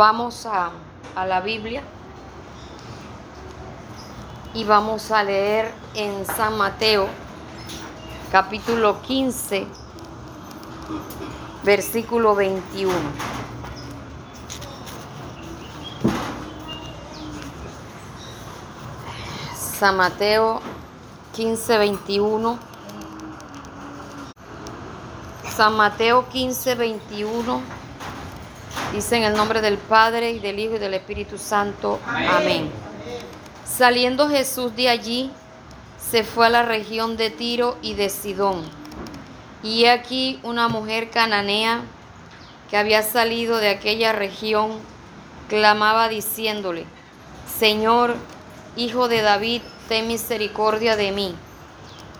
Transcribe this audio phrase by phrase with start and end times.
[0.00, 0.70] vamos a,
[1.14, 1.82] a la Biblia
[4.54, 7.06] y vamos a leer en San Mateo
[8.32, 9.66] capítulo 15
[11.64, 12.94] versículo 21.
[19.54, 20.62] San Mateo
[21.34, 22.58] 15, 21.
[25.54, 27.89] San Mateo 15, 21.
[28.92, 32.00] Dice en el nombre del Padre y del Hijo y del Espíritu Santo.
[32.06, 32.68] Amén.
[33.64, 35.30] Saliendo Jesús de allí,
[36.10, 38.64] se fue a la región de Tiro y de Sidón.
[39.62, 41.82] Y aquí una mujer cananea
[42.68, 44.72] que había salido de aquella región,
[45.48, 46.84] clamaba diciéndole,
[47.58, 48.16] Señor,
[48.76, 51.34] Hijo de David, ten misericordia de mí.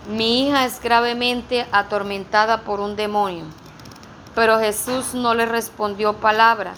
[0.08, 3.44] Mi hija es gravemente atormentada por un demonio.
[4.34, 6.74] Pero Jesús no le respondió palabra.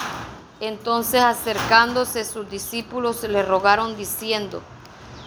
[0.61, 4.63] Entonces acercándose sus discípulos le rogaron diciendo,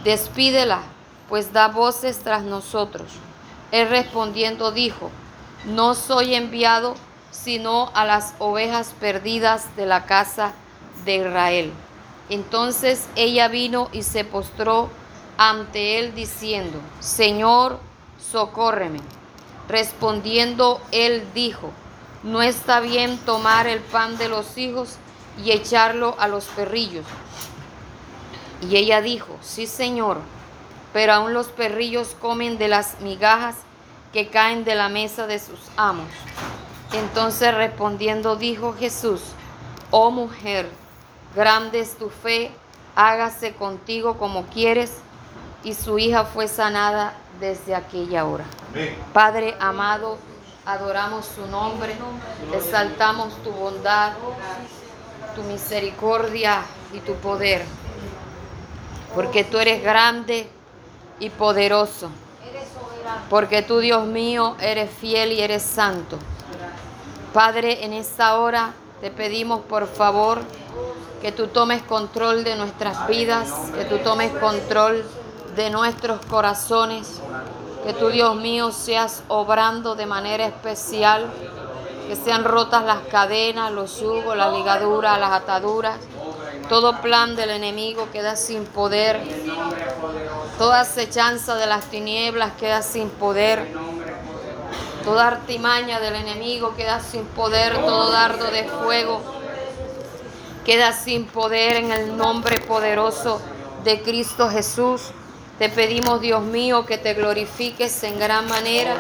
[0.04, 0.80] despídela,
[1.30, 3.08] pues da voces tras nosotros.
[3.72, 5.12] Él respondiendo dijo,
[5.66, 6.96] no soy enviado
[7.32, 10.54] sino a las ovejas perdidas de la casa
[11.04, 11.74] de Israel.
[12.30, 14.90] Entonces ella vino y se postró
[15.38, 17.80] ante él diciendo, Señor,
[18.32, 19.02] socórreme.
[19.68, 21.72] Respondiendo él dijo,
[22.26, 24.98] no está bien tomar el pan de los hijos
[25.44, 27.06] y echarlo a los perrillos.
[28.62, 30.18] Y ella dijo, sí, Señor,
[30.92, 33.58] pero aún los perrillos comen de las migajas
[34.12, 36.08] que caen de la mesa de sus amos.
[36.94, 39.22] Entonces respondiendo dijo Jesús,
[39.92, 40.68] oh mujer,
[41.36, 42.50] grande es tu fe,
[42.96, 44.98] hágase contigo como quieres.
[45.64, 48.46] Y su hija fue sanada desde aquella hora.
[49.14, 50.18] Padre amado,
[50.66, 51.96] adoramos su nombre,
[52.54, 54.14] exaltamos tu bondad,
[55.36, 56.62] tu misericordia
[56.94, 57.66] y tu poder,
[59.14, 60.50] porque tú eres grande
[61.20, 62.10] y poderoso,
[63.30, 66.18] porque tú, Dios mío, eres fiel y eres santo.
[67.34, 70.42] Padre, en esta hora te pedimos por favor
[71.22, 75.06] que tú tomes control de nuestras vidas, que tú tomes control
[75.56, 77.22] de nuestros corazones,
[77.86, 81.32] que tú, Dios mío, seas obrando de manera especial,
[82.08, 85.98] que sean rotas las cadenas, los yugos, las ligaduras, las ataduras.
[86.68, 89.22] Todo plan del enemigo queda sin poder.
[90.58, 93.68] Toda acechanza de las tinieblas queda sin poder.
[95.04, 97.78] Toda artimaña del enemigo queda sin poder.
[97.78, 99.22] Todo dardo de fuego
[100.66, 103.40] queda sin poder en el nombre poderoso
[103.84, 105.12] de Cristo Jesús.
[105.58, 108.94] Te pedimos, Dios mío, que te glorifiques en gran manera,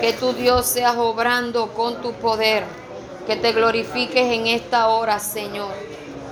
[0.00, 2.64] que tu Dios seas obrando con tu poder,
[3.24, 5.72] que te glorifiques en esta hora, Señor.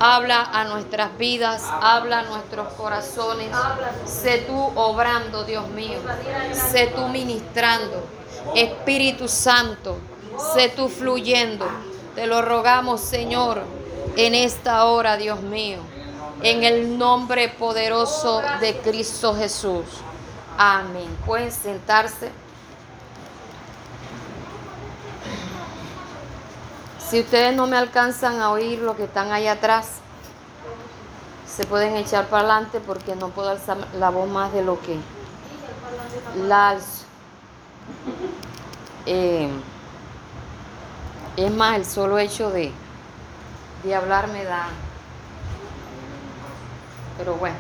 [0.01, 3.47] Habla a nuestras vidas, habla a nuestros corazones.
[4.05, 6.01] Sé tú obrando, Dios mío.
[6.53, 8.05] Sé tú ministrando.
[8.57, 9.99] Espíritu Santo,
[10.53, 11.65] sé tú fluyendo.
[12.17, 13.63] Te lo rogamos, Señor,
[14.17, 15.94] en esta hora, Dios mío
[16.43, 19.85] en el nombre poderoso de Cristo Jesús.
[20.57, 21.09] Amén.
[21.27, 22.31] Pueden sentarse.
[27.09, 29.99] Si ustedes no me alcanzan a oír lo que están ahí atrás,
[31.47, 34.99] se pueden echar para adelante porque no puedo alzar la voz más de lo que
[36.47, 36.77] la
[39.07, 39.51] eh,
[41.37, 42.73] es más, el solo hecho de,
[43.83, 44.69] de hablar me da
[47.19, 47.57] pero bueno,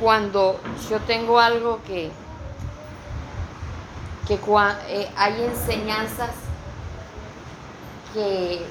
[0.00, 2.10] cuando yo tengo algo que,
[4.26, 4.34] que
[4.88, 6.30] eh, hay enseñanzas
[8.12, 8.66] que,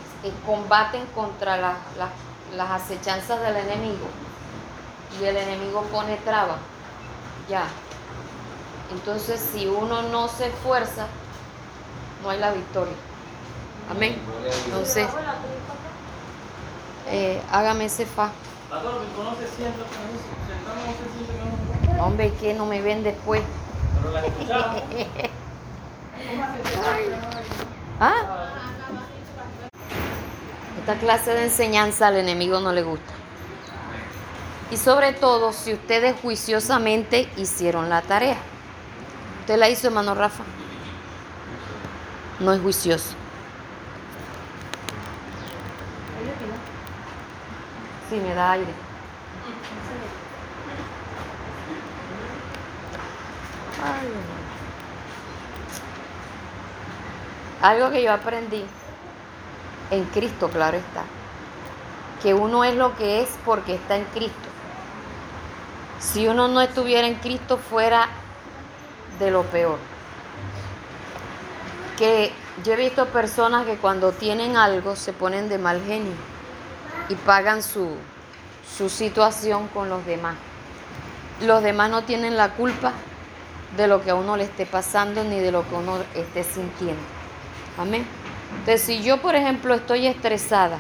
[0.46, 4.08] combaten contra las acechanzas del enemigo
[5.20, 6.58] y el enemigo pone traba,
[7.50, 7.66] ya.
[8.94, 11.08] Entonces, si uno no se esfuerza,
[12.24, 12.94] no hay la victoria.
[13.92, 14.18] Amén.
[14.66, 15.08] Entonces,
[17.10, 18.32] eh, hágame ese fa.
[22.00, 23.44] Hombre, que no me ven después.
[28.00, 28.50] ¿Ah?
[30.80, 33.14] Esta clase de enseñanza al enemigo no le gusta.
[34.72, 38.38] Y sobre todo si ustedes juiciosamente hicieron la tarea.
[39.42, 40.44] ¿Usted la hizo, hermano Rafa?
[42.40, 43.23] No es juicioso.
[48.14, 48.72] Sí, me da aire.
[57.64, 58.64] Algo que yo aprendí
[59.90, 61.02] en Cristo, claro está.
[62.22, 64.50] que uno es lo que es porque está en Cristo.
[66.00, 68.10] Si uno no estuviera en Cristo fuera
[69.18, 69.80] de lo peor.
[71.98, 72.32] Que
[72.64, 76.33] yo he visto personas que cuando tienen algo se ponen de mal genio
[77.10, 77.90] y pagan su,
[78.78, 80.36] su situación con los demás.
[81.42, 82.94] Los demás no tienen la culpa
[83.78, 87.02] de lo que a uno le esté pasando ni de lo que uno esté sintiendo.
[87.78, 88.06] Amén.
[88.60, 90.78] Entonces, si yo, por ejemplo, estoy estresada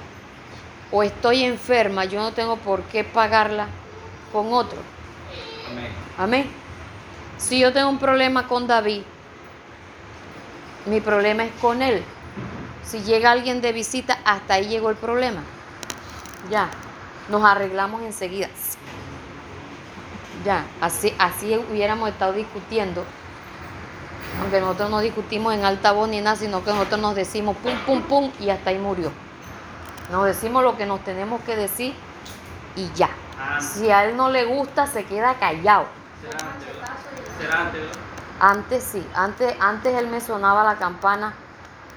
[0.91, 3.67] o estoy enferma, yo no tengo por qué pagarla
[4.31, 4.77] con otro.
[5.71, 5.91] Amén.
[6.17, 6.51] Amén.
[7.37, 9.01] Si yo tengo un problema con David,
[10.85, 12.03] mi problema es con él.
[12.85, 15.41] Si llega alguien de visita, hasta ahí llegó el problema.
[16.49, 16.69] Ya,
[17.29, 18.49] nos arreglamos enseguida.
[20.45, 23.03] Ya, así, así hubiéramos estado discutiendo.
[24.41, 27.77] Aunque nosotros no discutimos en alta voz ni nada, sino que nosotros nos decimos pum,
[27.85, 29.11] pum, pum y hasta ahí murió.
[30.11, 31.93] Nos decimos lo que nos tenemos que decir
[32.75, 33.09] y ya.
[33.59, 35.85] Si a él no le gusta, se queda callado.
[38.39, 41.33] antes, sí, antes, antes él me sonaba la campana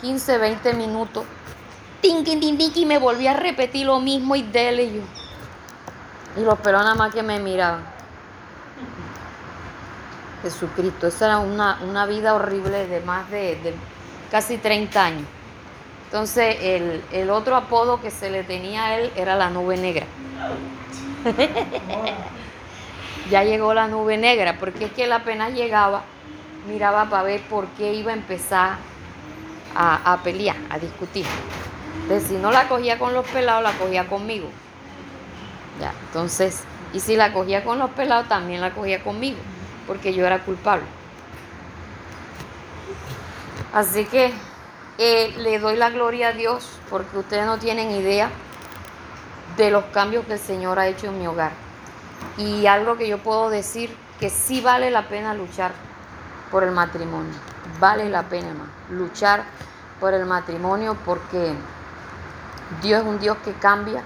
[0.00, 1.24] 15, 20 minutos.
[2.00, 5.02] Tin, tin, tin, y me volvía a repetir lo mismo y dele yo.
[6.36, 7.82] Y los pelos nada más que me miraban.
[10.42, 13.74] Jesucristo, esa era una, una vida horrible de más de,
[14.30, 15.24] casi 30 años.
[16.04, 20.06] Entonces, el, otro apodo que se le tenía a él era la nube negra.
[23.30, 26.04] ya llegó la nube negra, porque es que él apenas llegaba,
[26.68, 28.76] miraba para ver por qué iba a empezar
[29.74, 31.26] a, a pelear, a discutir.
[32.08, 34.48] Si no la cogía con los pelados, la cogía conmigo.
[35.80, 36.62] Ya, entonces,
[36.92, 39.38] y si la cogía con los pelados, también la cogía conmigo,
[39.86, 40.84] porque yo era culpable.
[43.74, 44.32] Así que
[44.98, 48.30] eh, le doy la gloria a Dios porque ustedes no tienen idea
[49.56, 51.52] de los cambios que el Señor ha hecho en mi hogar.
[52.38, 55.72] Y algo que yo puedo decir, que sí vale la pena luchar
[56.50, 57.34] por el matrimonio.
[57.80, 59.44] Vale la pena más luchar
[60.00, 61.54] por el matrimonio porque
[62.82, 64.02] Dios es un Dios que cambia,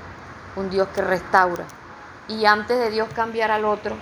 [0.56, 1.64] un Dios que restaura.
[2.28, 3.96] Y antes de Dios cambiar al otro,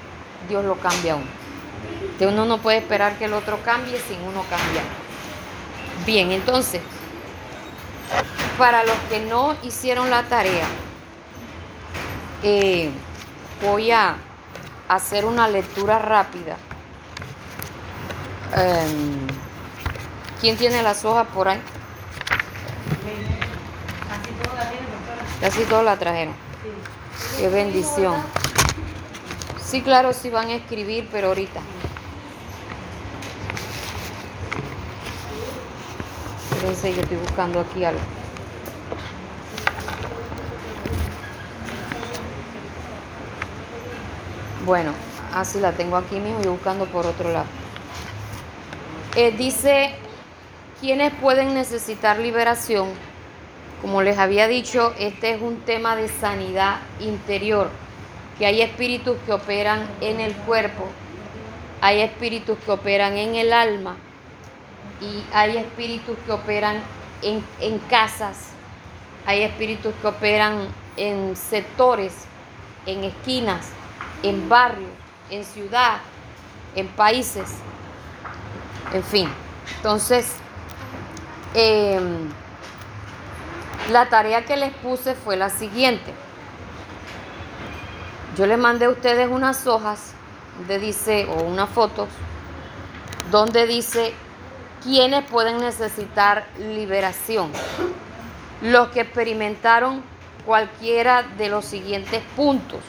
[0.49, 1.39] Dios lo cambia a uno.
[2.21, 4.85] Uno no puede esperar que el otro cambie sin uno cambiar.
[6.05, 6.83] Bien, entonces,
[8.59, 10.67] para los que no hicieron la tarea,
[12.43, 12.91] eh,
[13.63, 14.17] voy a
[14.89, 16.57] hacer una lectura rápida.
[18.57, 19.27] Em,
[20.41, 21.61] ¿Quién tiene las hojas por ahí?
[25.41, 26.35] Casi todos la trajeron.
[27.39, 28.17] Qué bendición.
[29.65, 31.61] Sí, claro, sí van a escribir, pero ahorita.
[36.51, 38.01] Fíjense, yo estoy buscando aquí algo.
[44.65, 44.93] Bueno,
[45.35, 47.47] así la tengo aquí mismo y buscando por otro lado.
[49.17, 49.95] Eh, dice,
[50.81, 52.89] ¿quiénes pueden necesitar liberación?
[53.81, 57.71] Como les había dicho, este es un tema de sanidad interior,
[58.37, 60.85] que hay espíritus que operan en el cuerpo,
[61.81, 63.97] hay espíritus que operan en el alma
[65.01, 66.83] y hay espíritus que operan
[67.23, 68.51] en, casas,
[69.27, 72.13] hay espíritus que operan en sectores,
[72.85, 73.69] en esquinas,
[74.25, 74.91] en barrios,
[75.31, 75.99] en ciudad,
[76.75, 77.49] en países,
[78.93, 79.29] en fin.
[79.77, 80.33] Entonces,
[81.55, 82.29] em,
[83.91, 86.13] la tarea que les puse fue la siguiente.
[88.37, 90.13] Yo les mandé a ustedes unas hojas
[90.59, 92.09] donde dice, o unas fotos,
[93.31, 94.15] donde dice
[94.83, 97.51] ¿Quiénes pueden necesitar liberación?
[98.63, 100.03] Los que experimentaron
[100.47, 102.81] cualquiera de los siguientes puntos,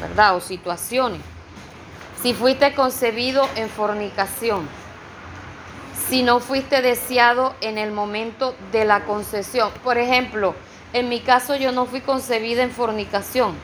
[0.00, 0.36] ¿verdad?
[0.36, 1.20] O situaciones.
[2.22, 4.68] Si fuiste concebido en fornicación,
[6.08, 9.70] si no fuiste deseado en el momento de la concesión.
[9.84, 10.54] Por ejemplo,
[10.92, 13.54] en mi caso yo no fui concebida en fornicación,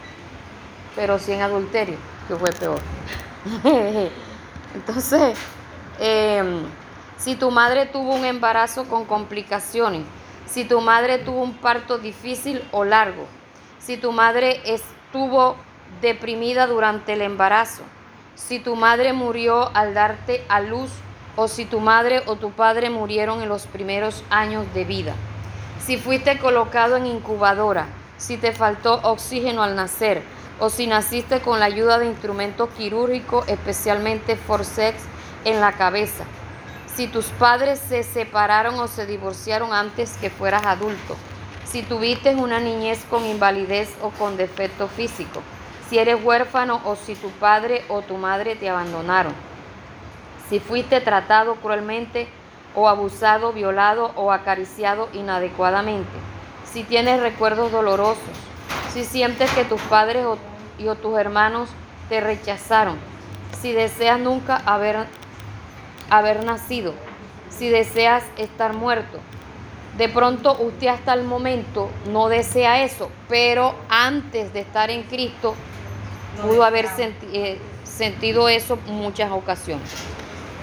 [0.94, 1.96] pero sí en adulterio,
[2.28, 2.80] que fue peor.
[4.74, 5.38] Entonces,
[5.98, 6.62] eh,
[7.16, 10.02] si tu madre tuvo un embarazo con complicaciones,
[10.46, 13.26] si tu madre tuvo un parto difícil o largo,
[13.78, 15.56] si tu madre estuvo
[16.02, 17.82] deprimida durante el embarazo,
[18.34, 20.90] si tu madre murió al darte a luz
[21.36, 25.14] o si tu madre o tu padre murieron en los primeros años de vida,
[25.84, 27.86] si fuiste colocado en incubadora,
[28.16, 30.22] si te faltó oxígeno al nacer
[30.58, 35.02] o si naciste con la ayuda de instrumentos quirúrgicos, especialmente forceps
[35.44, 36.24] en la cabeza.
[36.94, 41.16] Si tus padres se separaron o se divorciaron antes que fueras adulto,
[41.64, 45.42] si tuviste una niñez con invalidez o con defecto físico,
[45.88, 49.34] si eres huérfano o si tu padre o tu madre te abandonaron,
[50.48, 52.28] si fuiste tratado cruelmente
[52.74, 56.10] o abusado, violado o acariciado inadecuadamente,
[56.70, 58.22] si tienes recuerdos dolorosos,
[58.92, 60.38] si sientes que tus padres o,
[60.78, 61.68] y o tus hermanos
[62.08, 62.98] te rechazaron,
[63.60, 65.06] si deseas nunca haber,
[66.10, 66.94] haber nacido,
[67.48, 69.20] si deseas estar muerto.
[69.96, 75.54] De pronto usted hasta el momento no desea eso, pero antes de estar en Cristo
[76.42, 76.88] pudo haber
[77.32, 79.88] eh, sentido eso muchas ocasiones.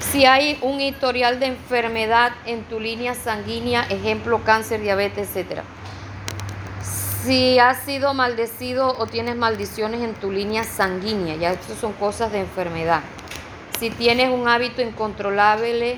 [0.01, 5.61] Si hay un historial de enfermedad en tu línea sanguínea, ejemplo cáncer, diabetes, etc.
[7.23, 12.31] Si has sido maldecido o tienes maldiciones en tu línea sanguínea, ya estas son cosas
[12.31, 13.01] de enfermedad.
[13.79, 15.97] Si tienes un hábito incontrolable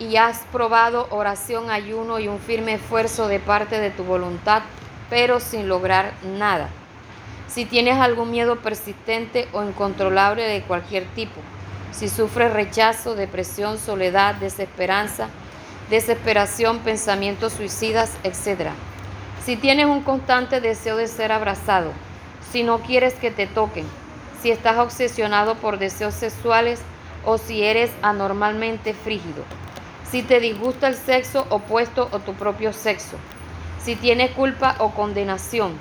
[0.00, 4.62] y has probado oración, ayuno y un firme esfuerzo de parte de tu voluntad,
[5.10, 6.70] pero sin lograr nada.
[7.46, 11.40] Si tienes algún miedo persistente o incontrolable de cualquier tipo
[11.98, 15.30] si sufres rechazo, depresión, soledad, desesperanza,
[15.90, 18.70] desesperación, pensamientos suicidas, etc.
[19.44, 21.90] Si tienes un constante deseo de ser abrazado,
[22.52, 23.84] si no quieres que te toquen,
[24.40, 26.78] si estás obsesionado por deseos sexuales
[27.24, 29.42] o si eres anormalmente frígido,
[30.08, 33.16] si te disgusta el sexo opuesto o tu propio sexo,
[33.82, 35.72] si tienes culpa o condenación,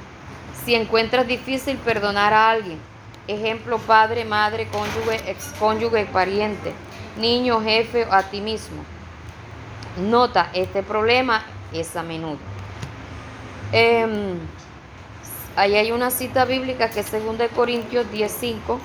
[0.65, 2.79] si encuentras difícil perdonar a alguien,
[3.27, 6.74] Ejemplo, padre, madre, cónyuge, excónyuge, pariente,
[7.17, 8.84] niño, jefe a ti mismo.
[9.98, 11.43] Nota, este problema
[11.74, 12.39] es a menudo.
[13.72, 14.38] Em,
[15.55, 18.79] ahí hay una cita bíblica que según de Corintios 10.5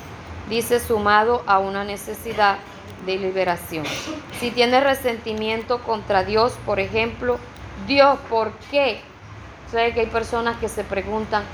[0.49, 2.59] dice sumado a una necesidad
[3.07, 3.85] de liberación.
[4.41, 7.39] Si tienes resentimiento contra Dios, por ejemplo,
[7.87, 9.01] Dios, ¿por qué?
[9.71, 11.45] ¿Sabe que hay personas que se preguntan,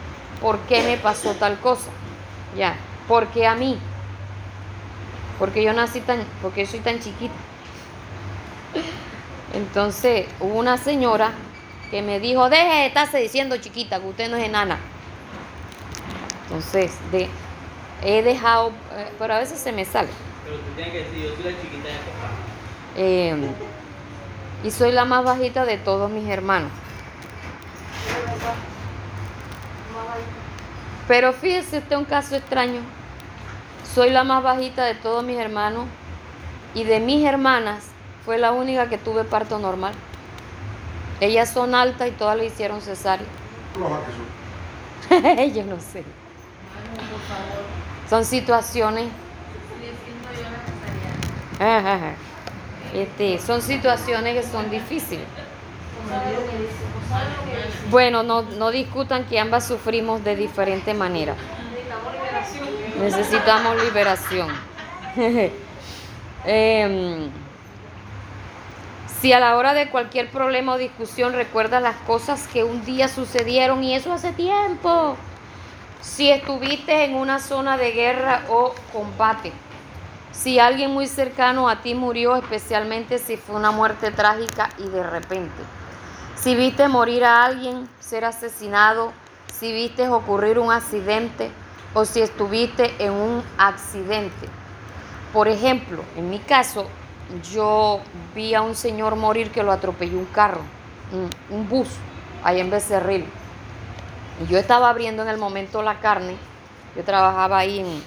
[0.40, 1.90] ¿por qué me pasó tal cosa?
[2.58, 2.74] Ya,
[3.06, 3.78] porque a mí,
[5.38, 7.34] porque yo nací tan, porque soy tan chiquita.
[9.54, 11.30] Entonces hubo una señora
[11.92, 14.78] que me dijo, deje de estarse diciendo chiquita, que usted no es enana.
[16.48, 17.28] Entonces, de,
[18.02, 20.08] he dejado, eh, pero a veces se me sale.
[20.44, 22.30] Pero tú tienes que decir, yo soy la chiquita de papá.
[22.96, 23.50] Eh,
[24.64, 26.72] y soy la más bajita de todos mis hermanos.
[31.08, 32.82] Pero fíjese usted un caso extraño.
[33.94, 35.86] Soy la más bajita de todos mis hermanos
[36.74, 37.84] y de mis hermanas
[38.26, 39.94] fue la única que tuve parto normal.
[41.20, 43.26] Ellas son altas y todas le hicieron cesárea.
[45.54, 46.04] Yo no sé.
[48.10, 49.08] Son situaciones.
[52.92, 55.26] Este, son situaciones que son difíciles.
[57.90, 61.34] Bueno, no, discutan que ambas sufrimos de diferente manera.
[63.00, 64.48] Necesitamos liberación.
[66.44, 67.30] Em,
[69.20, 73.08] si a la hora de cualquier problema o discusión recuerdas las cosas que un día
[73.08, 75.16] sucedieron y eso hace tiempo.
[76.00, 79.52] Si estuviste en una zona de guerra o combate.
[80.30, 85.02] Si alguien muy cercano a ti murió, especialmente si fue una muerte trágica y de
[85.02, 85.77] repente
[86.40, 89.12] si viste morir a alguien, ser asesinado,
[89.52, 91.50] si viste ocurrir un accidente
[91.94, 94.48] o si estuviste en un accidente.
[95.32, 96.86] Por ejemplo, en mi caso,
[97.52, 98.00] yo
[98.34, 100.60] vi a un señor morir que lo atropelló un carro,
[101.50, 101.88] un, bus,
[102.44, 103.26] ahí en Becerril.
[104.42, 106.36] Y yo estaba abriendo en el momento la carne,
[106.96, 108.02] yo trabajaba ahí en,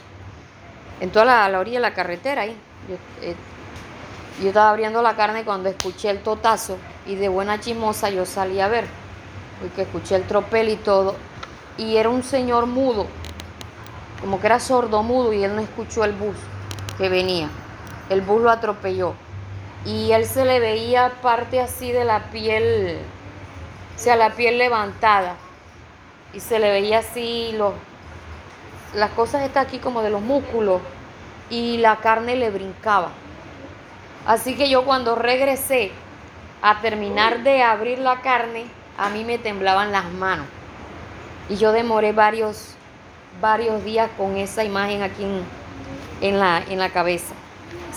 [1.01, 2.55] en toda la, orilla de la carretera, ahí.
[3.21, 3.35] Eh,
[4.39, 8.59] yo estaba abriendo la carne cuando escuché el totazo y de buena chismosa yo salí
[8.59, 8.85] a ver,
[9.59, 11.15] porque escuché el tropel y todo,
[11.77, 13.07] y era un señor mudo,
[14.21, 16.35] como que era sordo mudo y él no escuchó el bus
[16.97, 17.49] que venía.
[18.09, 19.13] El bus lo atropelló
[19.85, 22.99] y él se le veía parte así de la piel,
[23.95, 25.35] o sea, la piel levantada
[26.33, 27.73] y se le veía así los,
[28.93, 30.81] las cosas están aquí como de los músculos
[31.49, 33.11] y la carne le brincaba.
[34.25, 35.91] Así que yo cuando regresé
[36.61, 38.65] a terminar de abrir la carne,
[38.97, 40.45] a mí me temblaban las manos.
[41.49, 42.75] Y yo demoré varios,
[43.41, 45.25] varios días con esa imagen aquí
[46.21, 47.33] en, la, en la cabeza.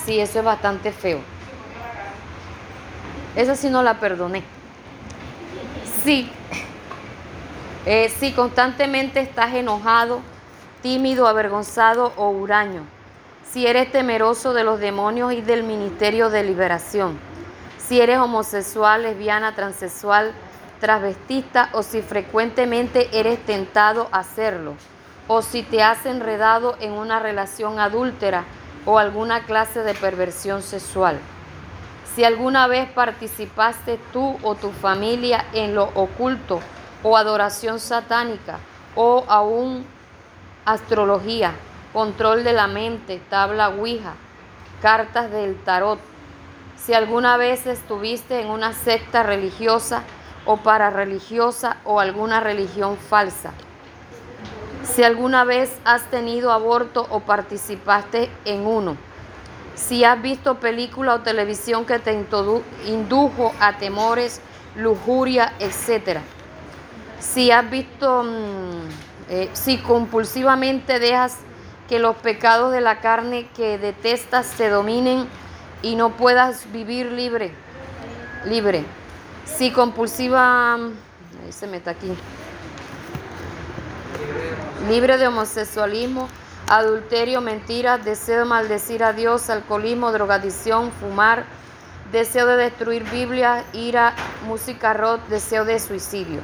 [0.04, 1.20] Sí, eso es bastante feo.
[3.36, 4.42] Esa sí no la perdoné.
[6.02, 6.30] Sí,
[7.84, 10.20] eh, si constantemente estás enojado,
[10.82, 12.93] tímido, avergonzado o huraño
[13.54, 17.16] si eres temeroso de los demonios y del ministerio de liberación,
[17.78, 20.32] si eres homosexual, lesbiana, transexual,
[20.80, 24.74] transvestista o si frecuentemente eres tentado a hacerlo,
[25.28, 28.42] o si te has enredado en una relación adúltera
[28.86, 31.20] o alguna clase de perversión sexual.
[32.12, 36.58] Si alguna vez participaste tú o tu familia en lo oculto
[37.04, 38.58] o adoración satánica
[38.96, 39.86] o aún
[40.64, 41.54] astrología,
[41.94, 44.14] control de la mente, tabla Ouija,
[44.82, 46.00] cartas del tarot.
[46.76, 50.02] Si alguna vez estuviste en una secta religiosa
[50.44, 53.52] o parareligiosa o alguna religión falsa.
[54.82, 58.96] Si alguna vez has tenido aborto o participaste en uno.
[59.76, 62.12] Si has visto película o televisión que te
[62.86, 64.40] indujo a temores,
[64.76, 66.18] lujuria, etc.
[67.20, 71.38] Si has visto, mm, eh, si compulsivamente dejas
[71.88, 75.28] que los pecados de la carne que detestas se dominen
[75.82, 77.52] y no puedas vivir libre,
[78.44, 78.84] libre.
[79.44, 82.16] Si compulsiva, ahí se mete aquí,
[84.88, 86.28] libre de homosexualismo,
[86.68, 91.44] adulterio, mentiras, deseo de maldecir a Dios, alcoholismo, drogadicción, fumar,
[92.12, 94.14] deseo de destruir Biblia, ira,
[94.46, 96.40] música rock, deseo de suicidio.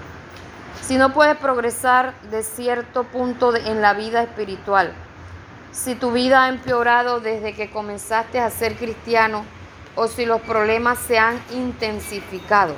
[0.83, 4.93] Si no puedes progresar de cierto punto en la vida espiritual,
[5.73, 9.45] si tu vida ha empeorado desde que comenzaste a ser cristiano
[9.95, 12.75] o si los problemas se han intensificado.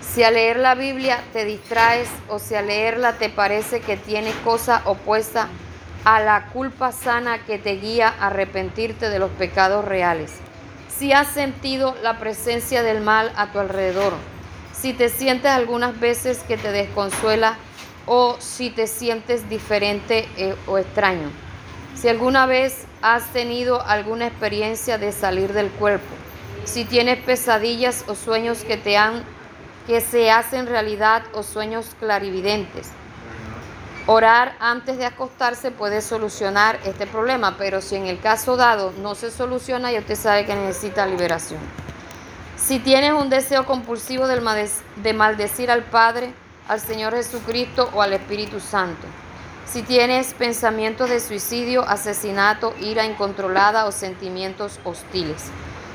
[0.00, 4.32] Si al leer la Biblia te distraes o si al leerla te parece que tiene
[4.44, 5.48] cosa opuesta
[6.04, 10.32] a la culpa sana que te guía a arrepentirte de los pecados reales.
[10.88, 14.14] Si has sentido la presencia del mal a tu alrededor.
[14.72, 17.58] Si te sientes algunas veces que te desconsuela
[18.06, 21.30] o si te sientes diferente eh, o extraño.
[21.94, 26.14] Si alguna vez has tenido alguna experiencia de salir del cuerpo,
[26.64, 29.24] si tienes pesadillas o sueños que te han
[29.86, 32.90] que se hacen realidad o sueños clarividentes.
[34.06, 39.14] Orar antes de acostarse puede solucionar este problema, pero si en el caso dado no
[39.14, 41.60] se soluciona, ya usted sabe que necesita liberación.
[42.56, 46.32] Si tienes un deseo compulsivo de maldecir al Padre,
[46.68, 49.06] al Señor Jesucristo o al Espíritu Santo.
[49.66, 55.50] Si tienes pensamientos de suicidio, asesinato, ira incontrolada o sentimientos hostiles.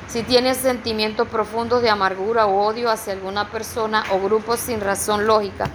[0.08, 5.26] Si tienes sentimientos profundos de amargura o odio hacia alguna persona o grupo sin razón
[5.26, 5.70] lógica.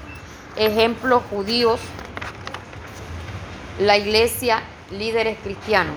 [0.57, 1.81] Ejemplo, judíos,
[3.79, 5.95] la iglesia, líderes cristianos.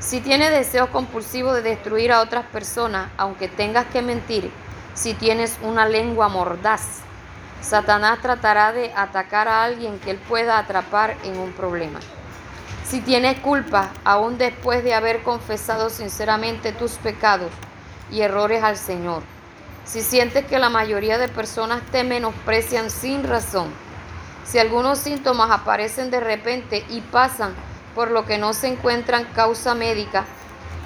[0.00, 4.50] Si tienes deseos compulsivos de destruir a otras personas, aunque tengas que mentir,
[4.94, 7.02] si tienes una lengua mordaz,
[7.60, 12.00] Satanás tratará de atacar a alguien que él pueda atrapar en un problema.
[12.84, 17.52] Si tienes culpa, aún después de haber confesado sinceramente tus pecados
[18.10, 19.22] y errores al Señor.
[19.84, 23.68] Si sientes que la mayoría de personas te menosprecian sin razón.
[24.44, 27.54] Si algunos síntomas aparecen de repente y pasan
[27.94, 30.24] por lo que no se encuentran causa médica,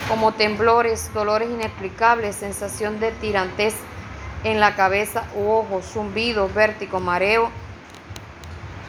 [0.09, 3.75] como temblores, dolores inexplicables, sensación de tirantez,
[4.45, 7.51] en la cabeza u ojos, zumbido, vértigo, mareo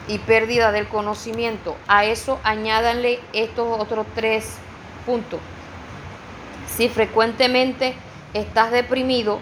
[0.06, 1.76] y pérdida del conocimiento.
[1.88, 4.52] A eso añádanle estos otros tres
[5.04, 5.40] puntos.
[6.68, 7.94] Si frecuentemente
[8.34, 9.40] estás deprimido,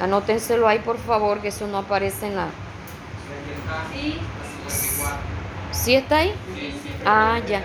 [0.00, 2.48] anótenselo ahí por favor, que eso no aparece en la...
[5.70, 6.34] ¿Sí está ahí?
[7.06, 7.62] Ah, ya.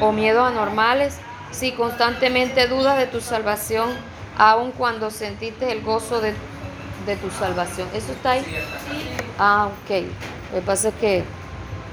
[0.00, 1.18] O miedos anormales
[1.54, 3.90] si constantemente dudas de tu salvación,
[4.36, 6.34] aun cuando sentiste el gozo de,
[7.16, 7.88] tu salvación.
[7.94, 8.44] ¿Eso está ahí?
[9.38, 9.90] Ah, ok.
[10.52, 11.22] Lo que pasa es que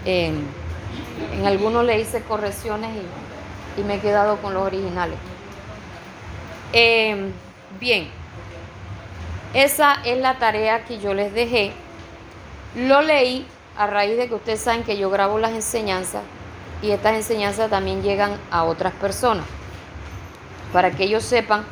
[0.06, 2.90] en algunos le hice correcciones
[3.78, 5.18] y, me he quedado con los originales.
[6.74, 7.32] Em,
[7.80, 8.10] bien,
[9.54, 11.72] esa es la tarea que yo les dejé.
[12.76, 13.46] Lo leí
[13.78, 16.24] a raíz de que ustedes saben que yo grabo las enseñanzas
[16.82, 19.46] y estas enseñanzas también llegan a otras personas,
[20.74, 21.64] para que ellos sepan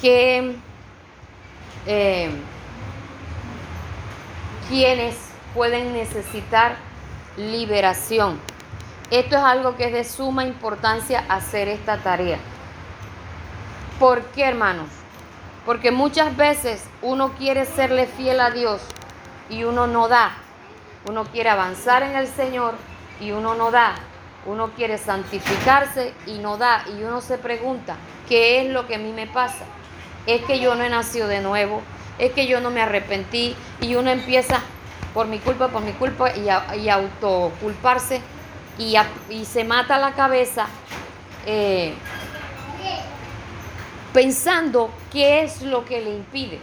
[0.00, 0.56] que
[1.86, 2.30] eh,
[4.68, 5.16] quienes
[5.54, 6.76] pueden necesitar
[7.36, 8.38] liberación.
[9.10, 12.38] Esto es algo que es de suma importancia hacer esta tarea.
[13.98, 14.88] ¿Por qué, hermanos?
[15.66, 18.80] Porque muchas veces uno quiere serle fiel a Dios
[19.48, 20.32] y uno no da.
[21.08, 22.74] Uno quiere avanzar en el Señor
[23.20, 23.94] y uno no da.
[24.46, 26.84] Uno quiere santificarse y no da.
[26.88, 27.96] Y uno se pregunta,
[28.28, 29.64] ¿qué es lo que a mí me pasa?
[30.26, 31.82] Es que yo no he nacido de nuevo,
[32.18, 34.60] es que yo no me arrepentí y uno empieza
[35.12, 36.48] por mi culpa, por mi culpa y,
[36.78, 38.20] y autoculparse
[38.78, 38.96] y,
[39.30, 40.66] y, se mata la cabeza.
[41.46, 41.94] Eh,
[44.14, 46.58] pensando qué es lo que le impide.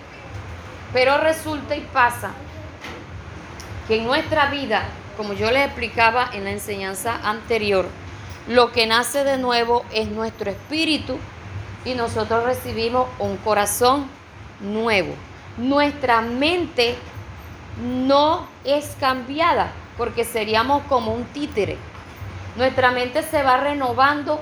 [0.94, 2.32] Pero resulta y pasa
[3.88, 7.88] que en nuestra vida, como yo les explicaba en la enseñanza anterior,
[8.48, 11.18] lo que nace de nuevo es nuestro espíritu
[11.86, 14.08] y nosotros recibimos un corazón
[14.60, 15.14] nuevo.
[15.58, 16.96] Nuestra mente
[17.82, 21.78] no es cambiada porque seríamos como un títere.
[22.56, 24.42] Nuestra mente se va renovando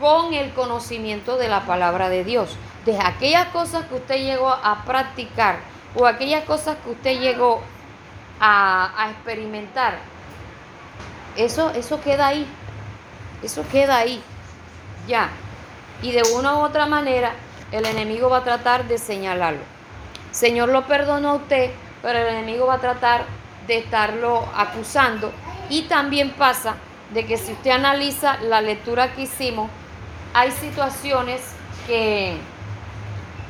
[0.00, 2.56] con el conocimiento de la palabra de Dios.
[2.84, 5.58] De aquellas cosas que usted llegó a practicar
[5.94, 7.62] o aquellas cosas que usted llegó
[8.46, 9.98] a, experimentar,
[11.34, 12.46] eso, eso queda ahí.
[13.42, 14.22] Eso queda ahí.
[15.08, 15.30] Ya.
[16.02, 17.32] Y de una u otra manera,
[17.72, 19.62] el enemigo va a tratar de señalarlo.
[20.30, 21.70] Señor lo perdonó a usted,
[22.02, 23.24] pero el enemigo va a tratar
[23.66, 25.32] de estarlo acusando.
[25.70, 26.74] Y también pasa
[27.14, 29.70] de que si usted analiza la lectura que hicimos,
[30.34, 31.40] hay situaciones
[31.86, 32.36] que,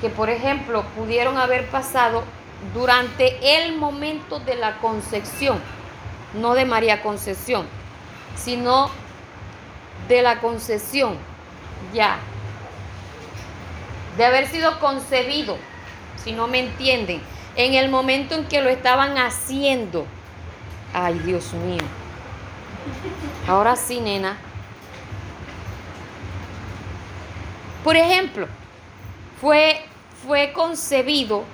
[0.01, 2.23] que, por ejemplo, pudieron haber pasado
[2.73, 5.61] durante el momento de la concepción,
[6.35, 7.67] no de María Concepción,
[8.37, 8.91] sino
[10.09, 11.17] de la concepción,
[11.93, 12.19] ya,
[14.17, 15.57] de haber sido concebido,
[16.23, 17.21] si no me entienden,
[17.57, 20.07] en el momento en que lo estaban haciendo.
[20.93, 21.83] Ay, Dios mío.
[23.49, 24.37] Ahora sí, nena.
[27.83, 28.49] Por ejemplo,
[29.41, 29.85] fue,
[30.27, 31.45] fue concebido.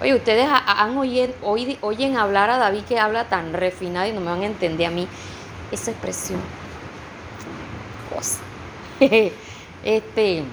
[0.00, 1.32] Oye, ustedes han oído,
[1.80, 4.90] oyen hablar a David que habla tan refinado y no me van a entender a
[4.90, 5.08] mí
[5.72, 6.40] esa expresión.
[8.14, 8.40] Cosa.
[9.84, 10.44] este,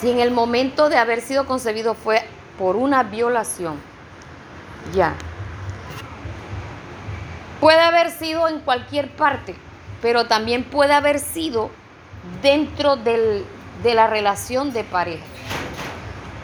[0.00, 2.22] si en el momento de haber sido concebido fue
[2.58, 3.78] por una violación,
[4.94, 5.14] ya.
[7.60, 9.54] Puede haber sido en cualquier parte,
[10.00, 11.70] pero también puede haber sido
[12.40, 13.44] dentro de
[13.82, 15.24] la relación de pareja.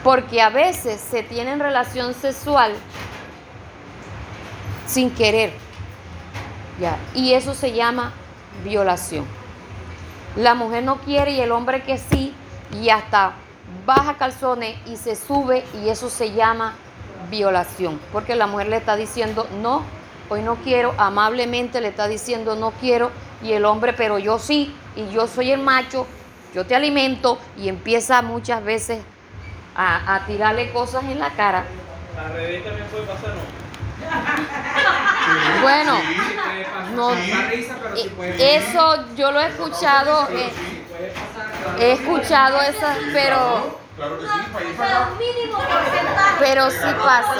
[0.05, 2.73] Porque a veces se tienen relación sexual
[4.85, 5.51] sin querer.
[6.79, 8.13] Ya, y eso se llama
[8.63, 9.25] violación.
[10.35, 12.35] La mujer no quiere y el hombre que sí,
[12.71, 13.33] y hasta
[13.87, 16.75] baja calzones y se sube y eso se llama
[17.31, 17.99] violación.
[18.11, 19.81] Porque la mujer le está diciendo, no,
[20.29, 23.09] hoy no quiero, amablemente le está diciendo, no quiero,
[23.41, 26.05] y el hombre, pero yo sí, y yo soy el macho,
[26.53, 28.99] yo te alimento, y empieza muchas veces
[29.75, 31.65] a, tirarle cosas en la cara.
[32.17, 33.65] Al revés también puede pasar, ¿no?
[35.61, 35.99] Bueno,
[36.95, 37.11] no,
[38.37, 40.51] eso yo lo he escuchado, eh,
[41.79, 45.09] he escuchado esas, pero Claro que sí, para.
[46.39, 47.31] Pero sí pasa.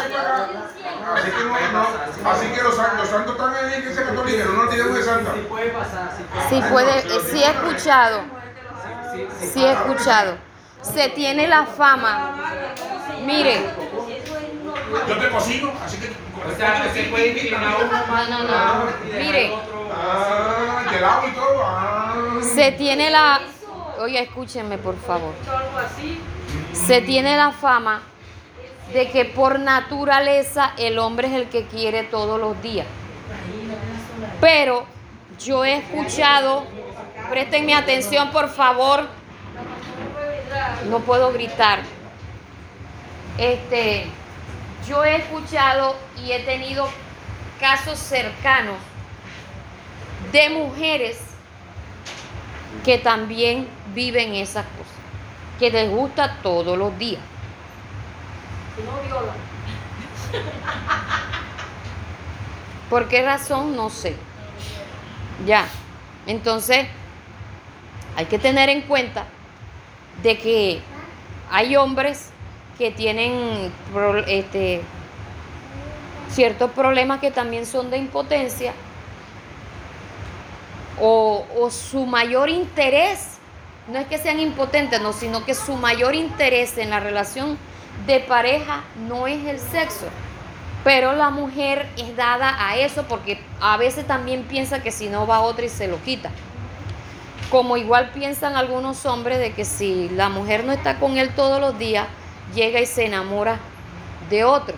[1.13, 4.69] Así que, no, así que los, los santos están en la iglesia católica, no nos
[4.73, 5.33] tienen de santa.
[5.33, 6.11] Sí puede pasar.
[6.49, 8.21] Sí puede, sí he escuchado.
[9.41, 10.37] Sí he escuchado.
[10.93, 12.35] Se tiene la fama.
[13.25, 13.61] Mire.
[15.07, 16.07] Yo te cocino, así que.
[16.07, 17.61] O sea, se puede inclinar
[18.07, 18.85] No, no, no.
[19.17, 19.53] Mire.
[19.91, 21.63] Ah, y todo.
[21.63, 22.39] Ah.
[22.41, 23.41] Se tiene la.
[23.99, 25.33] Oye, escúchenme, por favor
[26.75, 28.01] se tiene la fama
[28.93, 32.85] de que por naturaleza el hombre es el que quiere todos los días.
[34.39, 34.85] Pero
[35.43, 36.65] yo he escuchado,
[37.29, 39.07] prestenme atención por favor,
[40.89, 41.79] no puedo gritar.
[43.37, 44.07] Este,
[44.87, 46.87] yo he escuchado y he tenido
[47.59, 48.77] casos cercanos
[50.31, 51.19] de mujeres
[52.83, 54.93] que también viven esas cosas
[55.59, 57.21] que les gusta todos los días.
[58.77, 60.39] no
[62.89, 63.75] ¿Por qué razón?
[63.75, 64.15] No sé.
[65.45, 65.65] Ya.
[66.27, 66.87] Entonces,
[68.15, 69.25] hay que tener en cuenta
[70.25, 70.81] de que
[71.51, 72.29] hay hombres
[72.79, 73.71] que tienen
[74.27, 74.81] este,
[76.31, 78.73] ciertos problemas que también son de impotencia
[80.99, 83.37] o, o su mayor interés
[83.87, 87.55] no es que sean impotentes, no, sino que su mayor interés en la relación
[88.07, 90.07] de pareja no es el sexo.
[90.83, 95.27] Pero la mujer es dada a eso porque a veces también piensa que si no
[95.27, 96.31] va otra y se lo quita.
[97.49, 101.61] Como igual piensan algunos hombres de que si la mujer no está con él todos
[101.61, 102.07] los días,
[102.53, 103.59] llega y se enamora
[104.29, 104.75] de otro.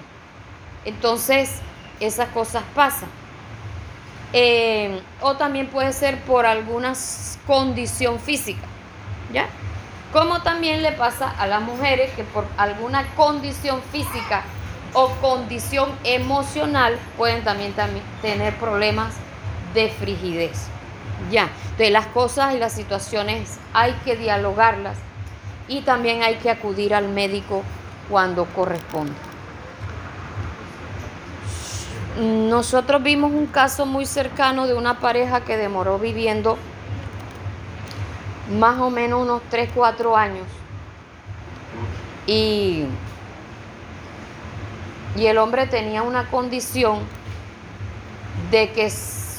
[0.86, 1.62] Entonces,
[2.00, 3.10] esas cosas pasan.
[4.34, 6.94] Eh, o también puede ser por alguna
[7.46, 8.68] condición física.
[9.32, 9.48] ¿ya?
[10.12, 14.44] Como también le pasa a las mujeres que por alguna condición física
[14.94, 19.14] o condición emocional pueden también, también tener problemas
[19.74, 20.70] de frigidez.
[21.32, 24.98] Ya, de las cosas y las situaciones hay que dialogarlas
[25.68, 27.64] y también hay que acudir al médico
[28.10, 29.14] cuando corresponde.
[32.20, 36.58] Nosotros vimos un caso muy cercano de una pareja que demoró viviendo
[38.58, 40.48] más o menos unos 3, 4 años.
[42.26, 42.86] Y,
[45.16, 47.00] y el hombre tenía una condición
[48.52, 48.90] de que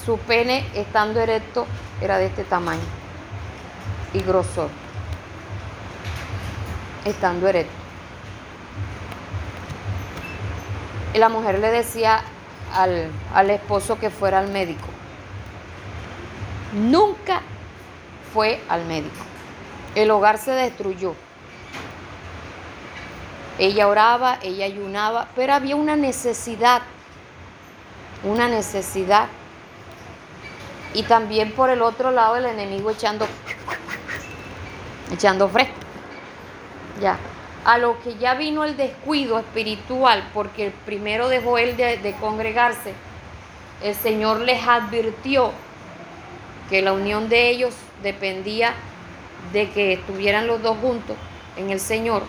[0.08, 1.66] su pene estando erecto
[2.00, 2.80] era de este tamaño
[4.14, 4.70] y grosor,
[7.04, 7.74] estando erecto.
[11.12, 12.22] Y la mujer le decía
[12.72, 14.86] al, al esposo que fuera al médico.
[16.72, 17.42] Nunca
[18.32, 19.26] fue al médico.
[19.94, 21.14] El hogar se destruyó.
[23.58, 26.80] Ella oraba, ella ayunaba, pero había una necesidad,
[28.24, 29.28] una necesidad.
[30.94, 33.26] Y también por el otro lado el enemigo echando,
[35.12, 35.74] echando fresco.
[37.00, 37.18] Ya.
[37.64, 42.12] A lo que ya vino el descuido espiritual, porque el primero dejó él de, de
[42.14, 42.94] congregarse,
[43.82, 45.52] el Señor les advirtió
[46.70, 48.74] que la unión de ellos dependía
[49.52, 51.16] de que estuvieran los dos juntos
[51.56, 52.22] en el Señor.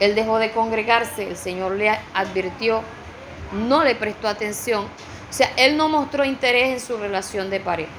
[0.00, 2.82] Él dejó de congregarse, el Señor le advirtió,
[3.52, 4.86] no le prestó atención.
[5.28, 7.90] O sea, él no mostró interés en su relación de pareja.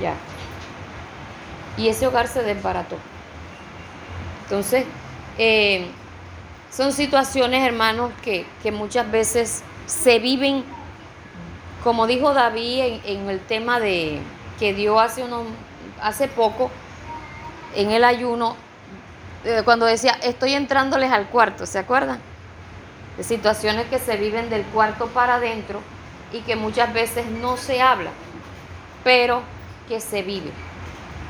[0.00, 0.14] Ya.
[1.76, 2.96] Y ese hogar se desbarató.
[4.44, 4.84] Entonces,
[5.38, 5.86] eh,
[6.70, 10.64] son situaciones, hermanos, que, que, muchas veces se viven,
[11.82, 14.20] como dijo David en, el tema de,
[14.58, 15.46] que dio hace, unos,
[16.00, 16.70] hace poco
[17.74, 18.56] en el ayuno,
[19.44, 22.20] eh, cuando decía, estoy entrándoles al cuarto, ¿se acuerdan?
[23.18, 25.82] De situaciones que se viven del cuarto para adentro
[26.32, 28.10] y que muchas veces no se habla,
[29.04, 29.42] pero
[29.88, 30.50] que se vive.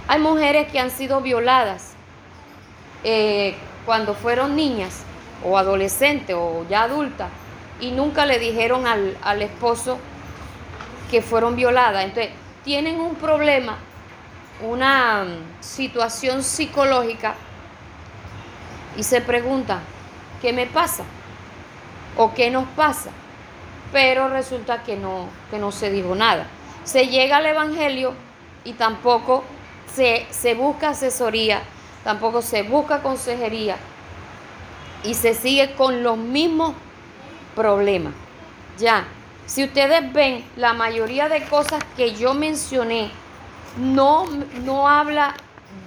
[0.06, 1.94] Hay mujeres que han sido violadas
[3.04, 5.02] eh, cuando fueron niñas
[5.44, 7.28] o adolescentes o ya adultas
[7.80, 9.98] y nunca le dijeron al, al esposo
[11.10, 12.04] que fueron violadas.
[12.04, 12.32] Entonces,
[12.64, 13.78] tienen un problema,
[14.62, 17.34] una mm, situación psicológica
[18.96, 19.80] y se preguntan,
[20.42, 21.04] ¿qué me pasa?
[22.18, 23.10] ¿O qué nos pasa?
[23.92, 26.48] Pero resulta que no, que no se dijo nada.
[26.84, 28.12] Se llega al Evangelio
[28.64, 29.44] y tampoco
[29.94, 31.62] se, se busca asesoría,
[32.02, 33.76] tampoco se busca consejería
[35.04, 36.74] y se sigue con los mismos
[37.54, 38.12] problemas.
[38.78, 39.04] Ya,
[39.46, 43.10] si ustedes ven, la mayoría de cosas que yo mencioné
[43.78, 44.26] no,
[44.64, 45.34] no habla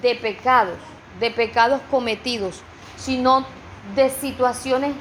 [0.00, 0.78] de pecados,
[1.20, 2.62] de pecados cometidos,
[2.96, 3.44] sino
[3.94, 4.94] de situaciones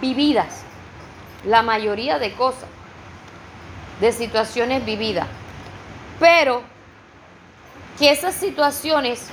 [0.00, 0.61] vividas.
[1.44, 2.68] La mayoría de cosas,
[4.00, 5.26] de situaciones vividas.
[6.18, 6.62] Pero
[7.98, 9.26] que esas situaciones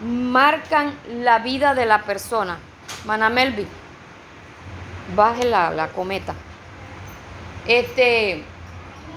[0.00, 2.58] marcan la vida de la persona.
[3.04, 3.68] Mana Melvin,
[5.14, 6.34] baje la, la cometa
[7.66, 8.42] este,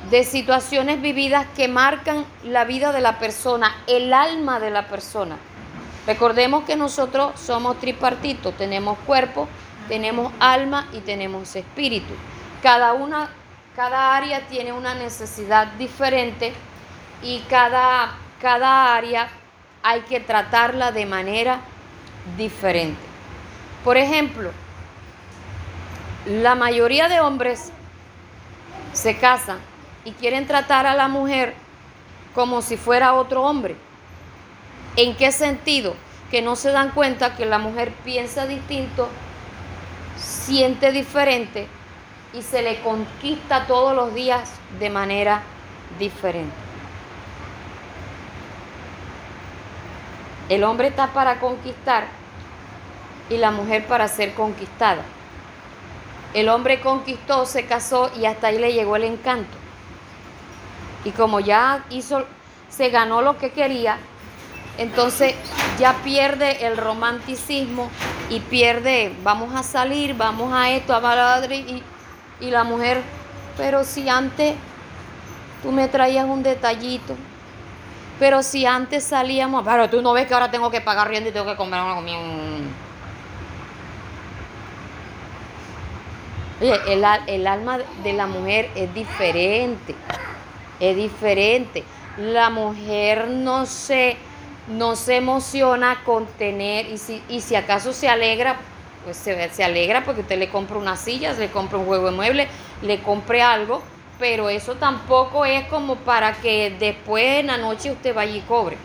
[0.09, 5.37] de situaciones vividas que marcan la vida de la persona, el alma de la persona.
[6.07, 9.47] Recordemos que nosotros somos tripartitos, tenemos cuerpo,
[9.87, 12.13] tenemos alma y tenemos espíritu.
[12.61, 13.29] Cada una,
[13.75, 16.53] cada área tiene una necesidad diferente
[17.23, 19.29] y cada, cada área
[19.81, 21.61] hay que tratarla de manera
[22.37, 22.99] diferente.
[23.83, 24.51] Por ejemplo,
[26.25, 27.71] la mayoría de hombres
[28.91, 29.59] se casan
[30.03, 31.53] y quieren tratar a la mujer
[32.35, 33.77] como si fuera otro hombre.
[34.97, 35.95] ¿En qué sentido?
[36.29, 39.07] Que no se dan cuenta que la mujer piensa distinto,
[40.17, 41.69] siente diferente
[42.33, 45.41] y se le conquista todos los días de manera
[45.97, 46.53] diferente.
[50.49, 52.07] El hombre está para conquistar
[53.29, 55.03] y la mujer para ser conquistada.
[56.33, 59.57] El hombre conquistó, se casó y hasta ahí le llegó el encanto.
[61.05, 62.25] Y como ya hizo,
[62.69, 63.97] se ganó lo que quería,
[64.77, 65.35] entonces
[65.79, 67.89] ya pierde el romanticismo
[68.29, 71.83] y pierde, vamos a salir, vamos a esto, a baladre y,
[72.39, 73.01] y la mujer,
[73.57, 74.55] pero si antes
[75.61, 77.15] tú me traías un detallito,
[78.19, 81.33] pero si antes salíamos, pero tú no ves que ahora tengo que pagar rienda y
[81.33, 82.17] tengo que comer una comida.
[86.61, 89.95] Oye, el, el, alma de la mujer es diferente,
[90.81, 91.85] es diferente.
[92.17, 94.17] La mujer no se,
[94.67, 98.57] no se emociona con tener, y si, y si acaso se alegra,
[99.09, 102.11] pues se, se alegra porque usted le compra unas sillas, le compra un juego de
[102.11, 102.47] muebles,
[102.83, 103.81] le compre algo,
[104.19, 108.77] pero eso tampoco es como para que después en la noche usted vaya y cobre.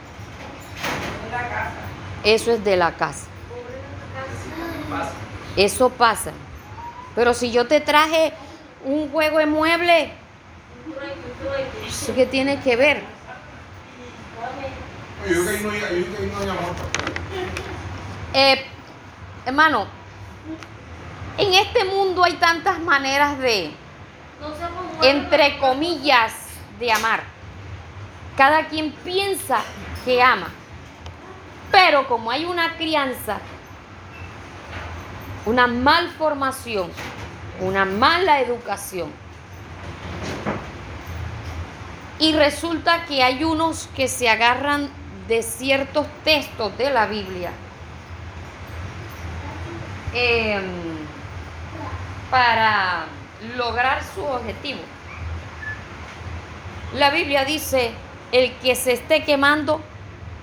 [2.25, 3.27] Eso es de la casa.
[5.57, 6.33] Eso pasa.
[7.15, 8.33] Pero si yo te traje
[8.83, 10.11] un juego de mueble,
[11.87, 13.03] ¿eso qué tiene que ver?
[18.33, 18.65] Eh,
[19.45, 19.87] hermano,
[21.39, 23.71] en este mundo hay tantas maneras de,
[25.03, 26.33] entre comillas,
[26.79, 27.23] de amar.
[28.37, 29.61] Cada quien piensa
[30.05, 30.49] que ama.
[31.71, 33.39] Pero como hay una crianza,
[35.45, 36.91] una malformación,
[37.61, 39.11] una mala educación,
[42.19, 44.89] y resulta que hay unos que se agarran
[45.29, 47.51] de ciertos textos de la Biblia
[50.13, 50.94] em,
[52.35, 53.05] para
[53.57, 54.81] lograr su objetivo.
[56.95, 57.93] La Biblia dice,
[58.33, 59.81] el que se esté quemando,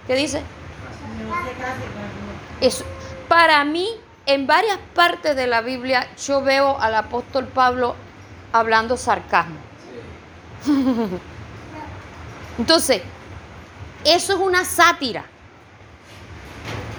[0.08, 0.41] ¿qué dice?
[3.27, 3.89] Para mí,
[4.25, 7.97] en varias partes de la Biblia, yo veo al apóstol Pablo
[8.54, 9.60] hablando sarcasmo.
[12.58, 13.01] Entonces,
[14.06, 15.25] eso es una sátira.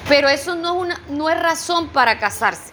[0.07, 2.72] Pero eso no es, una, no es razón para casarse.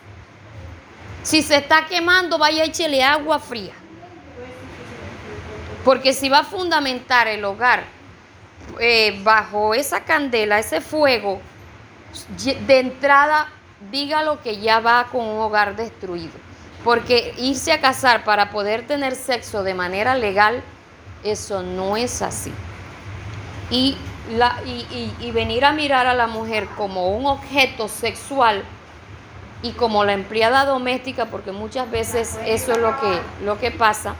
[1.23, 3.73] Si se está quemando, vaya échele agua fría.
[5.83, 7.83] Porque si va a fundamentar el hogar
[8.79, 11.41] eh, bajo esa candela, ese fuego,
[12.67, 13.49] de entrada
[13.91, 16.33] dígalo que ya va con un hogar destruido.
[16.83, 20.63] Porque irse a casar para poder tener sexo de manera legal,
[21.23, 22.53] eso no es así.
[23.69, 23.97] Y,
[24.31, 28.63] la, y, y venir a mirar a la mujer como un objeto sexual
[29.61, 34.15] y como la empleada doméstica, porque muchas veces eso es lo que, lo que pasa,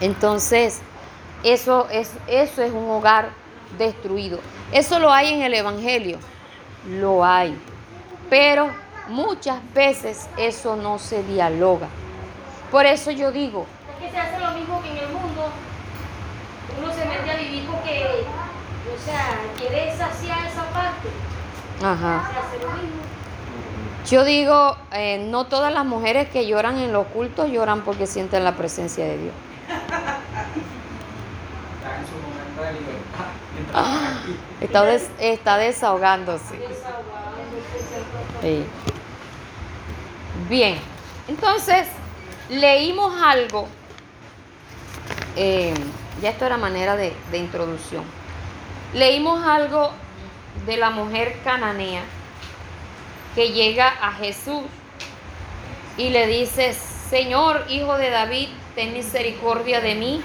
[0.00, 0.80] entonces
[1.42, 3.30] eso es, eso es un hogar
[3.78, 4.38] destruido.
[4.72, 6.18] Eso lo hay en el Evangelio,
[6.88, 7.56] lo hay.
[8.30, 8.70] Pero
[9.08, 11.88] muchas veces eso no se dialoga.
[12.70, 15.50] Por eso yo digo, Es que se hace lo mismo que en el mundo.
[16.78, 18.24] Uno se mete a vivir porque,
[18.94, 21.08] o sea, quiere saciar esa parte.
[21.84, 22.30] ajá.
[22.32, 23.11] Se hace lo mismo.
[24.08, 28.44] Yo digo, eh, no todas las mujeres que lloran en los cultos lloran porque sienten
[28.44, 29.34] la presencia de Dios.
[29.68, 29.88] Está
[31.98, 33.26] en su momento de libertad.
[33.54, 34.22] Mientras Ah,
[34.60, 36.56] está, des- está desahogándose.
[38.42, 38.64] Sí.
[40.48, 40.76] Bien,
[41.28, 41.86] entonces
[42.50, 43.68] leímos algo,
[45.36, 45.72] eh,
[46.20, 48.02] ya esto era manera de, de introducción,
[48.92, 49.90] leímos algo
[50.66, 52.02] de la mujer cananea
[53.34, 54.62] que llega a Jesús
[55.96, 56.74] y le dice,
[57.08, 60.22] Señor, hijo de David, ten misericordia de mí,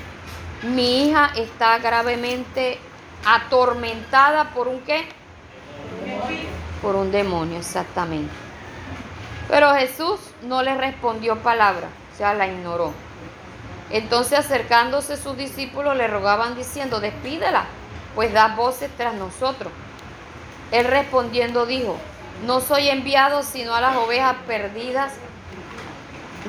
[0.64, 2.80] mi hija está gravemente
[3.26, 5.06] atormentada por un qué?
[6.82, 8.34] Por un demonio, exactamente.
[9.48, 12.94] Pero Jesús no le respondió palabra, o sea, la ignoró.
[13.90, 17.66] Entonces acercándose sus discípulos le rogaban diciendo, despídela,
[18.16, 19.72] pues da voces tras nosotros.
[20.72, 21.98] Él respondiendo dijo,
[22.46, 25.14] no soy enviado sino a las ovejas perdidas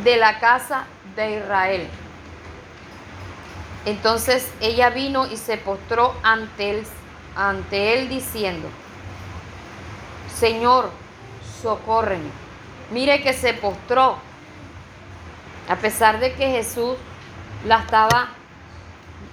[0.05, 0.85] de la casa
[1.17, 1.89] de Israel.
[3.87, 6.87] Entonces ella vino y se postró ante él,
[7.37, 8.69] ante él diciendo,
[10.39, 10.91] Señor,
[11.63, 12.31] socórreme.
[12.91, 14.19] Mire que se postró,
[15.69, 16.97] a pesar de que Jesús
[17.67, 18.29] la estaba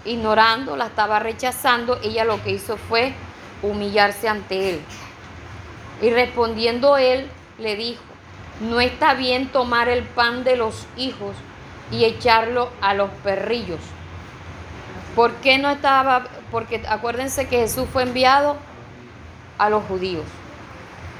[0.03, 3.13] ignorando, la estaba rechazando, ella lo que hizo fue
[3.61, 4.81] humillarse ante él.
[6.01, 8.03] Y respondiendo él, le dijo,
[8.59, 11.35] no está bien tomar el pan de los hijos
[11.91, 13.79] y echarlo a los perrillos.
[15.15, 16.25] ¿Por qué no estaba?
[16.51, 18.57] Porque acuérdense que Jesús fue enviado
[19.57, 20.25] a los judíos.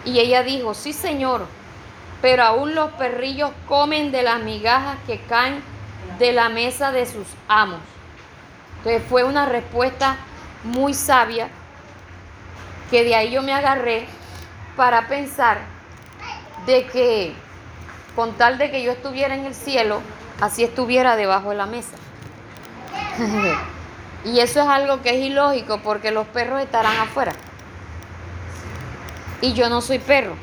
[0.03, 1.45] Y ella dijo, sí Señor,
[2.21, 5.61] pero aún los perrillos comen de las migajas que caen
[6.19, 7.79] de la mesa de sus amos.
[8.77, 10.17] Entonces fue una respuesta
[10.63, 11.49] muy sabia
[12.91, 14.05] que de ahí yo me agarré
[14.76, 15.59] para pensar
[16.65, 17.34] de que
[18.15, 20.01] con tal de que yo estuviera en el cielo,
[20.41, 21.97] así estuviera debajo de la mesa.
[24.26, 27.34] y eso es algo que es ilógico porque los perros estarán afuera.
[29.41, 30.36] Y yo no soy perro.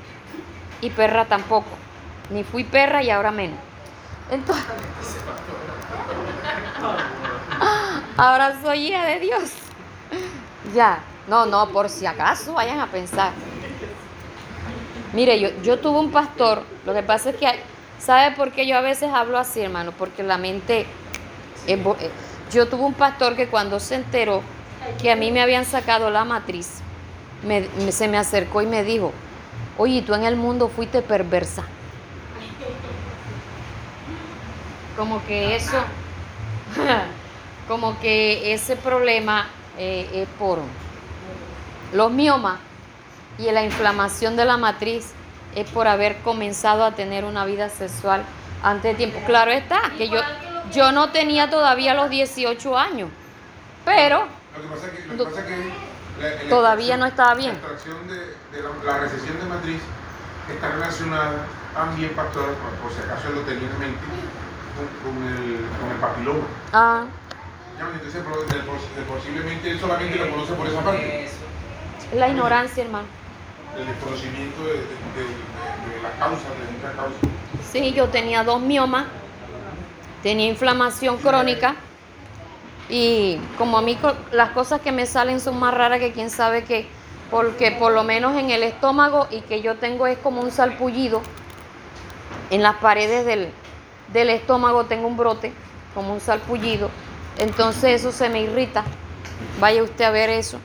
[0.81, 1.71] Y perra tampoco.
[2.31, 3.59] Ni fui perra y ahora menos.
[4.31, 4.65] Entonces,
[8.17, 9.53] ahora soy hija de Dios.
[10.75, 11.01] Ya.
[11.29, 13.31] No, no, por si acaso vayan a pensar.
[15.13, 17.47] Mire, yo, yo tuve un pastor, lo que pasa es que,
[17.99, 19.93] ¿sabe por qué yo a veces hablo así, hermano?
[19.93, 20.87] Porque la mente,
[21.67, 21.79] eh,
[22.51, 24.43] yo tuve un pastor que cuando se enteró
[25.01, 26.81] que a mí me habían sacado la matriz,
[27.47, 29.13] me- se me acercó y me dijo,
[29.77, 31.65] oye, tú en el mundo fuiste perversa.
[34.97, 35.77] Como que eso,
[37.69, 39.47] como que ese problema
[39.79, 40.59] eh, es por
[41.93, 42.59] los miomas
[43.43, 45.13] y la inflamación de la matriz
[45.55, 48.23] es por haber comenzado a tener una vida sexual
[48.63, 49.21] antes de tiempo.
[49.27, 50.21] Claro está, que yo,
[50.73, 53.09] yo no tenía todavía los 18 años,
[53.85, 54.27] pero
[54.57, 57.07] Lo que pasa es que, lo Do- que, pasa es que la- la Todavía no
[57.07, 57.59] estaba bien.
[57.63, 59.81] La de, de la, la recesión de matriz
[60.55, 64.01] está relacionada también, pastor, por, por si acaso lo tenía en mente,
[64.77, 66.47] con, con el, con el papiloma.
[66.73, 67.05] ah,
[67.79, 71.29] Ya, Entonces, pro- de- de- posiblemente él solamente lo conoce por esa parte,
[72.15, 73.07] la ignorancia, hermano.
[73.79, 77.17] El desconocimiento de, de- de- de la causa, de causa.
[77.71, 79.07] Sí, yo tenía dos miomas,
[80.23, 81.75] tenía inflamación crónica
[82.89, 83.99] y como a mí
[84.33, 86.87] las cosas que me salen son más raras que quién sabe qué,
[87.31, 91.23] porque por lo menos en el estómago y que yo tengo es como un salpullido
[92.51, 93.49] en las paredes del,
[94.13, 95.53] del estómago tengo un brote,
[95.95, 96.91] como un salpullido,
[97.39, 98.85] entonces eso se me irrita.
[99.59, 100.59] Vaya usted a ver eso,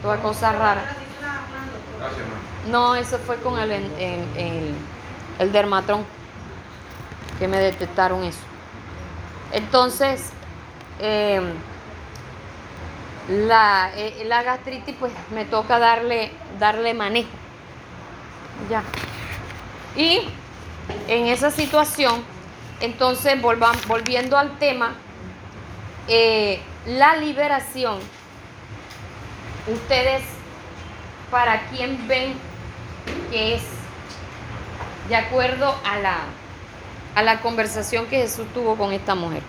[0.00, 0.96] toda cosa rara.
[2.70, 4.74] No, eso fue con el, el,
[5.38, 6.04] el dermatrón
[7.38, 8.40] que me detectaron eso.
[9.52, 10.30] Entonces,
[11.00, 11.40] eh,
[13.28, 17.28] la, eh, la gastritis, pues me toca darle, darle manejo.
[18.70, 18.82] Ya.
[19.96, 20.20] Y
[21.08, 22.24] en esa situación,
[22.80, 24.94] entonces volvam- volviendo al tema,
[26.08, 27.98] eh, la liberación,
[29.66, 30.22] ustedes
[31.30, 32.34] para quién ven
[33.30, 33.62] que es
[35.08, 36.16] de acuerdo a la,
[37.14, 39.42] a la conversación que Jesús tuvo con esta mujer.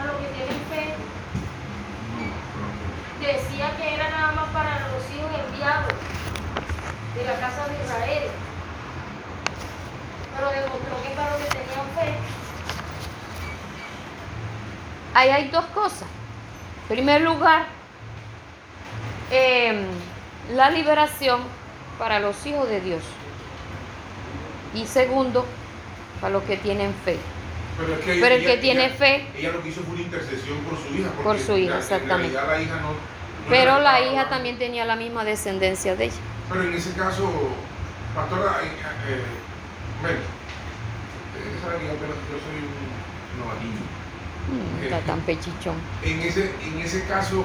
[0.00, 0.94] A los que tienen fe,
[3.20, 5.92] decía que era nada más para los hijos enviados
[7.14, 8.30] de la casa de Israel.
[10.34, 12.18] Pero demostró que para los que tenían fe,
[15.14, 16.08] Ahí hay dos cosas.
[16.92, 17.64] En primer lugar,
[19.30, 19.78] em,
[20.54, 21.40] la liberación
[21.98, 23.00] para los hijos de Dios.
[24.74, 25.46] Y segundo,
[26.20, 27.16] para los que tienen fe.
[27.78, 29.94] Pero, es que Pero el ella- que tiene ella- fe- Ella lo que hizo fue
[29.94, 31.08] una intercesión por su hija.
[31.24, 32.34] Por su hija, en exactamente.
[32.38, 32.88] realidad la hija no.
[32.90, 32.96] no
[33.48, 36.14] Pero la hija también tenía la misma descendencia de ella.
[36.50, 37.26] Pero en ese caso,
[38.14, 38.66] pastora, eh,
[39.08, 39.22] eh,
[40.02, 40.18] bueno,
[41.62, 44.01] yo, apenas- yo soy un novatillo.
[44.82, 45.74] Está tan pechichón.
[46.02, 47.44] En ese, en ese caso,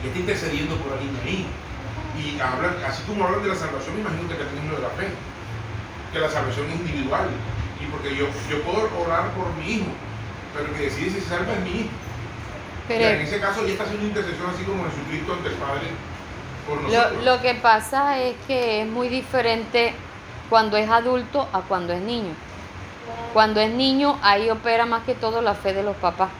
[0.00, 1.46] ella está intercediendo por alguien ahí.
[2.16, 4.90] Y hablan, así como hablan de la salvación, me imagino que es lo de la
[4.90, 5.08] fe.
[6.12, 7.28] Que la salvación es individual.
[7.80, 9.92] Y porque yo, yo puedo orar por mi hijo,
[10.54, 11.90] pero el que decide si se salva es mi hijo.
[12.88, 15.88] Pero Ya, en ese caso, ella está haciendo intercesión así como Jesucristo ante el Padre
[16.66, 19.94] por Lo, lo que pasa es que es muy diferente
[20.48, 22.34] cuando es adulto a cuando es niño.
[23.32, 26.30] Cuando es niño, ahí opera más que todo la fe de los papás,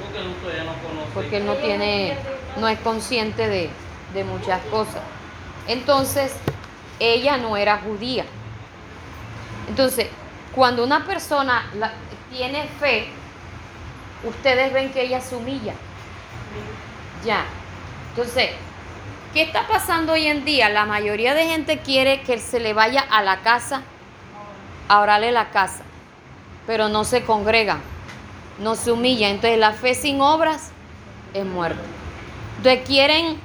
[0.00, 0.18] Porque
[0.64, 1.10] no conoce.
[1.14, 2.16] porque él no tiene,
[2.56, 3.68] no es consciente de,
[4.14, 5.02] de muchas cosas.
[5.66, 6.32] Entonces,
[7.00, 8.24] ella no era judía.
[9.68, 10.08] Entonces,
[10.54, 11.92] cuando una persona la-
[12.30, 13.08] tiene fe,
[14.24, 15.74] ustedes ven que ella se humilla.
[17.24, 17.44] Ya.
[18.10, 18.50] Entonces,
[19.34, 20.68] ¿qué está pasando hoy en día?
[20.70, 23.82] La mayoría de gente quiere que se le vaya a la casa
[24.88, 25.82] a orarle la casa,
[26.66, 27.80] pero no se congregan,
[28.58, 29.32] no se humillan.
[29.32, 30.70] Entonces, la fe sin obras
[31.34, 31.82] es muerta.
[32.58, 33.38] Entonces, quieren,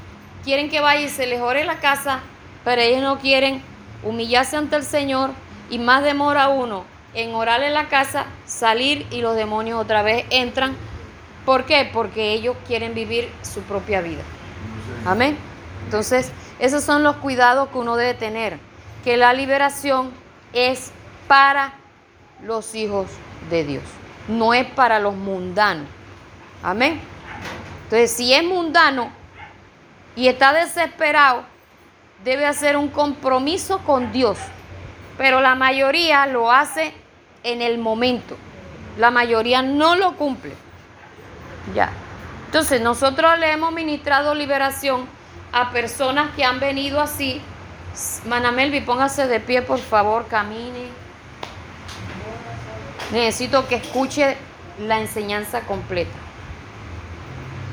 [0.43, 2.21] quieren que vaya y se les ore la casa,
[2.63, 3.61] pero ellos no quieren
[4.03, 5.31] humillarse ante el Señor
[5.69, 10.75] y más demora uno en orarle la casa, salir y los demonios otra vez entran.
[11.45, 11.89] ¿Por qué?
[11.91, 14.23] Porque ellos quieren vivir su propia vida.
[15.05, 15.37] Amén.
[15.85, 18.57] Entonces, esos son los cuidados que uno debe tener.
[19.03, 20.11] Que la liberación
[20.53, 20.91] es
[21.33, 21.73] para
[22.43, 23.07] los hijos
[23.49, 23.83] de Dios,
[24.27, 25.87] no es para los mundanos.
[26.61, 27.01] Amén.
[27.85, 29.09] Entonces, si es mundano
[30.15, 31.43] y está desesperado,
[32.23, 34.37] debe hacer un compromiso con Dios.
[35.17, 36.93] Pero la mayoría lo hace
[37.41, 38.37] en el momento.
[38.99, 40.53] La mayoría no lo cumple.
[41.73, 41.89] Ya.
[42.45, 45.07] Entonces, nosotros le hemos ministrado liberación
[45.51, 47.41] a personas que han venido así.
[48.27, 51.01] Manamelvi, póngase de pie, por favor, camine.
[53.13, 54.35] Necesito que escuche
[54.79, 56.17] la enseñanza completa.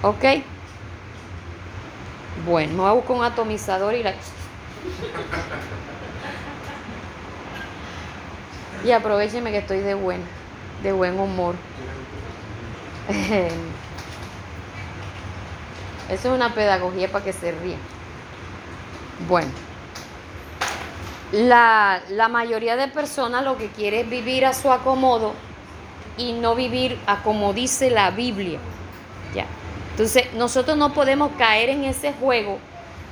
[0.03, 0.23] ¿Ok?
[2.45, 4.13] Bueno, me voy a buscar un atomizador y la...
[8.85, 10.21] Y aprovecheme que estoy de buen,
[10.83, 11.55] de buen humor.
[16.11, 17.81] Eso es una pedagogía para que se rían.
[19.27, 19.49] Bueno,
[21.33, 25.35] la, la mayoría de personas lo que quiere es vivir a su acomodo
[26.17, 28.59] y no vivir a como dice la Biblia.
[29.35, 29.47] Ya.
[29.93, 32.59] Entonces, nosotros no podemos caer en ese juego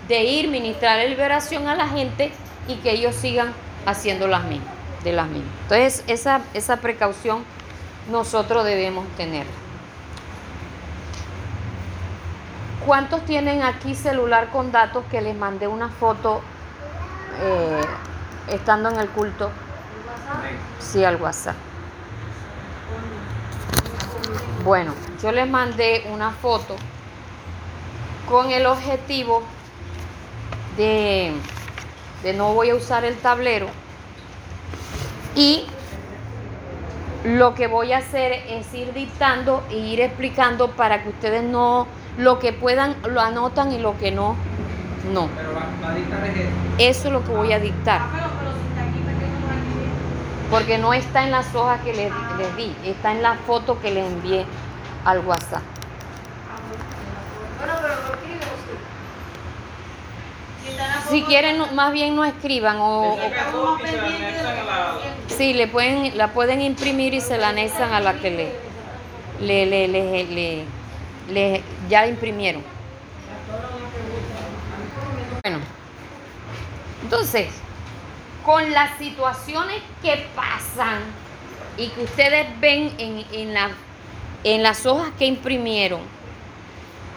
[0.09, 2.33] de ir ministrar liberación a la gente
[2.67, 3.53] y que ellos sigan
[3.87, 5.53] haciendo las mismas, de las mismas.
[5.63, 7.45] Entonces, esa, esa precaución
[8.11, 9.47] nosotros debemos tener.
[12.87, 16.41] ¿Cuántos tienen aquí celular con datos que les mandé una foto
[17.41, 17.81] eh,
[18.49, 19.51] estando en el culto?
[20.79, 21.57] Sí, al WhatsApp.
[24.65, 26.77] Bueno, yo les mandé una foto
[28.29, 29.43] con el objetivo
[30.77, 31.33] de,
[32.23, 33.69] de no voy a usar el tablero
[35.35, 35.65] y
[37.25, 41.87] lo que voy a hacer es ir dictando e ir explicando para que ustedes no
[42.17, 44.37] lo que puedan lo anotan y lo que no
[45.13, 46.51] no Pero va, va a dictar es eso.
[46.79, 48.29] eso es lo que voy a dictar Ah,
[50.51, 53.91] porque no está en las hojas que les, les di está en la foto que
[53.91, 54.47] les envié
[55.05, 55.63] al WhatsApp
[57.59, 58.39] Bueno, pero no escribe
[60.71, 61.11] usted.
[61.11, 63.17] Si quieren no- más bien no escriban o.
[65.29, 68.53] Sí, le pueden, la pueden imprimir y se la anexan a la que le,
[69.41, 70.65] le, le, le- le-
[71.31, 72.63] le- ya la imprimieron.
[77.09, 77.49] Entonces,
[78.45, 81.01] con las situaciones que pasan
[81.79, 83.55] y que ustedes ven en, en,
[84.45, 86.03] en las hojas que imprimieron,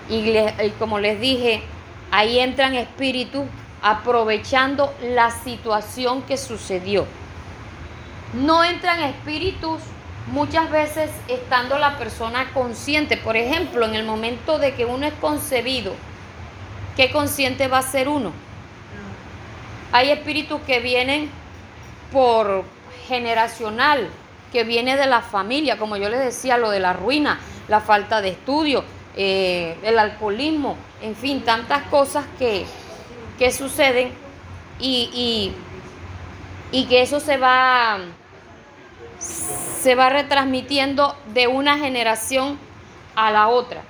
[0.08, 1.62] y, y como les dije,
[2.10, 3.44] ahí entran espíritus
[3.82, 7.06] aprovechando la situación que sucedió.
[8.34, 9.82] No entran espíritus
[10.32, 13.18] muchas veces estando la persona consciente.
[13.18, 15.92] Por ejemplo, en el momento de que uno es concebido,
[16.96, 18.32] ¿qué consciente va a ser uno?
[19.92, 21.30] Hay espíritus que vienen
[22.12, 22.64] por
[23.08, 24.10] generacional,
[24.52, 28.22] que viene de la familia, como yo les decía, lo de la ruina, la falta
[28.22, 28.84] de estudio,
[29.16, 32.66] eh, el alcoholismo, en fin, tantas cosas que,
[33.38, 34.14] que suceden
[34.80, 35.54] y,
[36.72, 37.98] y, y que eso se va,
[39.20, 42.58] se va retransmitiendo de una generación
[43.16, 43.84] a la otra.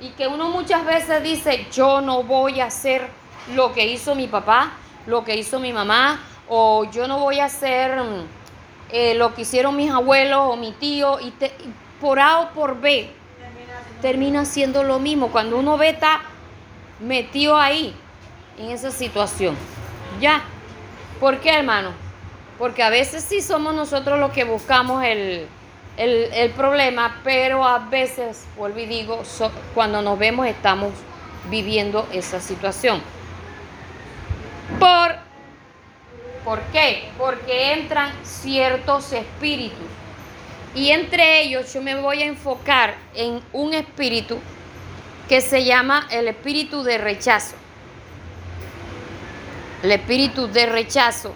[0.00, 3.08] Y que uno muchas veces dice, yo no voy a hacer
[3.56, 4.72] lo que hizo mi papá,
[5.08, 8.24] lo que hizo mi mamá, o yo no voy a hacer mm,
[8.90, 11.52] eh, lo que hicieron mis abuelos o mi tío, y, te-
[12.00, 13.10] por A o por B
[14.00, 15.28] termina siendo lo mismo.
[15.28, 16.20] Cuando uno ve está
[17.00, 17.94] metido ahí,
[18.58, 19.56] en esa situación.
[20.20, 20.42] Ya.
[21.20, 21.90] ¿Por qué, hermano?
[22.58, 25.46] Porque a veces sí somos nosotros los que buscamos el,
[25.96, 30.92] el- el problema, pero a veces, vuelvo y digo, so- cuando nos vemos estamos
[31.50, 33.00] viviendo esa situación.
[34.78, 35.16] ¿Por,
[36.44, 37.10] ¿Por qué?
[37.16, 39.86] Porque entran ciertos espíritus.
[40.74, 44.38] Y entre ellos yo me voy a enfocar en un espíritu
[45.28, 47.56] que se llama el espíritu de rechazo.
[49.82, 51.34] El espíritu de rechazo.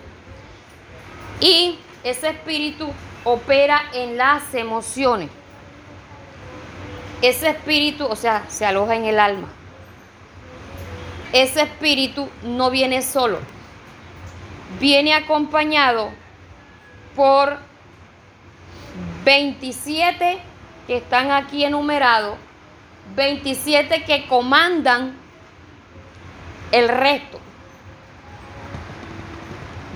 [1.41, 2.93] Y ese espíritu
[3.25, 5.31] opera en las emociones.
[7.21, 9.49] Ese espíritu, o sea, se aloja en el alma.
[11.33, 13.39] Ese espíritu no viene solo.
[14.79, 16.11] Viene acompañado
[17.17, 17.59] por
[19.25, 20.39] 27
[20.87, 22.37] que están aquí enumerados,
[23.17, 25.17] 27 que comandan
[26.71, 27.39] el resto.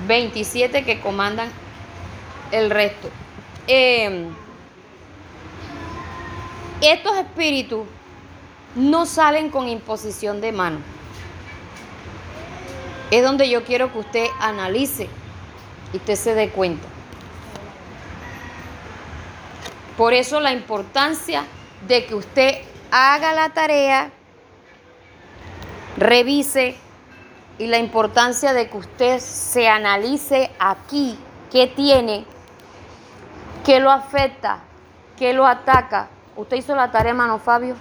[0.06, 1.48] 27 que comandan
[2.52, 3.10] el resto.
[3.66, 4.28] Eh,
[6.80, 7.86] estos espíritus
[8.74, 10.95] no salen con imposición de mano.
[13.10, 15.08] Es donde yo quiero que usted analice
[15.92, 16.86] y usted se dé cuenta.
[19.96, 21.44] Por eso la importancia
[21.86, 22.58] de que usted
[22.90, 24.10] haga la tarea,
[25.96, 26.76] revise
[27.58, 31.18] y la importancia de que usted se analice aquí
[31.50, 32.26] qué tiene,
[33.64, 34.58] qué lo afecta,
[35.16, 36.08] qué lo ataca.
[36.36, 37.76] ¿Usted hizo la tarea, hermano Fabio?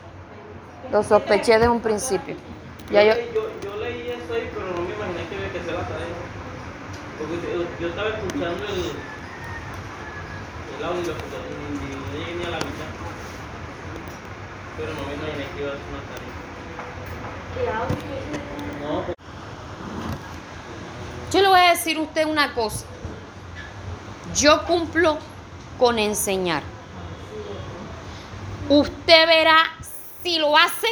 [0.92, 2.36] Lo sospeché desde un principio.
[2.90, 6.08] Ya yo leí eso ahí, pero no me imaginé que había que hacer la tarea.
[7.28, 8.92] Porque yo, yo estaba escuchando el,
[10.78, 12.90] el audio y y no llegué ni a la mitad.
[14.78, 16.34] Pero no me imaginé que iba a hacer una tarea.
[17.56, 17.96] ¿Qué audio?
[18.88, 19.16] No, pues,
[21.32, 22.86] yo le voy a decir a usted una cosa.
[24.36, 25.18] Yo cumplo
[25.80, 26.62] con enseñar.
[28.70, 29.64] Usted verá
[30.22, 30.88] si lo hace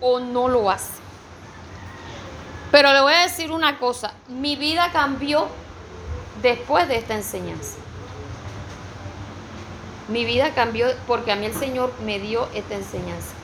[0.00, 1.01] o no lo hace.
[2.72, 5.46] Pero le voy a decir una cosa, mi vida cambió
[6.40, 7.76] después de esta enseñanza.
[10.08, 13.34] Mi vida cambió porque a mí el Señor me dio esta enseñanza.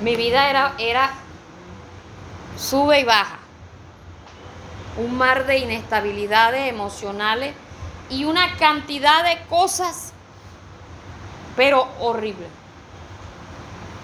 [0.00, 1.10] Mi vida era, era
[2.56, 3.38] sube y baja.
[4.98, 7.54] Un mar de inestabilidades emocionales
[8.08, 10.12] y una cantidad de cosas,
[11.56, 12.59] pero horrible.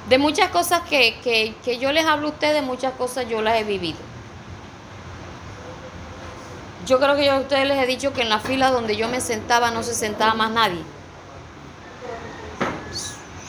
[0.08, 3.58] De muchas cosas que, que, que yo les hablo a ustedes, muchas cosas yo las
[3.58, 3.98] he vivido.
[6.86, 9.08] Yo creo que yo a ustedes les he dicho que en la fila donde yo
[9.08, 10.82] me sentaba no se sentaba más nadie.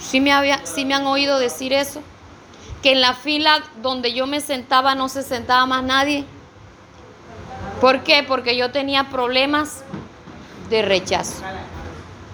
[0.02, 2.02] ¿Sí me, había, sí me han oído decir eso?
[2.82, 6.26] Que en la fila donde yo me sentaba no se sentaba más nadie.
[7.80, 8.24] ¿Por qué?
[8.24, 9.84] Porque yo tenía problemas
[10.70, 11.44] de rechazo.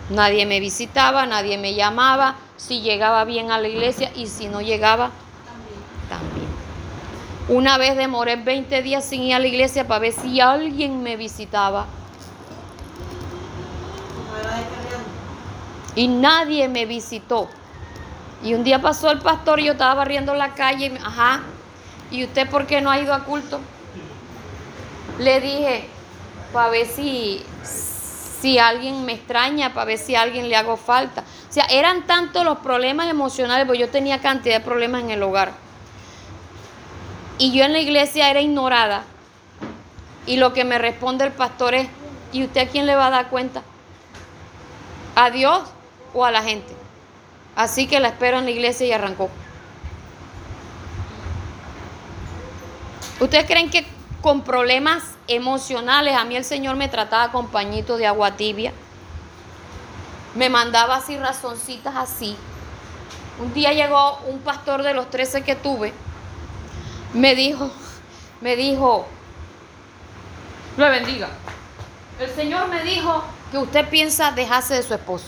[0.09, 4.62] Nadie me visitaba, nadie me llamaba, si llegaba bien a la iglesia y si no
[4.62, 5.12] llegaba,
[6.10, 6.47] también.
[7.49, 11.18] Una vez demoré 20 días sin ir a la iglesia para ver si alguien me
[11.18, 11.86] visitaba.
[15.95, 17.49] Y nadie me visitó.
[18.43, 21.41] Y un día pasó el pastor y yo estaba barriendo la calle y me, ajá,
[22.12, 23.60] ¿y usted por qué no ha ido a culto?
[25.20, 25.88] Le dije,
[26.51, 27.43] para ver si,
[28.44, 31.22] si alguien me extraña, para ver si a alguien le hago falta.
[31.50, 35.24] O sea, eran tantos los problemas emocionales, porque yo tenía cantidad de problemas en el
[35.24, 35.54] hogar.
[37.38, 39.06] Y yo en la iglesia era ignorada.
[40.26, 41.88] Y lo que me responde el pastor es,
[42.34, 43.64] ¿y usted a quién le va a dar cuenta?
[45.16, 45.62] ¿A Dios
[46.14, 46.76] o a la gente?
[47.56, 49.30] Así que la espero en la iglesia y arrancó.
[53.22, 53.88] ¿Ustedes creen que
[54.22, 58.74] con problemas emocionales a mí el Señor me trataba con pañito de agua tibia?
[60.36, 62.36] Me mandaba así razoncitas así.
[63.39, 65.93] Un día llegó un pastor de los 13 que tuve
[67.13, 67.69] me dijo,
[68.41, 69.07] me dijo,
[70.78, 71.30] lo bendiga.
[72.19, 75.26] El Señor me dijo que usted piensa dejarse de su esposo.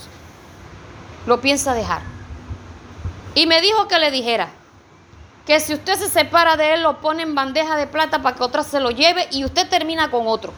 [1.26, 2.02] Lo piensa dejar.
[3.34, 4.48] Y me dijo que le dijera
[5.46, 8.42] que si usted se separa de él, lo pone en bandeja de plata para que
[8.42, 10.52] otra se lo lleve y usted termina con otro.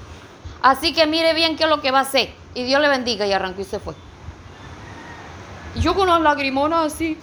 [0.63, 2.33] Así que mire bien qué es lo que va a hacer.
[2.55, 3.95] Y Dios le bendiga y arrancó y se fue.
[5.75, 7.19] Y yo con las lagrimonas así.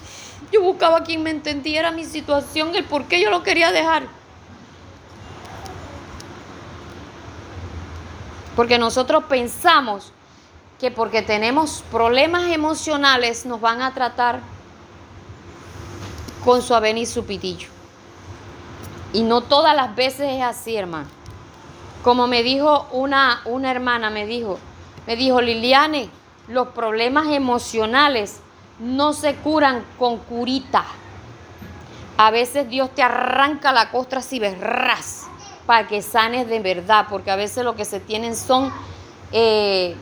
[0.52, 4.04] Yo buscaba quien me entendiera mi situación, el por qué yo lo quería dejar.
[8.56, 10.14] Porque nosotros pensamos
[10.80, 14.42] que porque tenemos problemas emocionales nos van a tratar
[16.46, 17.68] con su avena y su pitillo.
[19.12, 21.08] Y no todas las veces es así, hermano.
[22.04, 24.60] Como me dijo una, una hermana, me dijo,
[25.08, 26.10] me dijo, Liliane,
[26.48, 28.42] los problemas emocionales
[28.80, 30.86] no se curan con curita.
[32.18, 35.26] A veces Dios te arranca la costra si ras
[35.66, 38.72] para que sanes de verdad, porque a veces lo que se tienen son
[39.32, 39.96] eh,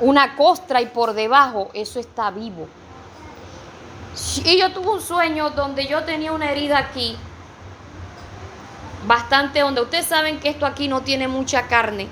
[0.00, 2.66] una costra y por debajo eso está vivo.
[4.44, 7.16] Y yo tuve un sueño donde yo tenía una herida aquí,
[9.06, 12.08] bastante donde ustedes saben que esto aquí no tiene mucha carne.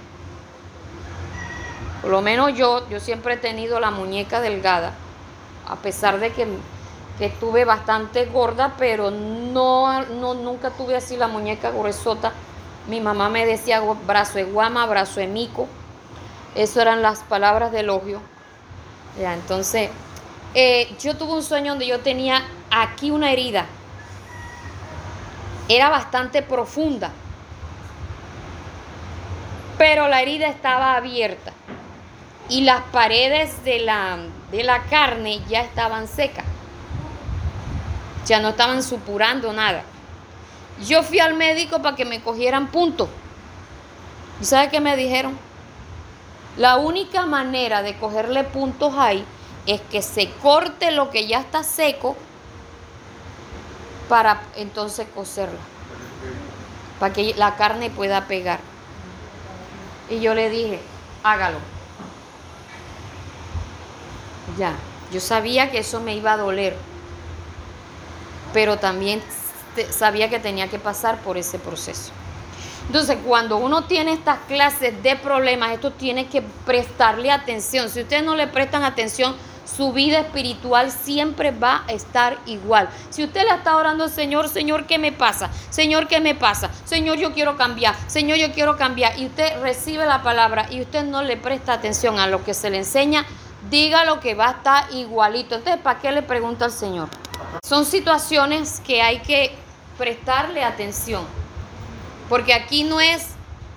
[2.00, 4.94] Por lo menos yo, yo siempre he tenido la muñeca delgada
[5.68, 6.46] a pesar de que,
[7.20, 12.32] estuve bastante gorda, pero no, no, nunca tuve así la muñeca gruesota.
[12.88, 15.68] Mi mamá me decía brazo de guama, brazo de mico.
[16.57, 18.20] Eso eran las palabras de elogio.
[19.20, 19.90] Ya, entonces,
[20.55, 23.66] eh, yo tuve un sueño donde yo tenía aquí una herida.
[25.68, 27.11] Era bastante profunda.
[29.78, 31.53] Pero la herida estaba abierta.
[32.48, 34.18] Y las paredes de la,
[34.50, 36.44] de la carne ya estaban secas.
[38.26, 39.84] Ya no estaban supurando nada.
[40.86, 43.09] Yo fui al médico para que me cogieran punto.
[44.40, 45.38] ¿Y sabe qué me dijeron?
[46.59, 49.24] La única manera de cogerle puntos ahí
[49.67, 52.17] es que se corte lo que ya está seco
[54.09, 55.61] para entonces coserla.
[56.99, 58.61] Para que la carne pueda pegar.
[60.11, 60.81] Y yo le dije,
[61.23, 61.59] hágalo.
[64.59, 64.75] Ya,
[65.13, 66.77] yo sabía que eso me iba a doler,
[68.53, 69.23] pero también
[69.91, 72.13] sabía que tenía que pasar por ese proceso.
[72.87, 77.89] Entonces, cuando uno tiene estas clases de problemas, esto tiene que prestarle atención.
[77.89, 79.35] Si ustedes no le prestan atención,
[79.65, 82.89] su vida espiritual siempre va a estar igual.
[83.11, 85.51] Si usted le está orando Señor, Señor, ¿qué me pasa?
[85.71, 86.71] Señor, ¿qué me pasa?
[86.85, 87.95] Señor, yo quiero cambiar.
[88.07, 89.19] Señor, yo quiero cambiar.
[89.19, 92.71] Y usted recibe la palabra y usted no le presta atención a lo que se
[92.71, 93.25] le enseña,
[93.71, 95.55] diga lo que va a estar igualito.
[95.55, 97.09] Entonces, ¿para qué le pregunto al Señor?
[97.65, 99.55] Son situaciones que hay que
[99.99, 101.25] prestarle atención.
[102.29, 103.29] Porque aquí no es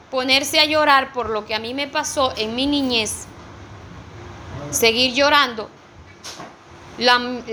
[0.09, 3.27] ponerse a llorar por lo que a mí me pasó en mi niñez,
[4.71, 5.69] seguir llorando,
[6.97, 7.43] lam-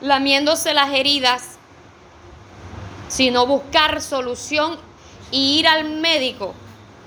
[0.00, 1.58] lamiéndose las heridas,
[3.08, 4.78] sino buscar solución
[5.30, 6.54] y ir al médico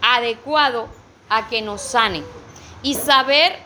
[0.01, 0.87] adecuado
[1.29, 2.23] a que nos sane
[2.81, 3.59] y saber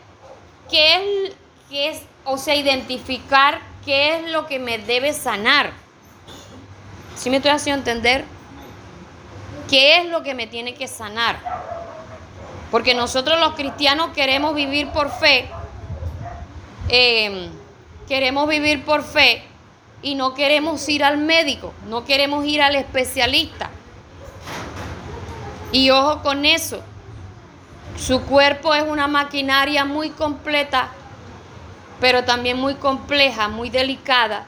[0.70, 0.96] qué
[1.28, 1.34] es,
[1.70, 5.72] qué es, o sea, identificar qué es lo que me debe sanar.
[7.16, 8.26] ¿Sí me estoy haciendo entender?
[9.70, 11.40] ¿Qué es lo que me tiene que sanar?
[12.72, 15.50] Porque nosotros los cristianos queremos vivir por fe,
[16.90, 17.50] eh,
[18.08, 19.44] queremos vivir por fe
[20.02, 23.70] y no queremos ir al médico, no queremos ir al especialista.
[25.72, 26.82] Y ojo con eso,
[27.98, 30.90] su cuerpo es una maquinaria muy completa,
[32.00, 34.46] pero también muy compleja, muy delicada,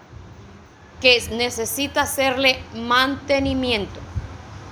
[1.01, 3.99] que necesita hacerle mantenimiento.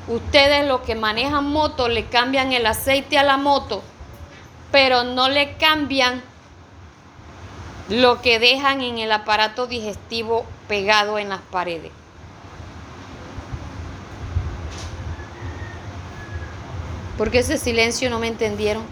[0.07, 3.81] Ustedes los que manejan moto le cambian el aceite a la moto,
[4.71, 6.21] pero no le cambian
[7.93, 11.91] lo que dejan en el aparato digestivo pegado en las paredes.
[17.19, 18.83] ¿Por qué ese silencio no me entendieron?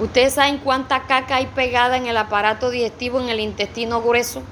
[0.00, 4.42] ¿Ustedes saben cuánta caca hay pegada en el aparato digestivo, en el intestino grueso?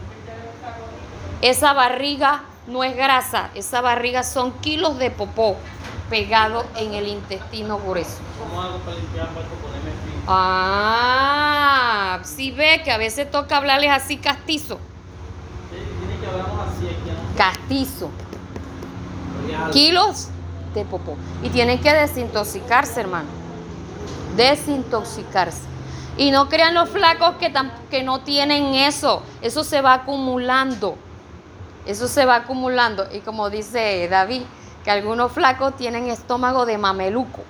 [1.42, 5.56] Esa barriga no es grasa, esa barriga son kilos de popó
[6.08, 8.18] pegado en el intestino grueso.
[8.38, 9.48] ¿Cómo hago para limpiar para?
[10.30, 14.78] Ah, sí ve que a veces toca hablarles así castizo.
[15.70, 17.10] Sí, tiene que hablamos así aquí.
[17.10, 17.36] ¿no?
[17.36, 18.10] Castizo.
[19.46, 19.70] Real.
[19.70, 20.28] Kilos
[20.74, 21.16] de popó.
[21.42, 23.28] Y tienen que desintoxicarse, hermano.
[24.36, 25.62] Desintoxicarse.
[26.18, 27.50] Y no crean los flacos que,
[27.90, 29.22] que no tienen eso.
[29.40, 30.96] Eso se va acumulando.
[31.86, 33.06] Eso se va acumulando.
[33.14, 34.42] Y como dice David,
[34.84, 37.44] que algunos flacos tienen estómago de mameluco.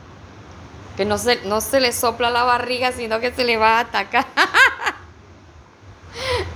[0.98, 3.80] Que no se, no se les sopla la barriga, sino que se les va a
[3.80, 4.26] atacar.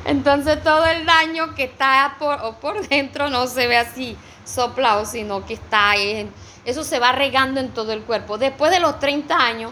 [0.05, 5.07] Entonces todo el daño que está por, o por dentro no se ve así soplado,
[5.07, 6.28] sino que está en,
[6.64, 8.36] eso se va regando en todo el cuerpo.
[8.36, 9.70] Después de los 30 años,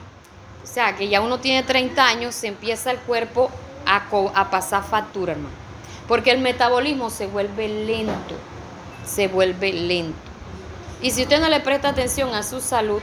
[0.62, 3.50] o sea, que ya uno tiene 30 años, se empieza el cuerpo
[3.86, 4.04] a,
[4.34, 5.56] a pasar factura, hermano.
[6.06, 8.36] Porque el metabolismo se vuelve lento,
[9.04, 10.16] se vuelve lento.
[11.02, 13.02] Y si usted no le presta atención a su salud,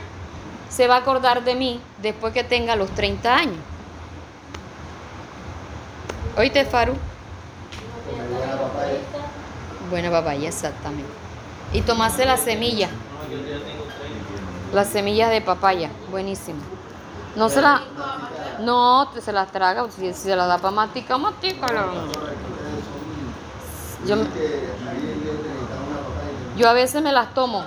[0.68, 3.58] se va a acordar de mí después que tenga los 30 años.
[6.36, 6.94] ¿Oíste, Faru?
[9.90, 11.10] Buena papaya, exactamente.
[11.72, 14.74] Y tomarse la semilla, No, yo ya tengo 30.
[14.74, 16.60] las semillas de papaya, buenísimo.
[17.36, 17.82] No se la,
[18.60, 21.86] no, se las traga, si, se la da para matica, matícala.
[24.06, 24.16] Yo,
[26.56, 27.64] yo a veces me las tomo.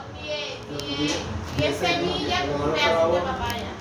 [1.57, 3.71] Diez semillas con un pedazo de papaya.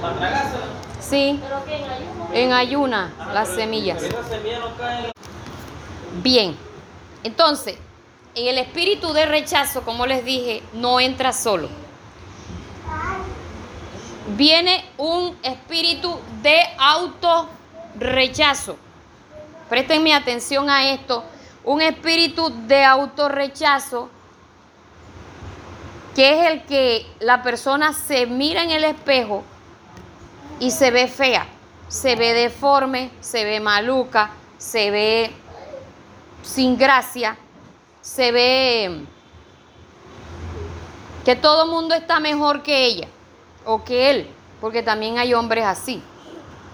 [0.00, 0.52] Por una semana.
[1.00, 2.28] Sí, Pero que en ayuno.
[2.32, 4.02] en ayuna, las semillas.
[4.02, 5.12] Esa semilla no cae en.
[6.22, 6.56] Bien,
[7.22, 7.76] entonces,
[8.34, 11.68] en el espíritu de rechazo, como les dije, no entra solo.
[14.36, 18.76] Viene un espíritu de autorrechazo.
[19.68, 21.24] Prestenme atención a esto.
[21.64, 24.10] Un espíritu de autorrechazo
[26.18, 29.44] que es el que la persona se mira en el espejo
[30.58, 31.46] y se ve fea,
[31.86, 35.30] se ve deforme, se ve maluca, se ve
[36.42, 37.36] sin gracia,
[38.00, 39.04] se ve
[41.24, 43.06] que todo el mundo está mejor que ella
[43.64, 44.28] o que él,
[44.60, 46.02] porque también hay hombres así.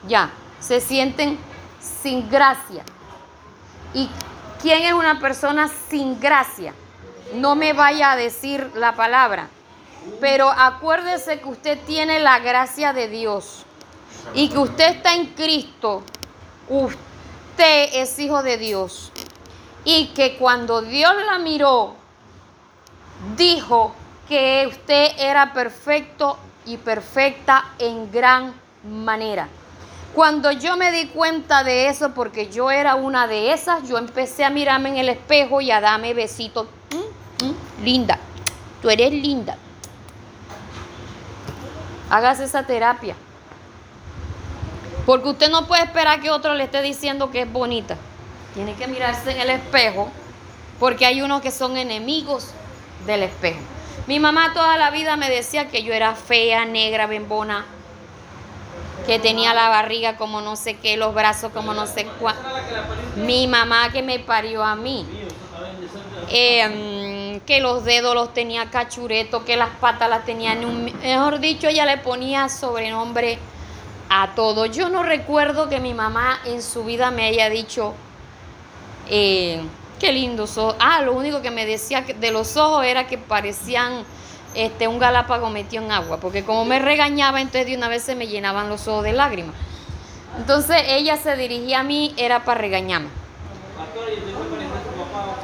[0.09, 1.39] Ya, se sienten
[1.83, 2.83] sin gracia.
[3.93, 4.09] ¿Y
[4.63, 6.73] quién es una persona sin gracia?
[7.33, 9.49] No me vaya a decir la palabra,
[10.21, 13.65] pero acuérdese que usted tiene la gracia de Dios
[14.35, 16.03] y que usted está en Cristo.
[16.69, 19.11] Usted es hijo de Dios
[19.85, 21.95] y que cuando Dios la miró,
[23.37, 23.95] dijo
[24.29, 28.55] que usted era perfecto y perfecta en gran
[28.85, 29.49] manera.
[30.15, 34.45] Cuando yo me di cuenta de eso, porque yo era una de esas, yo empecé
[34.45, 36.69] a mirarme en el espejo y a darme besitos.
[36.93, 37.14] Mm,
[37.85, 38.19] linda,
[38.83, 39.57] tú eres linda.
[42.11, 43.15] Hágase esa terapia.
[45.07, 47.97] Porque usted no puede esperar que otro le esté diciendo que es bonita.
[48.55, 50.11] Tiene que mirarse en el espejo
[50.81, 52.51] porque hay unos que son enemigos
[53.07, 53.61] del espejo.
[54.07, 57.67] Mi mamá toda la vida me decía que yo era fea, negra, bembona.
[59.07, 62.35] que tenía la barriga como no sé qué, los brazos como no sé usted.
[63.17, 65.07] Mi mamá que me parió a mí.
[65.11, 65.29] Mío,
[67.41, 70.55] que los dedos los tenía cachuretos, que las patas las tenía.
[70.55, 73.39] Mejor dicho, ella le ponía sobrenombre
[74.09, 74.67] a todo.
[74.67, 77.95] Yo no recuerdo que mi mamá en su vida me haya dicho,
[79.09, 79.63] eh,
[79.99, 80.77] qué lindos ojos.
[80.79, 84.05] Ah, lo único que me decía de los ojos era que parecían
[84.55, 88.15] este, un galápago metido en agua, porque como me regañaba, entonces de una vez se
[88.15, 89.55] me llenaban los ojos de lágrimas.
[90.39, 93.09] Entonces ella se dirigía a mí, era para regañarme.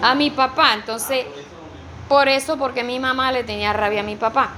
[0.03, 1.27] A mi papá, entonces...
[2.11, 4.51] Por eso, Por eso, porque mi mamá le tenía rabia a mi papá.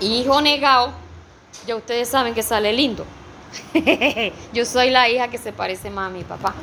[0.00, 0.94] Hijo negado,
[1.66, 3.04] ya ustedes saben que sale lindo.
[4.54, 6.54] Yo soy la hija que se parece más a mi papá.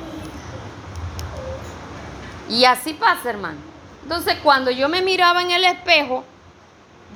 [2.50, 3.60] Y así pasa, hermano.
[4.02, 6.24] Entonces, cuando yo me miraba en el espejo,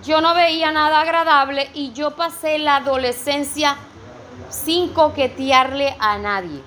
[0.06, 3.76] yo no veía nada agradable y yo pasé la adolescencia
[4.50, 6.62] sin coquetearle a nadie.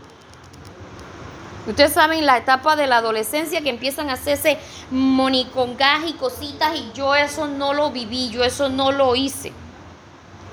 [1.66, 4.58] Ustedes saben la etapa de la adolescencia que empiezan a hacerse
[4.90, 9.52] monicongas y cositas y yo eso no lo viví, yo eso no lo hice.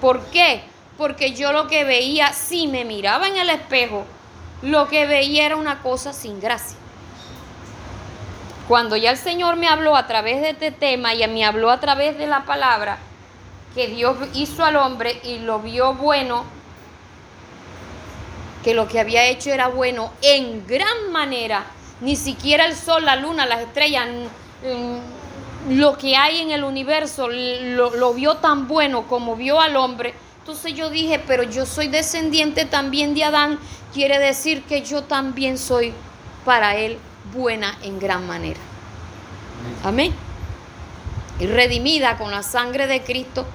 [0.01, 0.63] ¿Por qué?
[0.97, 4.05] Porque yo lo que veía, si me miraba en el espejo,
[4.61, 6.77] lo que veía era una cosa sin gracia.
[8.67, 11.79] Cuando ya el Señor me habló a través de este tema y me habló a
[11.79, 12.97] través de la palabra
[13.73, 16.43] que Dios hizo al hombre y lo vio bueno,
[18.67, 21.63] que lo que había hecho era bueno en gran manera.
[22.01, 24.09] Ni siquiera el sol, la luna, las estrellas,
[24.61, 29.77] mm, lo que hay en el universo, lo, lo vio tan bueno como vio al
[29.77, 30.13] hombre.
[30.39, 33.57] Entonces yo dije, pero yo soy descendiente también de Adán,
[33.93, 35.93] quiere decir que yo también soy
[36.43, 36.97] para él
[37.33, 38.59] buena en gran manera.
[39.85, 40.13] Amén.
[41.39, 43.45] Y redimida con la sangre de Cristo,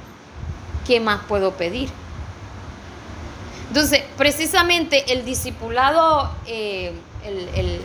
[0.87, 1.91] ¿qué más puedo pedir?
[3.73, 6.93] Entonces, precisamente el discipulado, eh,
[7.25, 7.81] el, el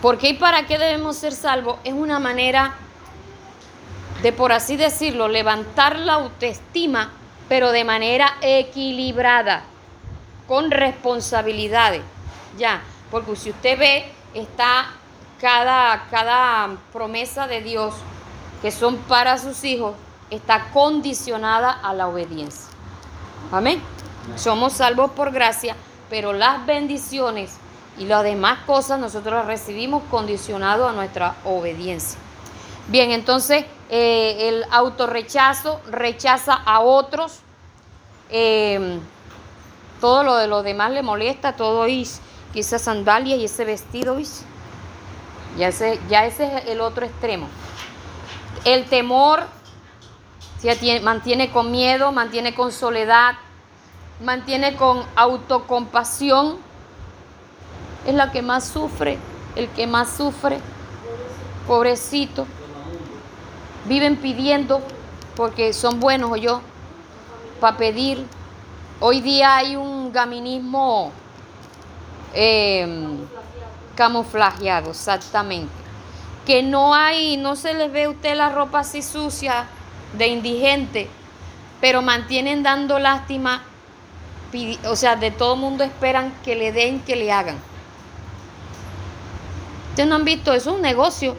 [0.00, 2.76] por qué y para qué debemos ser salvos, es una manera
[4.22, 7.12] de, por así decirlo, levantar la autoestima,
[7.46, 9.64] pero de manera equilibrada,
[10.48, 12.00] con responsabilidades.
[12.56, 12.80] Ya,
[13.10, 14.86] porque si usted ve, está
[15.38, 17.92] cada, cada promesa de Dios
[18.62, 19.94] que son para sus hijos,
[20.30, 22.70] está condicionada a la obediencia.
[23.52, 23.82] Amén.
[24.34, 25.76] Somos salvos por gracia,
[26.10, 27.56] pero las bendiciones
[27.98, 32.18] y las demás cosas nosotros las recibimos condicionado a nuestra obediencia.
[32.88, 37.40] Bien, entonces eh, el autorrechazo rechaza a otros.
[38.28, 38.98] eh,
[40.00, 42.20] todo lo de los demás le molesta, todo es
[42.52, 44.44] que esa sandalia y ese vestido, ¿vis?
[45.56, 47.48] Ya ese, ya ese es el otro extremo.
[48.64, 49.44] El temor
[50.60, 53.36] se mantiene con miedo, mantiene con soledad,
[54.20, 56.58] mantiene con autocompasión.
[58.06, 59.18] Es la que más sufre,
[59.56, 60.58] el que más sufre.
[61.66, 62.46] Pobrecito.
[63.86, 64.80] Viven pidiendo
[65.36, 66.60] porque son buenos o yo
[67.60, 68.24] para pedir.
[69.00, 71.12] Hoy día hay un gaminismo
[72.32, 73.16] eh,
[73.94, 75.72] camuflajeado, exactamente.
[76.46, 79.66] Que no hay, no se les ve a usted la ropa así sucia
[80.16, 81.08] de indigente,
[81.80, 83.62] pero mantienen dando lástima,
[84.86, 87.56] o sea, de todo mundo esperan que le den, que le hagan.
[89.90, 91.36] Ustedes no han visto, eso es un negocio.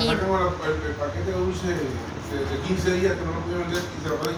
[0.00, 3.82] Y- el, el paquete de dulce de, de 15 días que no lo pueden vender
[3.98, 4.36] y se lo pueden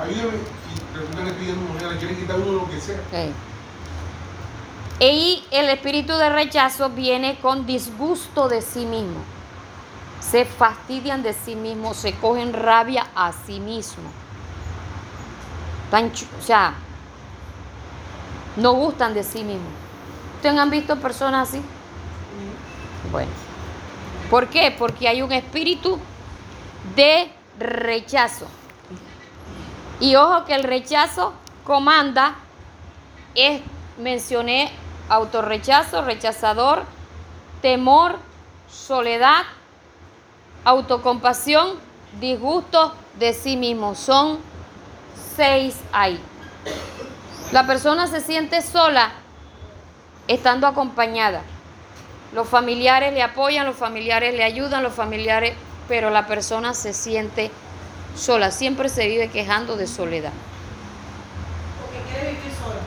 [0.00, 2.96] Ayúdame y resultan que pidiendo moneda, le quieren quitar uno lo que sea.
[5.00, 9.20] Y el espíritu de rechazo viene con disgusto de sí mismo.
[10.20, 14.04] Se fastidian de sí mismos, se cogen rabia a sí mismo.
[15.92, 16.72] Tan o sea,
[18.56, 19.68] no gustan de sí mismos.
[20.36, 21.60] ¿Ustedes han visto personas así?
[23.10, 23.30] Bueno.
[24.30, 24.74] ¿Por qué?
[24.78, 25.98] Porque hay un espíritu
[26.96, 28.46] de rechazo.
[30.00, 32.36] Y ojo que el rechazo comanda
[33.34, 33.60] es,
[33.98, 34.72] mencioné,
[35.10, 36.84] autorrechazo, rechazador,
[37.60, 38.16] temor,
[38.66, 39.42] soledad,
[40.64, 41.72] autocompasión,
[42.18, 43.94] disgusto de sí mismo.
[43.94, 44.38] Son
[45.36, 46.20] seis ahí.
[47.52, 49.12] La persona se siente sola
[50.28, 51.42] estando acompañada.
[52.32, 55.54] Los familiares le apoyan, los familiares le ayudan, los familiares,
[55.88, 57.50] pero la persona se siente
[58.16, 58.50] sola.
[58.50, 60.32] Siempre se vive quejando de soledad.
[61.80, 62.80] Porque quiere vivir sola.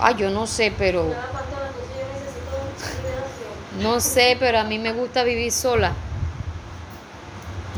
[0.00, 1.12] Ah, yo no sé, pero
[3.80, 5.92] no sé, pero a mí me gusta vivir sola.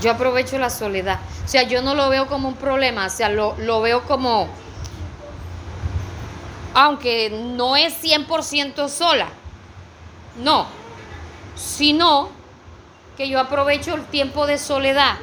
[0.01, 1.21] Yo aprovecho la soledad.
[1.45, 4.49] O sea, yo no lo veo como un problema, o sea, lo, lo veo como,
[6.75, 9.29] aunque no es 100% sola,
[10.43, 10.67] no,
[11.55, 12.29] sino
[13.17, 15.17] que yo aprovecho el tiempo de soledad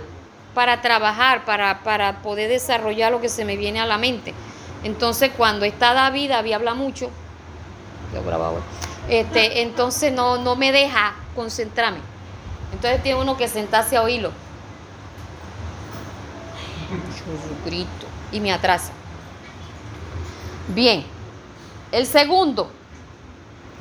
[0.55, 4.33] para trabajar, para, para poder desarrollar lo que se me viene a la mente.
[4.83, 7.09] Entonces, cuando está David, David habla mucho,
[9.09, 11.99] este, entonces no, no me deja concentrarme.
[12.71, 14.31] Entonces tiene uno que sentarse a oírlo.
[17.01, 18.07] Jesucristo.
[18.31, 18.91] Y me atrasa.
[20.69, 21.05] Bien.
[21.91, 22.71] El segundo,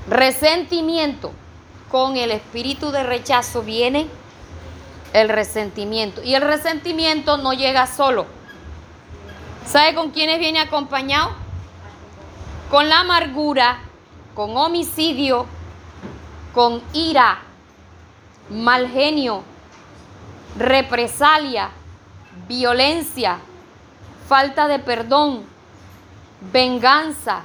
[0.09, 1.33] resentimiento.
[1.91, 4.09] Con el espíritu de rechazo viene
[5.13, 6.23] el resentimiento.
[6.23, 8.27] Y el resentimiento no llega solo.
[9.67, 11.31] ¿Sabe con quiénes viene acompañado?
[12.71, 13.79] Con la amargura,
[14.35, 15.47] con homicidio,
[16.55, 17.39] con ira,
[18.51, 19.43] mal genio,
[20.57, 21.71] represalia,
[22.49, 23.39] violencia,
[24.29, 25.45] falta de perdón,
[26.53, 27.43] venganza,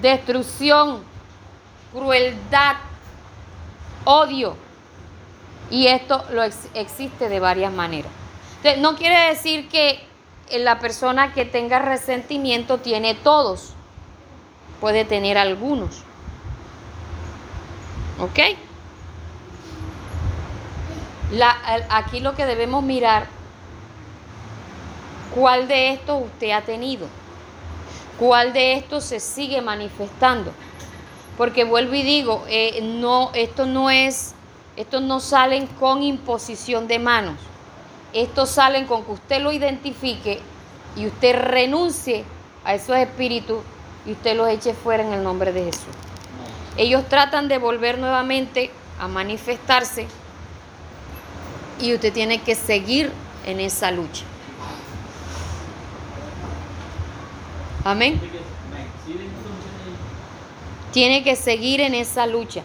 [0.00, 1.02] destrucción,
[1.92, 2.76] crueldad,
[4.04, 4.56] odio.
[5.70, 8.10] Y esto lo ex- existe de varias maneras.
[8.56, 10.04] Entonces, no quiere decir que
[10.58, 13.74] la persona que tenga resentimiento tiene todos.
[14.80, 16.02] Puede tener algunos.
[18.18, 18.38] ¿Ok?
[21.90, 23.28] Aquí lo que debemos mirar,
[25.34, 27.06] ¿cuál de estos usted ha tenido?
[28.18, 30.52] ¿Cuál de estos se sigue manifestando?
[31.36, 34.34] Porque vuelvo y digo, eh, no, esto no es,
[34.76, 37.36] estos no salen con imposición de manos.
[38.12, 40.40] Estos salen con que usted lo identifique
[40.96, 42.24] y usted renuncie
[42.64, 43.60] a esos espíritus
[44.04, 45.94] y usted los eche fuera en el nombre de Jesús.
[46.76, 50.06] Ellos tratan de volver nuevamente a manifestarse
[51.80, 53.10] y usted tiene que seguir
[53.46, 54.24] en esa lucha.
[57.84, 58.20] Amén.
[60.92, 62.62] Tiene que seguir en esa lucha.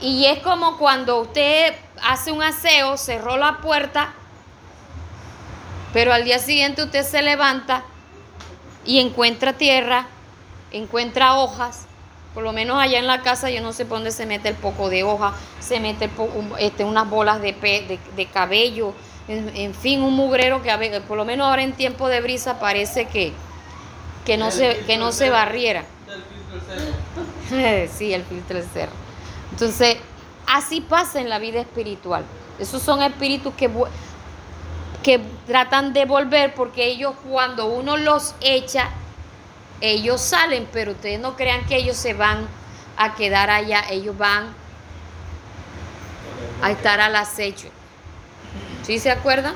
[0.00, 4.12] Y es como cuando usted hace un aseo, cerró la puerta,
[5.92, 7.82] pero al día siguiente usted se levanta
[8.84, 10.06] y encuentra tierra,
[10.70, 11.86] encuentra hojas.
[12.34, 14.54] Por lo menos allá en la casa yo no sé por dónde se mete el
[14.56, 16.10] poco de hoja, se mete
[16.58, 18.92] este, unas bolas de, pe- de, cabello,
[19.26, 20.70] en, fin, un mugrero que
[21.08, 23.32] por lo menos ahora en tiempo de brisa parece que,
[24.26, 25.84] que no, se, que no se barriera.
[27.96, 28.92] sí, el filtro del cerro.
[29.52, 29.96] Entonces,
[30.46, 32.24] así pasa en la vida espiritual.
[32.58, 33.70] Esos son espíritus que,
[35.02, 38.90] que tratan de volver porque ellos cuando uno los echa,
[39.80, 42.48] ellos salen, pero ustedes no crean que ellos se van
[42.96, 44.52] a quedar allá, ellos van
[46.62, 47.68] a estar al acecho.
[48.82, 49.54] ¿Sí se acuerdan?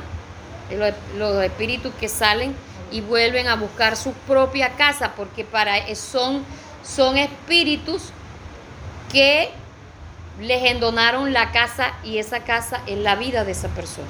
[0.71, 2.55] Los, los espíritus que salen
[2.91, 6.45] y vuelven a buscar su propia casa, porque para son,
[6.83, 8.11] son espíritus
[9.11, 9.51] que
[10.41, 14.09] les endonaron la casa y esa casa es la vida de esa persona.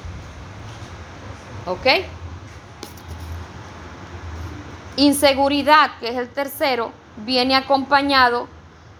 [1.65, 2.05] ¿Ok?
[4.97, 8.47] Inseguridad, que es el tercero, viene acompañado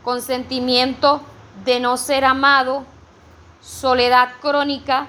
[0.03, 1.21] con sentimiento
[1.65, 2.86] de no ser amado,
[3.61, 5.07] soledad crónica,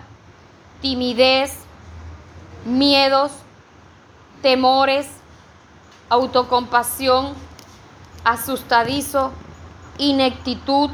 [0.80, 1.54] timidez,
[2.64, 3.32] miedos,
[4.42, 5.06] temores,
[6.08, 7.34] autocompasión,
[8.24, 9.32] asustadizo,
[9.98, 10.90] ineptitud,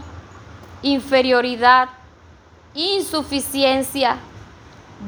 [0.82, 1.88] inferioridad,
[2.74, 4.16] insuficiencia,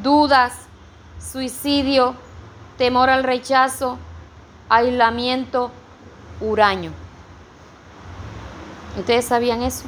[0.02, 0.54] dudas,
[1.20, 2.14] suicidio,
[2.78, 3.98] temor al rechazo,
[4.68, 5.70] aislamiento,
[6.40, 6.92] huraño.
[8.98, 9.84] ¿Ustedes sabían eso?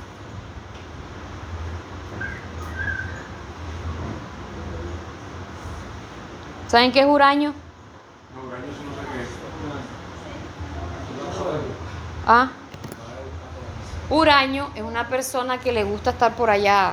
[6.68, 7.52] ¿Saben qué es huraño?
[8.34, 9.28] No, Uraño, eso no sé qué es.
[12.26, 12.48] Ah.
[14.10, 16.92] Huraño es una persona que le gusta estar por allá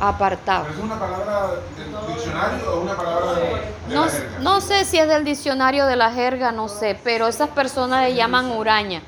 [0.00, 0.64] apartado.
[0.64, 3.40] ¿Pero es una palabra del diccionario o una palabra de,
[3.88, 4.38] de No, la jerga?
[4.40, 8.14] no sé si es del diccionario de la jerga, no sé, pero esas personas le
[8.14, 9.02] llaman huraña.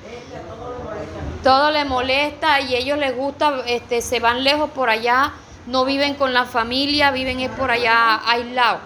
[1.42, 5.32] Todo le molesta y ellos les gusta, este, se van lejos por allá,
[5.66, 8.80] no viven con la familia, viven es por allá aislados.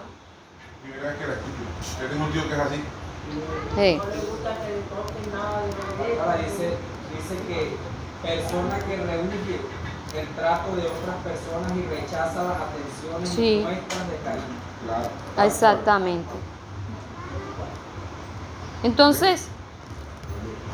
[2.01, 2.83] Yo tengo un tío que es así.
[3.75, 4.01] Sí.
[6.21, 6.75] Ahora dice,
[7.15, 7.75] dice que
[8.21, 9.59] persona que rehuye
[10.15, 13.59] el trato de otras personas y rechaza las atenciones Sí.
[13.59, 14.45] y muestras de cariño.
[14.85, 15.47] Claro.
[15.47, 16.29] Exactamente.
[18.83, 19.47] Entonces,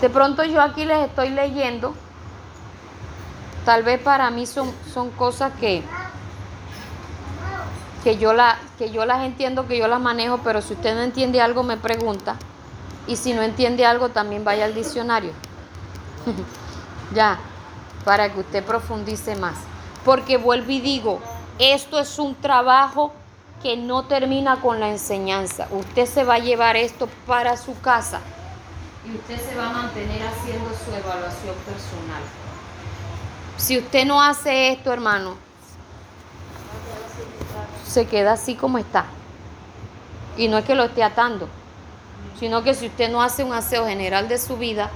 [0.02, 1.94] de pronto yo aquí les estoy leyendo,
[3.66, 5.84] tal vez para mí son, son cosas que,
[8.04, 11.02] que yo, la, que yo las entiendo, que yo las manejo, pero si usted no
[11.02, 12.36] entiende algo me pregunta.
[13.08, 15.32] Y si no entiende algo también vaya al diccionario.
[17.14, 17.40] ya,
[18.04, 19.56] para que usted profundice más.
[20.04, 21.20] Porque vuelvo y digo,
[21.60, 23.14] esto es un trabajo
[23.62, 25.68] que no termina con la enseñanza.
[25.72, 28.22] Usted se va a llevar esto para su casa
[29.06, 32.22] y usted se va a mantener haciendo su evaluación personal.
[33.58, 35.36] Si usted no hace esto, hermano,
[37.88, 39.06] se queda así como está.
[40.38, 41.48] Y no es que lo esté atando,
[42.40, 44.90] sino que si usted no hace un aseo general de su vida,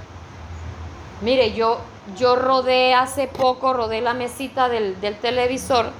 [1.20, 1.80] mire, yo,
[2.16, 5.90] yo rodé hace poco, rodé la mesita del, del televisor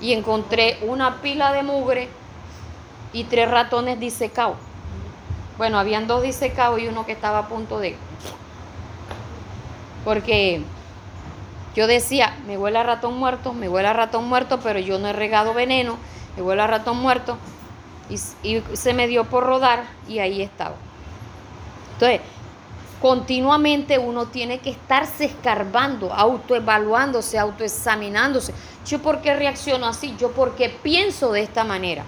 [0.00, 2.08] y encontré una pila de mugre
[3.12, 4.56] y tres ratones disecados.
[5.56, 7.96] Bueno, habían dos disecados y uno que estaba a punto de...
[10.04, 10.62] Porque
[11.74, 15.08] yo decía, me huele a ratón muerto, me huele a ratón muerto, pero yo no
[15.08, 15.96] he regado veneno,
[16.36, 17.38] me huele a ratón muerto.
[18.10, 18.18] Y,
[18.76, 20.74] se me dio por rodar y ahí estaba.
[21.94, 22.20] Entonces,
[23.00, 28.52] continuamente uno tiene que estarse escarbando, autoevaluándose, autoexaminándose.
[28.86, 30.14] ¿Yo por qué reacciono así?
[30.18, 32.04] ¿Yo por qué pienso de esta manera?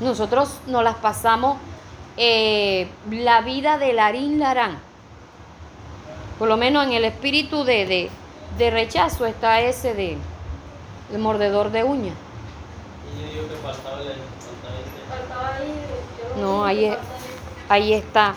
[0.00, 1.58] Nosotros nos las pasamos
[2.16, 4.78] eh, la vida de Larín Larán.
[6.38, 8.10] Por lo menos en el espíritu de, de,
[8.58, 10.16] de rechazo está ese de
[11.12, 12.14] el mordedor de uñas.
[16.36, 16.96] No, ahí
[17.70, 18.34] Ahí está.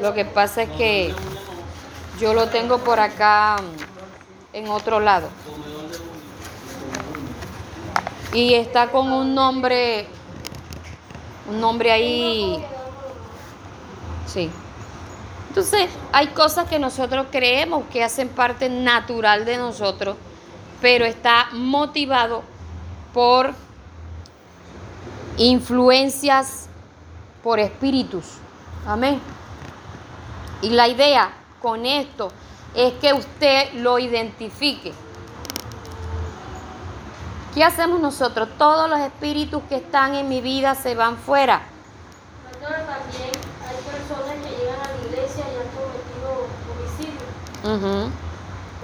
[0.00, 1.12] Lo que pasa es que
[2.20, 5.28] yo lo tengo por acá mm, en otro lado.
[8.32, 10.06] Y está con un nombre,
[11.50, 12.64] un nombre ahí.
[14.26, 14.48] Sí.
[15.48, 20.16] Entonces, hay cosas que nosotros creemos que hacen parte natural de nosotros,
[20.80, 22.44] pero está motivado
[23.12, 23.54] por
[25.36, 26.68] influencias,
[27.42, 28.24] por espíritus.
[28.86, 29.20] Amén.
[30.62, 31.30] Y la idea
[31.62, 32.30] con esto
[32.74, 34.92] es que usted lo identifique.
[37.54, 38.48] ¿Qué hacemos nosotros?
[38.58, 41.62] Todos los espíritus que están en mi vida se van fuera.
[42.50, 43.30] Pastora, también
[43.66, 46.46] hay personas que llegan a la iglesia y han cometido
[47.70, 48.10] homicidio.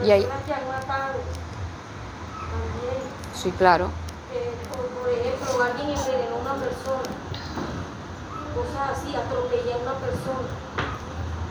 [0.06, 1.12] Y ahí- Personas que han matado.
[2.38, 3.02] También,
[3.34, 3.90] Sí, claro.
[4.32, 7.02] eh, por, por ejemplo, alguien envenenó a una persona.
[8.54, 10.48] Cosas así, atropellé a una persona.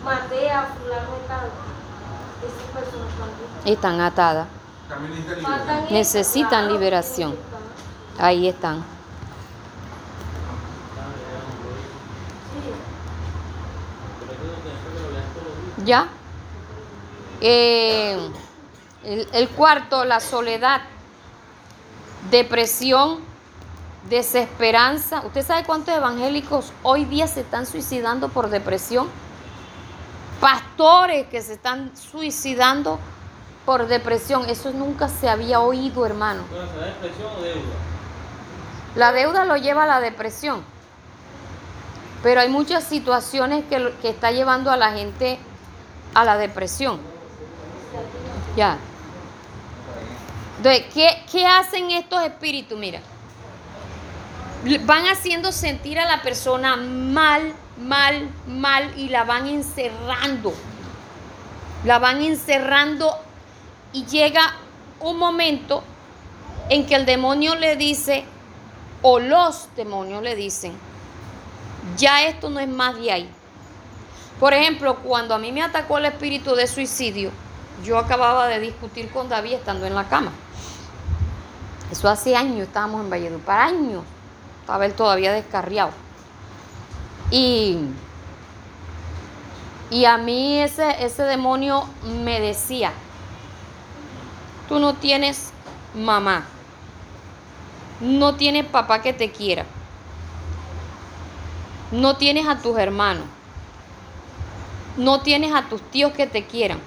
[0.03, 1.49] Maté a fulano de tal.
[2.41, 3.75] Esas personas también.
[3.77, 4.47] Están atadas.
[4.89, 5.25] También
[5.91, 7.29] Necesitan claro, liberación.
[7.31, 8.25] necesitan.
[8.25, 8.83] Ahí están.
[15.85, 16.07] ¿Ya?
[17.39, 18.29] Eh,
[19.03, 20.81] el, el cuarto, la soledad,
[22.29, 23.19] depresión,
[24.09, 25.21] desesperanza.
[25.25, 29.07] ¿Usted sabe cuántos evangélicos hoy día se están suicidando por depresión?
[30.39, 32.99] Pastores que se están suicidando
[33.65, 34.49] por depresión.
[34.49, 36.43] Eso nunca se había oído, hermano.
[36.49, 37.73] ¿será expresión o deuda?
[38.95, 40.63] La deuda lo lleva a la depresión.
[42.23, 45.39] Pero hay muchas situaciones que, que está llevando a la gente
[46.13, 46.99] a la depresión.
[48.55, 48.77] Ya.
[50.57, 52.77] Entonces, ¿qué, qué hacen estos espíritus?
[52.77, 53.01] Mira,
[54.85, 60.53] van haciendo sentir a la persona mal, mal, mal y la van encerrando.
[61.83, 63.15] La van encerrando
[63.93, 64.55] y llega
[64.99, 65.83] un momento
[66.69, 68.23] en que el demonio le dice,
[69.01, 70.73] o los demonios le dicen,
[71.97, 73.29] ya esto no es más de ahí.
[74.39, 77.31] Por ejemplo, cuando a mí me atacó el espíritu de suicidio,
[77.83, 80.31] yo acababa de discutir con David estando en la cama.
[81.91, 84.03] Eso hace años, estábamos en Valledupar, años.
[84.71, 85.91] Estaba todavía descarriado.
[87.29, 87.77] Y,
[89.89, 91.83] y a mí ese, ese demonio
[92.23, 92.93] me decía,
[94.69, 95.51] tú no tienes
[95.93, 96.45] mamá,
[97.99, 99.65] no tienes papá que te quiera,
[101.91, 103.25] no tienes a tus hermanos,
[104.95, 106.79] no tienes a tus tíos que te quieran,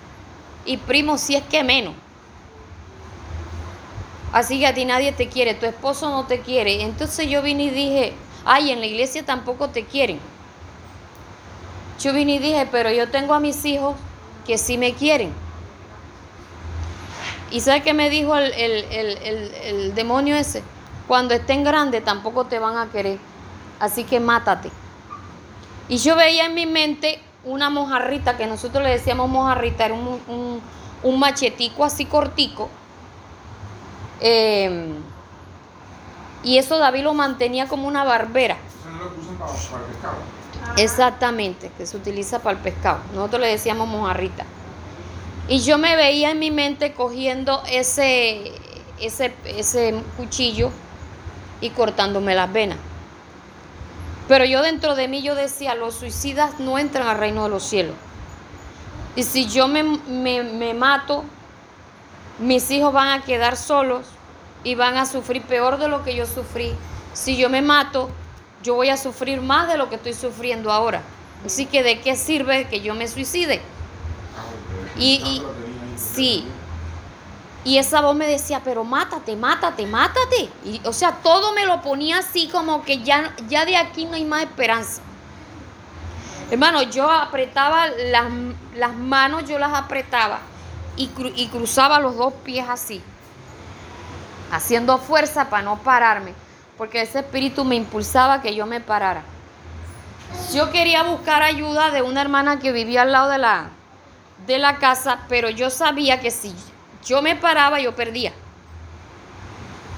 [0.65, 1.93] y primos si es que menos.
[4.35, 6.83] Así que a ti nadie te quiere, tu esposo no te quiere.
[6.83, 8.13] Entonces yo vine y dije,
[8.45, 10.19] ay, en la iglesia tampoco te quieren.
[12.01, 13.95] Yo vine y dije, pero yo tengo a mis hijos
[14.45, 15.33] que sí me quieren.
[17.53, 20.65] ¿Y sabe qué me dijo el, el- el- el- el demonio ese?
[21.07, 23.19] Cuando estén grandes tampoco te van a querer.
[23.79, 24.71] Así que mátate.
[25.89, 30.21] Y yo veía en mi mente una mojarrita, que nosotros le decíamos mojarrita, era un,
[30.27, 30.61] un-
[31.05, 32.69] un machetico así cortico.
[34.21, 34.93] Eh,
[36.43, 38.57] y eso David lo mantenía como una barbera.
[38.57, 40.15] Eso no es lo que usan para, para el pescado.
[40.77, 42.99] Exactamente, que se utiliza para el pescado.
[43.15, 44.45] Nosotros le decíamos mojarrita.
[45.49, 48.53] Y yo me veía en mi mente cogiendo ese,
[49.01, 50.71] ese, ese cuchillo
[51.61, 52.79] y cortándome las venas.
[54.27, 57.63] Pero yo dentro de mí yo decía, los suicidas no entran al reino de los
[57.63, 57.95] cielos.
[59.17, 61.25] Y si yo me, me- me mato,
[62.39, 64.07] mis hijos van a quedar solos
[64.65, 66.75] y van a sufrir peor de lo que yo sufrí.
[67.13, 68.11] Si yo me mato,
[68.63, 71.03] yo voy a sufrir más de lo que estoy sufriendo ahora.
[71.45, 73.61] Así que de qué sirve que yo me suicide.
[74.99, 75.43] Y-
[75.97, 76.47] sí.
[77.65, 80.51] Y esa voz me decía, pero mátate, mátate, mátate.
[80.65, 84.15] Y, o sea, todo me lo ponía así como que ya, ya de aquí no
[84.15, 85.01] hay más esperanza.
[86.51, 88.25] Hermano, yo apretaba las,
[88.77, 90.41] las manos, yo las apretaba
[90.97, 93.03] y, cru- y cruzaba los dos pies así,
[94.51, 96.33] haciendo fuerza para no pararme,
[96.79, 99.23] porque ese espíritu me impulsaba que yo me parara.
[100.53, 103.69] Yo quería buscar ayuda de una hermana que vivía al lado de la,
[104.47, 106.55] de la casa, pero yo sabía que si
[107.05, 108.33] yo me paraba, yo perdía.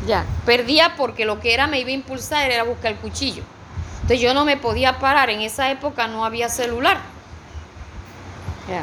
[0.06, 3.42] Ya, perdía porque lo que era me iba a impulsar era buscar el cuchillo.
[3.96, 6.98] Entonces yo no me podía parar, en esa época no había celular.
[8.68, 8.82] Ya.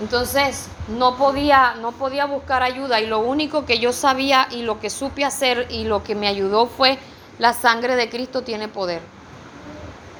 [0.00, 4.80] Entonces no podía, no podía buscar ayuda y lo único que yo sabía y lo
[4.80, 6.98] que supe hacer y lo que me ayudó fue
[7.38, 9.02] la sangre de Cristo tiene poder.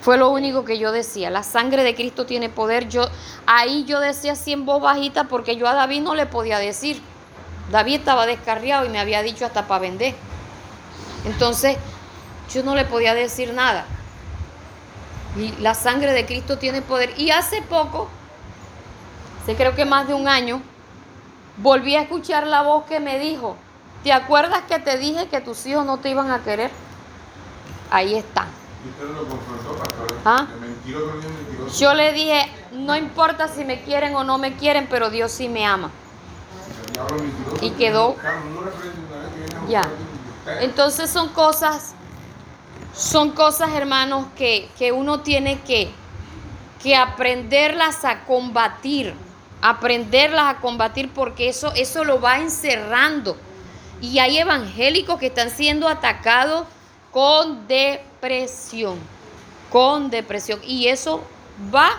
[0.03, 2.89] Fue lo único que yo decía, la sangre de Cristo tiene poder.
[2.89, 3.09] Yo
[3.47, 7.03] ahí yo decía así en voz bajita porque yo a David no le podía decir.
[7.71, 10.15] David estaba descarriado y me había dicho hasta para vender.
[11.25, 11.77] Entonces,
[12.53, 13.87] yo no le podía decir nada.
[15.37, 17.13] Y la sangre de Cristo tiene poder.
[17.19, 18.09] Y hace poco,
[19.43, 20.61] hace creo que más de un año,
[21.59, 23.57] volví a escuchar la voz que me dijo,
[24.03, 26.71] ¿te acuerdas que te dije que tus hijos no te iban a querer?
[27.91, 28.47] Ahí está.
[30.25, 30.47] ¿Ah?
[31.79, 35.49] Yo le dije, no importa si me quieren o no me quieren, pero Dios sí
[35.49, 35.91] me ama.
[37.61, 38.17] Y quedó-
[39.69, 39.83] Ya.
[40.61, 41.95] Entonces son cosas,
[42.95, 45.91] son cosas, hermanos, que, que uno tiene que,
[46.83, 49.15] que aprenderlas a combatir,
[49.63, 53.37] aprenderlas a combatir porque eso, eso lo va encerrando.
[54.01, 56.67] Y hay evangélicos que están siendo atacados
[57.11, 58.99] con depresión,
[59.71, 60.61] con depresión.
[60.65, 61.23] Y eso
[61.75, 61.91] va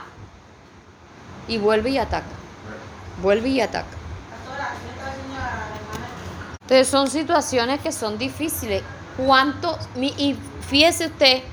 [1.47, 2.25] y vuelve y ataca,
[3.21, 3.97] vuelve y ataca.
[6.61, 8.81] Entonces son situaciones que son difíciles.
[9.17, 9.77] ¿Cuánto?
[9.97, 10.37] Y
[10.69, 11.43] fíjese usted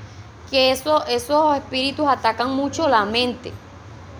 [0.49, 3.51] que eso, esos espíritus atacan mucho la mente.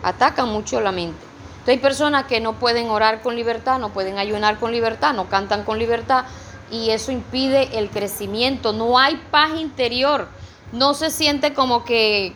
[0.03, 1.28] Atacan mucho la mente.
[1.67, 5.63] Hay personas que no pueden orar con libertad, no pueden ayunar con libertad, no cantan
[5.63, 6.25] con libertad.
[6.71, 8.73] Y eso impide el crecimiento.
[8.73, 10.27] No hay paz interior.
[10.71, 12.33] No se siente como que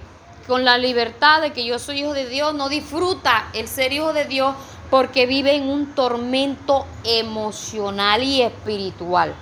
[0.48, 4.14] con la libertad de que yo soy hijo de Dios, no disfruta el ser hijo
[4.14, 4.56] de Dios
[4.90, 9.34] porque vive en un tormento emocional y espiritual.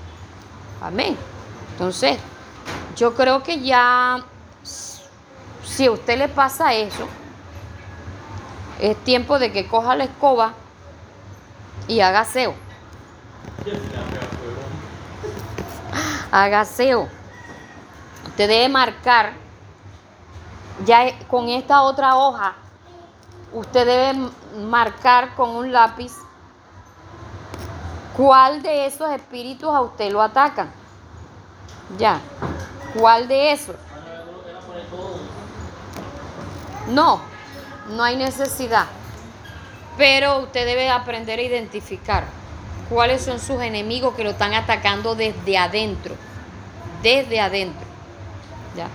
[0.82, 1.18] Amén.
[1.74, 2.18] Entonces,
[2.96, 4.24] yo creo que ya,
[4.64, 7.08] si a usted le pasa eso,
[8.82, 10.54] es tiempo de que coja la escoba
[11.88, 12.56] y haga aseo.
[16.32, 17.08] Haga aseo.
[18.28, 19.34] Usted debe marcar,
[20.84, 22.56] ya con esta otra hoja,
[23.54, 24.30] usted debe
[24.66, 26.14] marcar con un lápiz
[28.18, 30.72] cuál de esos espíritus a usted lo atacan.
[32.00, 32.20] Ya.
[32.98, 33.76] ¿Cuál de esos?
[36.88, 37.22] No,
[37.92, 38.86] no hay necesidad.
[39.98, 42.24] Pero usted debe aprender a identificar
[42.90, 46.16] cuáles son sus enemigos que lo están atacando desde adentro.
[47.04, 47.86] Desde adentro.
[48.76, 48.88] Ya.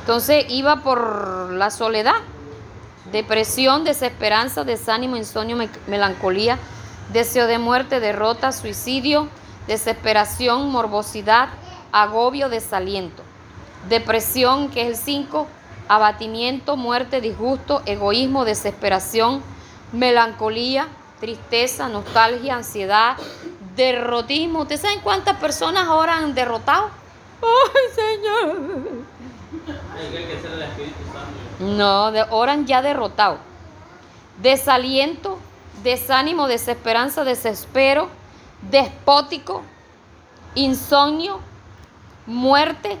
[0.00, 2.14] Entonces iba por la soledad,
[3.12, 6.58] depresión, desesperanza, desánimo, insomnio, me- melancolía,
[7.12, 9.28] deseo de muerte, derrota, suicidio,
[9.66, 11.48] desesperación, morbosidad,
[11.92, 13.22] agobio, desaliento.
[13.88, 15.46] Depresión, que es el 5,
[15.88, 19.42] abatimiento, muerte, disgusto, egoísmo, desesperación,
[19.92, 20.88] melancolía,
[21.20, 23.16] tristeza, nostalgia, ansiedad,
[23.76, 24.60] derrotismo.
[24.60, 26.90] ¿Ustedes saben cuántas personas ahora han derrotado?
[27.42, 29.14] ¡Ay, Señor!
[31.60, 33.38] No, de, oran ya derrotado.
[34.42, 35.38] Desaliento,
[35.82, 38.08] desánimo, desesperanza, desespero,
[38.70, 39.62] despótico,
[40.54, 41.40] insomnio,
[42.26, 42.98] muerte,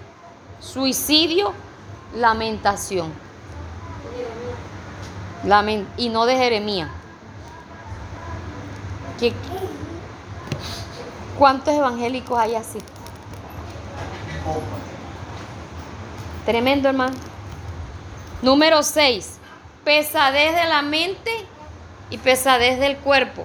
[0.60, 1.52] suicidio,
[2.14, 3.12] lamentación.
[5.44, 6.88] Lamen- y no de Jeremías.
[9.18, 9.32] Que,
[11.38, 12.78] ¿Cuántos evangélicos hay así?
[16.46, 17.16] Tremendo, hermano.
[18.42, 19.38] Número 6.
[19.84, 21.30] Pesadez de la mente
[22.10, 23.44] y pesadez del cuerpo.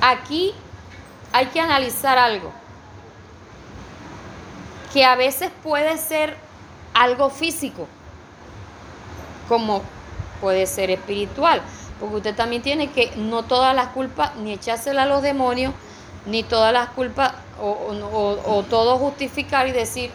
[0.00, 0.52] Aquí
[1.32, 2.52] hay que analizar algo.
[4.92, 6.36] Que a veces puede ser
[6.94, 7.86] algo físico,
[9.48, 9.82] como
[10.40, 11.60] puede ser espiritual.
[12.00, 15.72] Porque usted también tiene que, no todas las culpas, ni echársela a los demonios,
[16.26, 20.10] ni todas las culpas, o, o- o todo justificar y decir,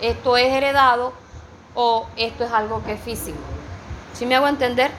[0.00, 1.12] esto es heredado
[1.74, 3.38] o esto es algo que es físico.
[4.14, 4.90] ¿Sí me hago entender?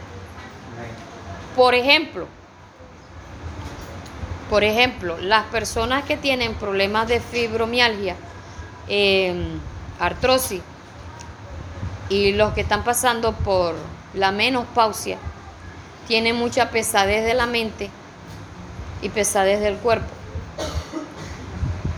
[1.55, 2.27] Por ejemplo,
[4.49, 8.15] por ejemplo, las personas que tienen problemas de fibromialgia,
[8.87, 9.35] eh,
[9.99, 10.61] artrosis,
[12.09, 13.75] y los que están pasando por
[14.13, 15.17] la menopausia,
[16.07, 17.89] tienen mucha pesadez de la mente
[19.01, 20.07] y pesadez del cuerpo.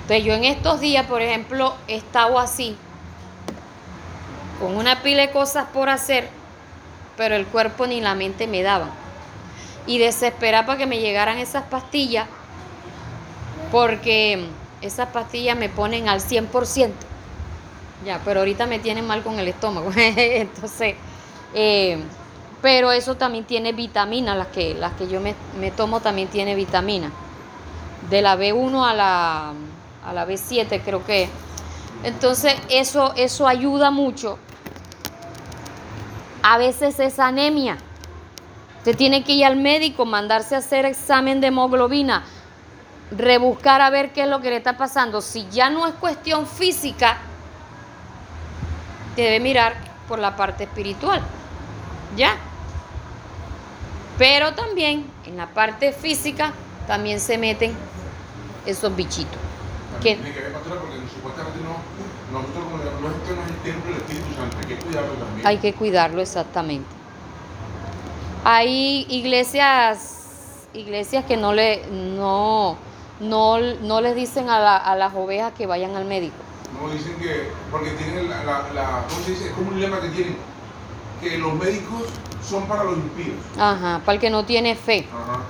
[0.02, 2.76] Entonces yo en estos días, por ejemplo, he estado así,
[4.60, 6.30] con una pila de cosas por hacer,
[7.16, 8.90] pero el cuerpo ni la mente me daban.
[9.86, 12.28] Y desesperada para que me llegaran esas pastillas,
[13.72, 14.48] porque
[14.82, 16.92] esas pastillas me ponen al 100%.
[18.06, 19.92] Ya, pero ahorita me tienen mal con el estómago.
[19.96, 20.96] Entonces,
[21.54, 22.02] eh,
[22.62, 26.56] pero eso también tiene vitamina, las que, las que yo me, me tomo también tiene
[26.56, 27.12] vitamina.
[28.10, 29.54] De la B1 a la,
[30.06, 31.24] a la B7 creo que.
[31.24, 31.30] es.
[32.04, 34.40] Entonces, eso, eso ayuda mucho.
[36.42, 37.78] A veces es anemia.
[38.78, 42.24] Usted tiene que ir al médico, mandarse a hacer examen de hemoglobina,
[43.12, 45.20] rebuscar a ver qué es lo que le está pasando.
[45.20, 47.18] Si ya no es cuestión física,
[49.16, 49.76] debe mirar
[50.08, 51.22] por la parte espiritual.
[52.16, 52.36] ¿Ya?
[54.18, 56.54] Pero también en la parte física
[56.88, 57.74] también se meten
[58.66, 59.38] esos bichitos.
[60.02, 60.16] ¿Qué?
[60.16, 63.92] Tiene que ver, pastora, porque supuestamente no, nosotros como no esto no es el templo
[63.94, 65.48] del Espíritu Santo, hay que cuidarlo también.
[65.48, 66.90] Hay que cuidarlo exactamente.
[68.44, 72.78] Hay iglesias, iglesias que no le, no,
[73.20, 76.36] no, no les dicen a, la- a las ovejas que vayan al médico.
[76.82, 79.48] No dicen que, porque tienen la, la, la- ¿cómo se dice?
[79.48, 80.38] Es como un lema que tienen,
[81.22, 82.04] que los médicos
[82.48, 83.36] son para los impíos.
[83.58, 85.06] Ajá, para el que no tiene fe.
[85.12, 85.42] Ajá.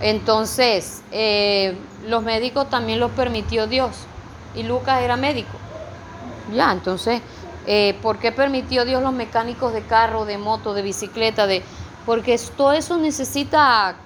[0.00, 1.76] Entonces, eh,
[2.06, 3.90] los médicos también los permitió Dios.
[4.54, 5.52] Y Lucas era médico.
[6.54, 7.20] Ya, entonces,
[7.66, 11.46] eh, ¿por qué permitió Dios los mecánicos de carro, de moto, de bicicleta?
[11.46, 11.62] De,
[12.06, 13.96] porque todo eso necesita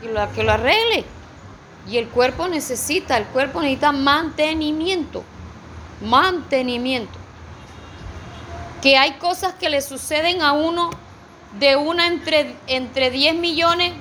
[0.00, 1.04] que lo, que lo arregle.
[1.88, 5.22] Y el cuerpo necesita, el cuerpo necesita mantenimiento.
[6.00, 7.18] Mantenimiento.
[8.82, 10.90] Que hay cosas que le suceden a uno
[11.58, 13.92] de una entre, entre 10 millones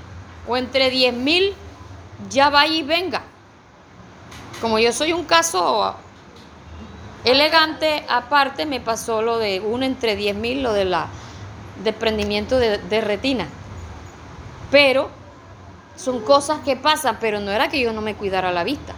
[0.47, 1.53] o entre 10 mil,
[2.29, 3.23] ya vaya y venga.
[4.61, 5.95] Como yo soy un caso
[7.23, 11.07] elegante, aparte me pasó lo de uno entre 10 mil, lo de la
[11.83, 13.47] desprendimiento de, de retina.
[14.71, 15.09] Pero
[15.95, 18.93] son cosas que pasan, pero no era que yo no me cuidara la vista.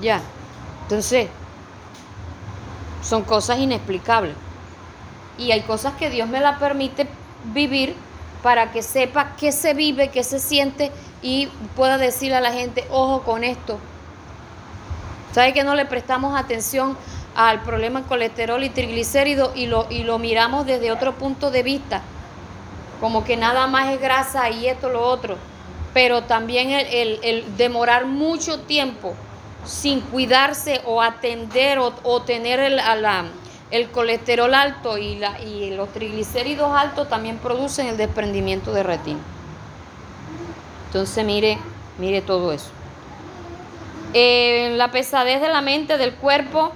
[0.00, 0.20] Ya.
[0.82, 1.28] Entonces,
[3.02, 4.34] son cosas inexplicables.
[5.38, 7.06] Y hay cosas que Dios me la permite
[7.52, 7.94] vivir
[8.42, 10.90] para que sepa qué se vive, qué se siente
[11.22, 11.46] y
[11.76, 13.78] pueda decirle a la gente, ojo con esto.
[15.32, 16.96] ¿Sabe que no le prestamos atención
[17.34, 22.02] al problema colesterol y triglicéridos y lo, y lo miramos desde otro punto de vista?
[23.00, 25.36] Como que nada más es grasa y esto, lo otro.
[25.94, 29.14] Pero también el, el- el demorar mucho tiempo
[29.64, 33.24] sin cuidarse o atender o, o tener el, la-
[33.70, 39.20] el colesterol alto y, la, y los triglicéridos altos también producen el desprendimiento de retina.
[40.86, 41.58] Entonces mire,
[41.98, 42.68] mire todo eso.
[44.12, 46.72] Eh, la pesadez de la mente, del cuerpo,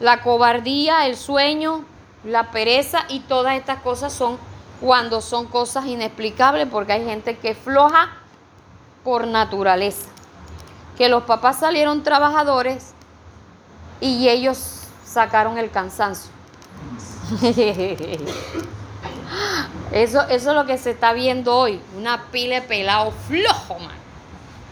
[0.00, 1.84] la cobardía, el sueño,
[2.24, 4.36] la pereza y todas estas cosas son
[4.82, 8.10] cuando son cosas inexplicables porque hay gente que es floja
[9.02, 10.10] por naturaleza.
[10.98, 12.92] Que los papás salieron trabajadores
[14.00, 16.30] y ellos sacaron el cansancio.
[19.90, 21.80] Eso, eso es lo que se está viendo hoy.
[21.96, 23.96] Una pila de pelado flojo, man.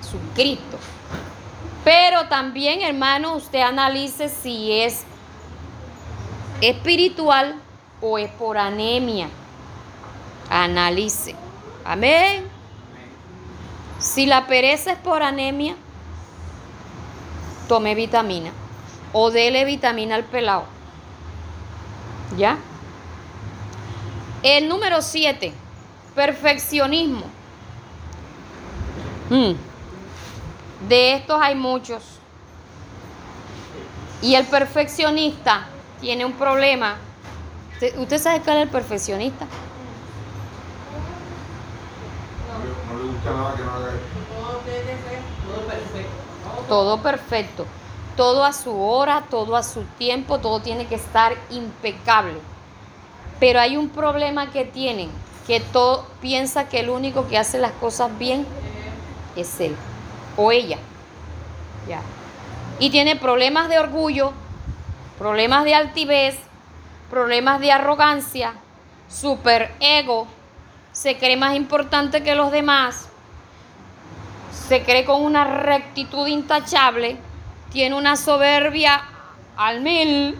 [0.03, 0.79] Su Cristo.
[1.85, 5.05] Pero también, hermano, usted analice si es
[6.61, 7.55] espiritual
[8.01, 9.29] o es por anemia.
[10.51, 11.35] Analice.
[11.85, 12.45] Amén.
[13.99, 15.77] Si la pereza es por anemia,
[17.69, 18.51] tome vitamina
[19.13, 20.65] o dele vitamina al pelado.
[22.37, 22.59] ¿Ya?
[24.43, 25.53] El número 7,
[26.15, 27.25] perfeccionismo.
[29.31, 29.53] Mm.
[30.89, 32.03] De estos hay muchos.
[34.23, 35.67] Y el perfeccionista
[36.01, 36.97] tiene un problema.
[37.75, 39.47] ¿Usted- ¿Usted sabe cuál es el perfeccionista?
[42.53, 43.87] No le- no le gusta nada que no haga.
[43.87, 46.16] Todo debe ser Todo perfecto.
[46.69, 47.67] Todo perfecto.
[48.17, 52.39] Todo a su hora, todo a su tiempo, todo tiene que estar impecable.
[53.39, 55.11] Pero hay un problema que tienen,
[55.47, 58.47] que todo piensa que el único que hace las cosas bien
[59.37, 59.77] es él
[60.37, 60.79] o ella.
[61.87, 62.01] Ya.
[62.79, 64.33] Y tiene problemas de orgullo,
[65.19, 66.37] problemas de altivez,
[67.11, 68.55] problemas de arrogancia,
[69.09, 70.27] super ego,
[70.93, 73.06] se cree más importante que los demás,
[74.67, 77.17] se cree con una rectitud intachable,
[77.71, 79.03] tiene una soberbia
[79.57, 80.37] al mil,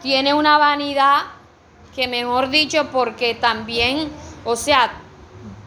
[0.00, 1.24] tiene una vanidad
[1.94, 4.10] que mejor dicho, porque también,
[4.44, 4.92] o sea,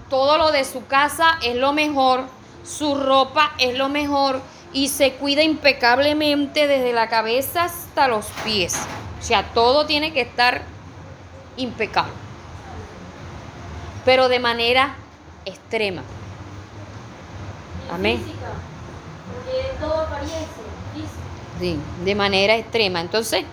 [0.09, 2.23] todo lo de su casa es lo mejor,
[2.63, 4.41] su ropa es lo mejor
[4.73, 8.75] y se cuida impecablemente desde la cabeza hasta los pies.
[9.19, 10.63] O sea, todo tiene que estar
[11.57, 12.13] impecable,
[14.03, 14.95] pero de manera
[15.45, 16.01] extrema.
[17.95, 18.17] Amén.
[18.17, 18.47] Física,
[19.33, 20.05] porque todo.
[21.59, 22.99] Sí, de manera extrema.
[22.99, 23.45] Entonces,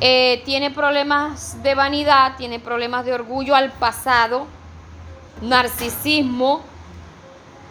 [0.00, 4.46] eh, tiene problemas de vanidad, tiene problemas de orgullo al pasado,
[5.40, 6.62] narcisismo.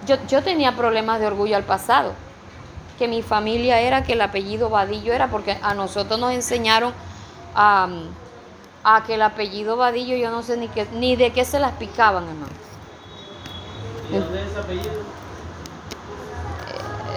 [0.07, 2.13] Yo, yo tenía problemas de orgullo al pasado,
[2.97, 6.93] que mi familia era, que el apellido Vadillo era, porque a nosotros nos enseñaron
[7.53, 7.89] a,
[8.83, 11.73] a que el apellido Vadillo, yo no sé ni, qué, ni de qué se las
[11.73, 12.53] picaban, hermano.
[14.09, 15.24] ¿Y dónde es ese apellido?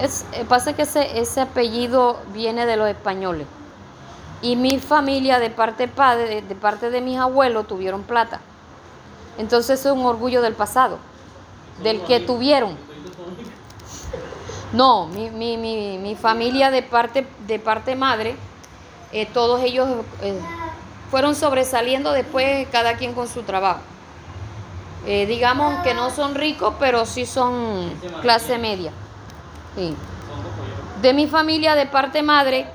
[0.01, 3.47] Es, eh, pasa que ese, ese apellido viene de los españoles.
[4.41, 8.39] Y mi familia, de parte padre, de parte de mis abuelos, tuvieron plata.
[9.37, 10.97] Entonces es un orgullo del pasado,
[11.83, 12.77] del que tuvieron.
[14.71, 18.35] No, mi, mi, mi, mi familia de parte, de parte madre,
[19.11, 19.87] eh, todos ellos
[20.21, 20.39] eh,
[21.09, 23.81] fueron sobresaliendo después cada quien con su trabajo.
[25.05, 27.89] Digamos que no son ricos, pero sí son
[28.21, 28.91] clase media.
[31.01, 32.65] De mi familia de parte madre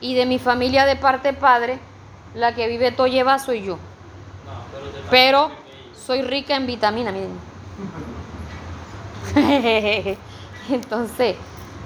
[0.00, 1.78] y de mi familia de parte padre,
[2.34, 3.78] la que vive todo lleva soy yo.
[5.10, 5.50] Pero
[6.06, 7.38] soy rica en vitamina, miren.
[10.70, 11.36] Entonces,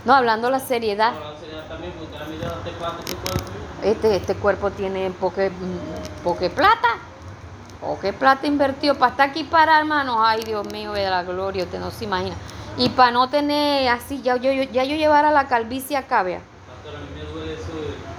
[0.04, 1.12] no, hablando la seriedad,
[3.82, 5.50] este, este cuerpo tiene poque,
[6.22, 6.88] poque plata.
[7.80, 8.94] Poque plata invertido.
[8.94, 12.36] Para estar aquí para, hermanos, ay Dios mío, de la gloria, usted no se imagina.
[12.78, 15.96] Y para no tener así, ya yo, yo- ya yo llevara la calvicie.
[15.96, 17.72] Pastor, a mí me duele eso.
[17.72, 18.12] de-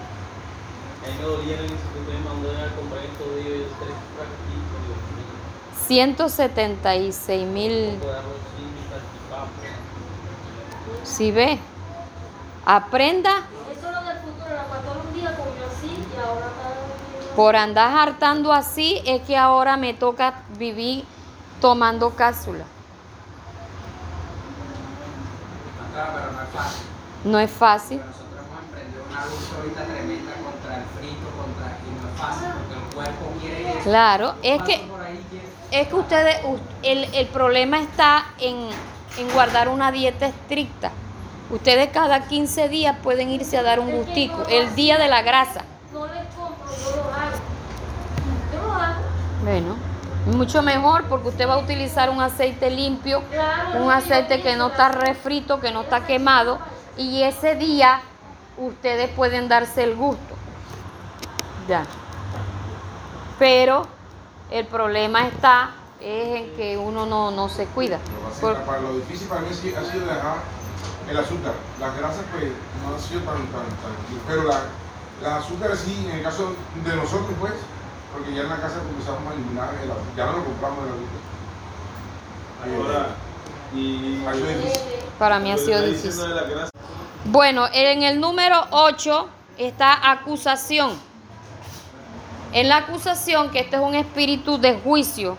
[1.03, 3.47] A mí me dolieron eso que usted me mandó a comprar estos días.
[3.59, 5.87] Yo tres frasquitos, Dios mío.
[5.87, 7.71] 176 mil.
[7.71, 7.99] Y.
[11.05, 11.59] Si ve,
[12.65, 13.39] aprenda
[13.71, 17.35] Eso es lo del futuro, la pastora un día comió así y ahora está...
[17.35, 21.03] por andar hartando así, es que ahora me toca vivir
[21.59, 22.63] tomando cápsula.
[25.93, 26.85] Pastora, pero no es fácil.
[27.25, 27.99] No es fácil.
[27.99, 32.19] Porque nosotros hemos emprendido una lucha ahorita tremenda contra el frito, contra y no es
[32.19, 33.79] fácil porque el cuerpo quiere eso.
[33.83, 34.93] Claro, es que quiere-
[35.71, 36.37] es que ustedes,
[36.83, 38.67] el, el problema está en,
[39.17, 40.91] en guardar una dieta estricta.
[41.49, 45.63] Ustedes cada 15 días pueden irse a dar un gustico, el día de la grasa.
[45.91, 47.37] No les compro, yo lo hago.
[48.53, 49.01] Yo lo hago.
[49.43, 49.75] Bueno,
[50.25, 53.21] mucho mejor porque usted va a utilizar un aceite limpio,
[53.79, 56.59] un aceite que no está refrito, que no está quemado,
[56.97, 58.01] y ese día
[58.57, 60.35] ustedes pueden darse el gusto.
[61.67, 61.85] Ya.
[63.39, 63.87] Pero
[64.51, 67.97] el problema está es en que uno no, no se cuida.
[68.41, 70.37] Para lo difícil para mí ha sido dejar
[71.09, 71.53] el azúcar.
[71.79, 72.51] Las grasas pues
[72.83, 73.93] no han sido tan, tan, tan
[74.27, 74.61] pero la,
[75.21, 77.53] las azúcares sí, en el caso de nosotros pues,
[78.13, 80.91] porque ya en la casa comenzamos a eliminar el azúcar, ya no lo compramos el
[80.93, 81.23] azúcar.
[82.63, 83.07] Ahora,
[83.75, 84.23] y
[85.17, 86.23] para mí ha sido difícil.
[87.25, 90.91] Bueno, en el número 8 está acusación.
[92.51, 95.37] En la acusación, que este es un espíritu de juicio,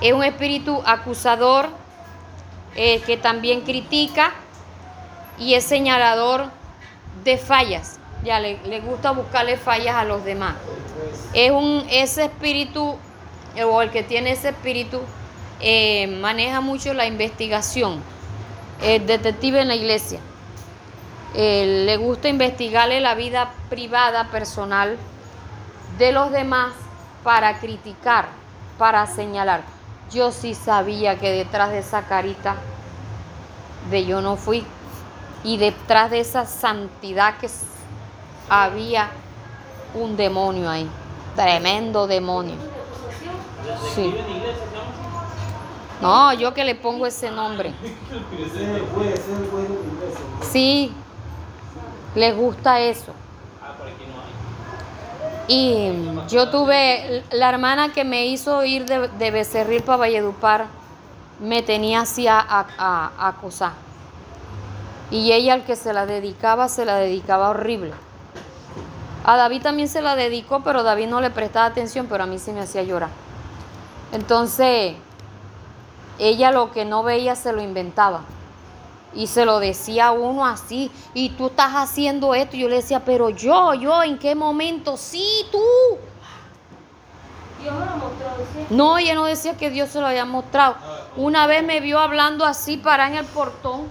[0.00, 1.68] es un espíritu acusador
[2.74, 4.32] eh, que también critica
[5.36, 6.46] y es señalador
[7.24, 7.97] de fallas.
[8.24, 10.56] Ya le, le gusta buscarle fallas a los demás.
[11.32, 12.96] Es un, ese espíritu,
[13.64, 15.00] o el que tiene ese espíritu,
[15.60, 18.02] eh, maneja mucho la investigación.
[18.82, 20.20] El detective en la iglesia.
[21.34, 24.96] Eh, le gusta investigarle la vida privada, personal
[25.98, 26.72] de los demás
[27.22, 28.28] para criticar,
[28.78, 29.62] para señalar.
[30.12, 32.56] Yo sí sabía que detrás de esa carita
[33.90, 34.64] de yo no fui.
[35.44, 37.48] Y detrás de esa santidad que
[38.48, 39.10] había
[39.94, 40.88] un demonio ahí.
[41.36, 42.56] Tremendo demonio.
[43.94, 44.14] Sí.
[46.00, 46.32] ¿no?
[46.34, 47.72] Yo que le pongo ese nombre.
[50.50, 50.92] Sí,
[52.14, 53.12] les gusta eso.
[55.50, 55.90] Y
[56.28, 60.66] yo tuve, la hermana que me hizo ir de, de Becerril para Valledupar,
[61.40, 62.66] me tenía así a- a-
[63.18, 63.72] a acosar.
[65.10, 67.92] Y ella al que se la dedicaba, se la dedicaba horrible.
[69.28, 72.38] A David también se la dedicó, pero David no le prestaba atención, pero a mí
[72.38, 73.10] sí me hacía llorar.
[74.10, 74.94] Entonces,
[76.18, 78.22] ella lo que no veía se lo inventaba.
[79.12, 82.56] Y se lo decía a uno así, y tú estás haciendo esto.
[82.56, 84.96] Y yo le decía, pero yo, yo, ¿en qué momento?
[84.96, 85.62] Sí, tú.
[87.60, 88.66] Dios me lo mostró, decía.
[88.70, 90.76] No, ella no decía que Dios se lo había mostrado.
[91.18, 93.88] Una vez me vio hablando así, para en el portón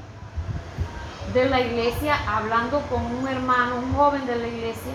[1.36, 4.94] de la iglesia, hablando con un hermano, un joven de la iglesia.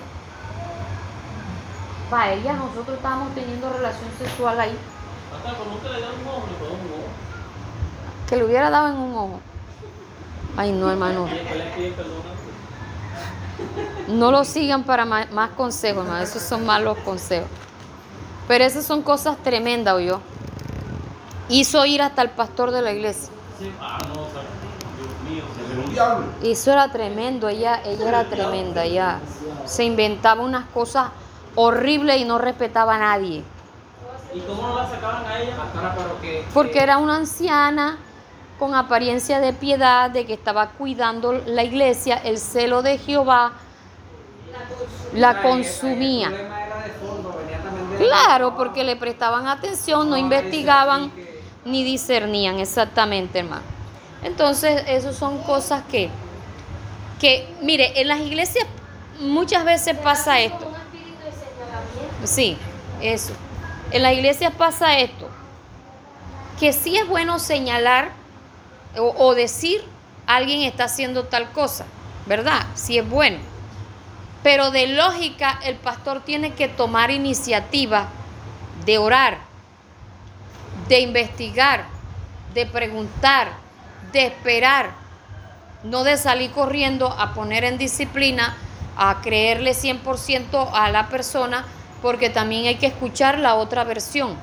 [2.12, 4.76] Para ella, nosotros estábamos teniendo relación sexual ahí.
[5.34, 7.08] Hasta con nunca le dan un ojo, le pongo un ojo.
[8.28, 9.40] Que le hubiera dado en un ojo.
[10.54, 11.26] Ay, no, hermano.
[14.08, 16.22] No lo sigan para más, consejos, hermano.
[16.22, 17.48] Esos son malos consejos.
[18.46, 20.20] Pero esas son cosas tremendas, yo.
[21.48, 23.32] Hizo ir hasta el pastor de la iglesia.
[23.80, 23.98] Ah.
[26.42, 29.18] Eso era tremendo, ella, ella era tremenda, ella
[29.64, 31.06] se inventaba unas cosas
[31.54, 33.42] horribles y no respetaba a nadie.
[34.34, 35.56] ¿Y cómo no la sacaban a ella?
[36.54, 37.98] Porque que- era una anciana
[38.58, 43.52] con apariencia de piedad, de que estaba cuidando la iglesia, el celo de Jehová
[45.14, 46.30] la consumía.
[47.98, 51.12] Claro, porque le prestaban atención, no investigaban
[51.64, 53.62] ni discernían exactamente, hermano.
[54.22, 56.08] Entonces, esas son cosas que,
[57.20, 58.66] que, mire, en las iglesias
[59.20, 60.66] muchas veces pasa esto.
[60.68, 62.11] Un espíritu de señalamiento.
[62.24, 62.56] Sí,
[63.00, 63.32] eso.
[63.90, 65.28] En las iglesias pasa esto.
[66.58, 68.12] Que sí es bueno señalar
[68.96, 69.82] o, o decir
[70.26, 71.86] alguien está haciendo tal cosa,
[72.26, 72.66] ¿verdad?
[72.74, 73.38] Sí es bueno.
[74.42, 78.08] Pero de lógica el pastor tiene que tomar iniciativa
[78.84, 79.38] de orar,
[80.88, 81.84] de investigar,
[82.54, 83.52] de preguntar,
[84.12, 84.90] de esperar,
[85.84, 88.56] no de salir corriendo a poner en disciplina,
[88.96, 91.64] a creerle 100% a la persona,
[92.02, 94.36] porque también hay que escuchar la otra versión.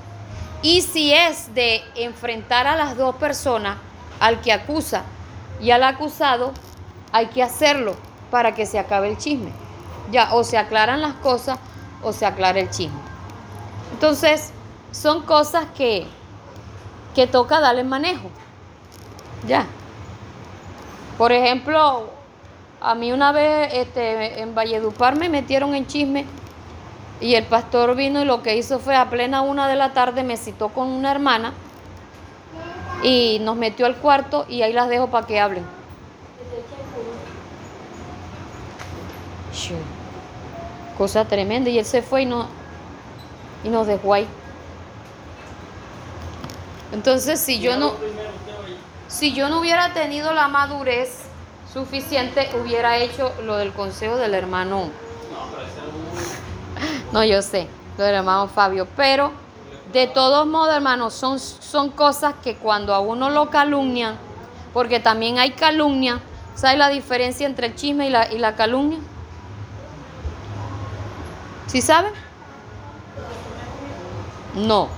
[0.61, 3.77] Y si es de enfrentar a las dos personas,
[4.19, 5.03] al que acusa
[5.61, 6.53] y al acusado,
[7.11, 7.95] hay que hacerlo
[8.31, 9.51] para que se acabe el chisme.
[10.11, 11.59] Ya, o se aclaran las cosas
[12.01, 12.99] o se aclara el chisme.
[13.93, 14.51] Entonces,
[14.91, 16.07] son cosas que,
[17.13, 18.29] que toca darle manejo.
[19.47, 19.65] Ya.
[21.17, 22.09] Por ejemplo,
[22.81, 26.25] a mí una vez este, en Valledupar me metieron en chisme
[27.21, 30.23] y el pastor vino y lo que hizo fue a plena una de la tarde
[30.23, 31.53] me citó con una hermana
[33.03, 35.79] y nos metió al cuarto y ahí las dejo para que hablen.
[40.97, 41.69] Cosa tremenda.
[41.69, 42.47] Y él se fue y, no,
[43.63, 44.27] y nos dejó ahí.
[46.91, 47.93] Entonces, si yo no,
[49.07, 51.19] si yo no hubiera tenido la madurez
[51.71, 54.85] suficiente, hubiera hecho lo del consejo del hermano.
[54.85, 54.89] No,
[55.51, 56.98] pero ese era un.
[57.11, 57.67] No, yo sé,
[57.97, 58.87] lo del hermano Fabio.
[58.95, 59.31] Pero
[59.91, 64.17] de todos modos, hermanos, son, son cosas que cuando a uno lo calumnian,
[64.73, 66.19] porque también hay calumnia,
[66.55, 68.99] ¿sabes la diferencia entre el chisme y la, y la calumnia?
[71.65, 72.13] ¿Sí saben?
[74.53, 74.89] No.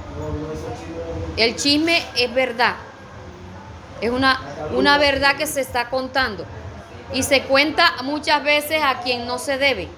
[1.38, 2.76] El chisme es verdad.
[4.02, 4.40] Es una,
[4.76, 6.46] una verdad que se está contando.
[7.14, 9.90] Y se cuenta muchas veces a quien no se debe.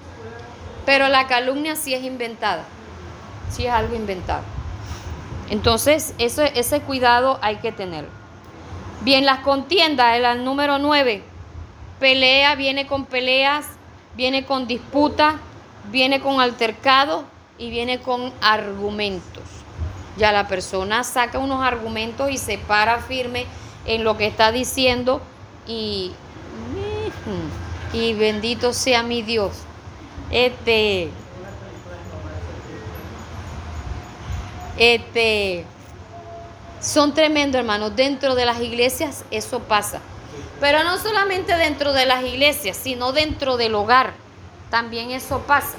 [0.86, 2.64] Pero la calumnia sí es inventada.
[3.50, 4.42] Sí es algo inventado.
[5.50, 8.10] Entonces, eso, ese cuidado hay que tenerlo.
[9.02, 11.22] Bien, las contiendas, el número 9.
[12.00, 13.66] Pelea, viene con peleas,
[14.16, 15.38] viene con disputa,
[15.90, 17.24] viene con altercado
[17.58, 19.42] y viene con argumentos.
[20.16, 23.46] Ya la persona saca unos argumentos y se para firme
[23.84, 25.20] en lo que está diciendo
[25.66, 26.12] y,
[27.92, 29.52] y bendito sea mi Dios.
[30.30, 31.10] Este,
[34.76, 35.64] este,
[36.80, 37.94] son tremendos, hermanos.
[37.96, 40.00] Dentro de las iglesias eso pasa.
[40.60, 44.14] Pero no solamente dentro de las iglesias, sino dentro del hogar.
[44.70, 45.76] También eso pasa.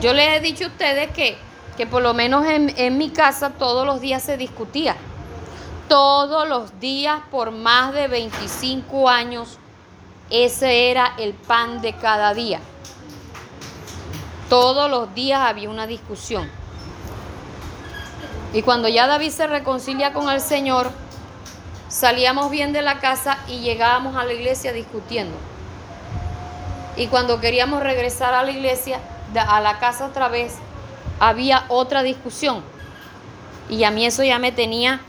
[0.00, 1.36] Yo les he dicho a ustedes que,
[1.76, 4.96] que por lo menos en, en mi casa todos los días se discutía.
[5.88, 9.58] Todos los días por más de 25 años,
[10.28, 12.60] ese era el pan de cada día.
[14.48, 16.48] Todos los días había una discusión.
[18.52, 20.90] Y cuando ya David se reconcilia con el Señor,
[21.88, 25.36] salíamos bien de la casa y llegábamos a la iglesia discutiendo.
[26.96, 29.00] Y cuando queríamos regresar a la iglesia,
[29.34, 30.54] a la casa otra vez,
[31.18, 32.62] había otra discusión.
[33.68, 35.00] Y a mí eso ya me tenía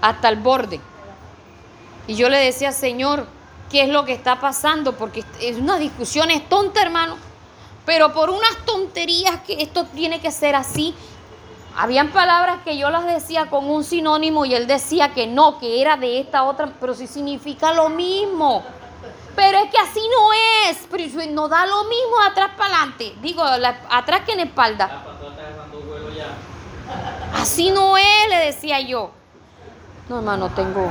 [0.00, 0.80] hasta el borde.
[2.06, 3.26] Y yo le decía, Señor,
[3.70, 4.96] ¿qué es lo que está pasando?
[4.96, 7.29] Porque es una discusión, es tonta, hermano.
[7.90, 10.94] Pero por unas tonterías que esto tiene que ser así.
[11.76, 15.82] Habían palabras que yo las decía con un sinónimo y él decía que no, que
[15.82, 18.62] era de esta otra, pero sí significa lo mismo.
[19.34, 21.02] Pero es que así no es, pero
[21.32, 23.12] no da lo mismo atrás para adelante.
[23.22, 25.02] Digo, la- atrás que en espalda.
[26.16, 27.40] Ya.
[27.40, 29.10] Así no es, le decía yo.
[30.08, 30.88] No, hermano, tengo.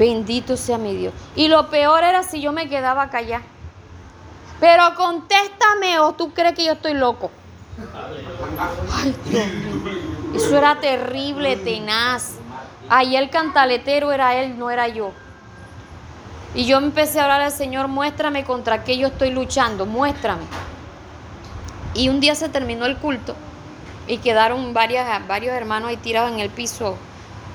[0.00, 1.14] Bendito sea mi Dios.
[1.36, 3.44] Y lo peor era si yo me quedaba callada.
[4.60, 7.30] Pero contéstame o tú crees que yo estoy loco.
[10.34, 12.36] Eso era terrible, tenaz.
[12.88, 15.12] Ahí el cantaletero era él, no era yo.
[16.54, 20.44] Y yo empecé a hablar al Señor, muéstrame contra qué yo estoy luchando, muéstrame.
[21.92, 23.34] Y un día se terminó el culto
[24.06, 26.96] y quedaron varias, varios hermanos ahí tirados en el piso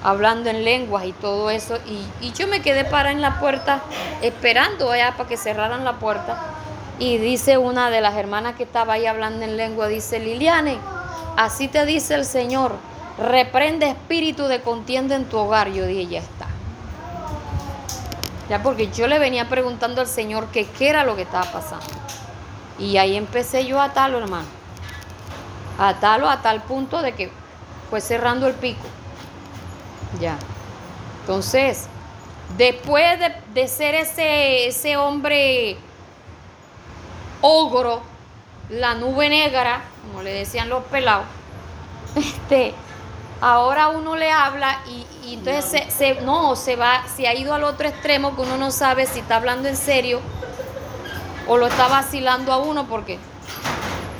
[0.03, 1.77] hablando en lenguas y todo eso.
[1.87, 3.81] Y, y yo me quedé parada en la puerta
[4.21, 6.37] esperando allá para que cerraran la puerta.
[7.01, 10.77] Y dice una de las hermanas que estaba ahí hablando en lengua, dice, Liliane,
[11.35, 12.75] así te dice el Señor,
[13.17, 15.71] reprende espíritu de contienda en tu hogar.
[15.71, 16.45] Yo dije, ya está.
[18.49, 21.87] Ya porque yo le venía preguntando al Señor qué era lo que estaba pasando.
[22.77, 24.47] Y ahí empecé yo a atarlo, hermano.
[25.79, 27.31] A atarlo a tal punto de que
[27.89, 28.85] fue cerrando el pico.
[30.19, 30.37] Ya.
[31.21, 31.87] Entonces,
[32.59, 35.79] después de, de ser ese, ese hombre
[37.41, 38.01] ogro,
[38.69, 41.25] la nube negra, como le decían los pelados,
[42.15, 42.73] este,
[43.41, 47.53] ahora uno le habla y, y entonces se, se- no, se va, se ha ido
[47.53, 50.19] al otro extremo que uno no sabe si está hablando en serio
[51.47, 53.17] o lo está vacilando a uno porque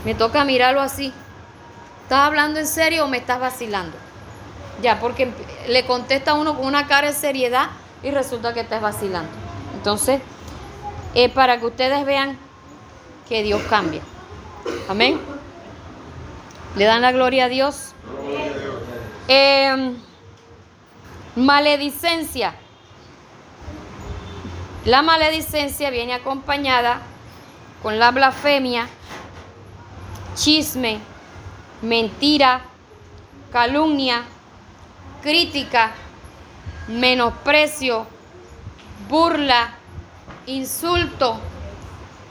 [0.06, 1.14] me toca mirarlo así.
[2.04, 3.96] ¿Estás hablando en serio o me estás vacilando?
[4.82, 5.32] Ya, porque
[5.68, 7.68] le contesta a uno con una cara de seriedad
[8.04, 9.30] y resulta que estás vacilando.
[9.76, 10.20] Entonces,
[11.14, 12.38] eh, para que ustedes vean
[13.32, 14.02] que Dios cambia.
[14.90, 15.18] Amén.
[16.76, 17.94] Le dan la gloria a Dios.
[19.30, 19.94] Eh,
[21.38, 22.56] maledicencia.
[24.84, 27.04] La maledicencia viene acompañada
[27.82, 28.90] con la blasfemia,
[30.36, 31.00] chisme,
[31.82, 32.64] mentira,
[33.54, 34.24] calumnia,
[35.24, 35.94] crítica,
[36.90, 38.06] menosprecio,
[39.08, 39.76] burla,
[40.48, 41.40] insulto,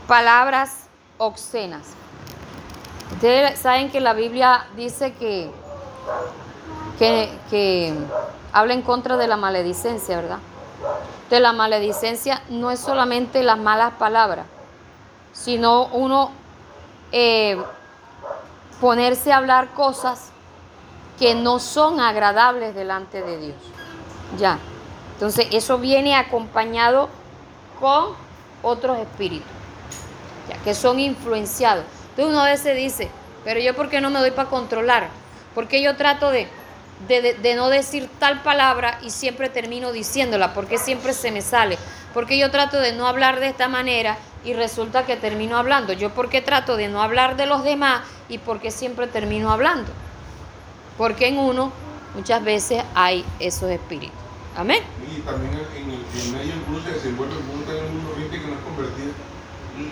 [0.06, 0.89] palabras
[1.20, 1.82] obscenas.
[3.12, 5.50] Ustedes saben que la Biblia dice que,
[6.98, 7.94] que, que
[8.52, 10.38] habla en contra de la maledicencia, ¿verdad?
[11.28, 14.46] De la maledicencia no es solamente las malas palabras,
[15.32, 16.30] sino uno
[17.12, 17.62] eh,
[18.80, 20.30] ponerse a hablar cosas
[21.18, 23.56] que no son agradables delante de Dios.
[24.38, 24.58] Ya.
[25.14, 27.10] Entonces, eso viene acompañado
[27.78, 28.14] con
[28.62, 29.50] otros espíritus,
[30.64, 31.84] que son influenciados.
[32.10, 33.10] Entonces, uno a veces dice,
[33.44, 35.08] pero yo, ¿por qué no me doy para controlar?
[35.54, 36.48] ¿Por qué yo trato de,
[37.08, 40.54] de, no decir tal palabra y siempre termino diciéndola?
[40.54, 41.78] ¿Por qué siempre se me sale?
[42.14, 45.92] ¿Por qué yo trato de no hablar de esta manera y resulta que termino hablando?
[45.92, 49.50] ¿Yo por qué trato de no hablar de los demás y por qué siempre termino
[49.50, 49.90] hablando?
[50.98, 51.72] Porque en uno
[52.14, 54.18] muchas veces hay esos espíritus.
[54.56, 54.82] Amén.
[55.16, 58.60] Y también en el, en medio incluso se desenvuelve un mundo gente que no es
[58.60, 59.12] convertida.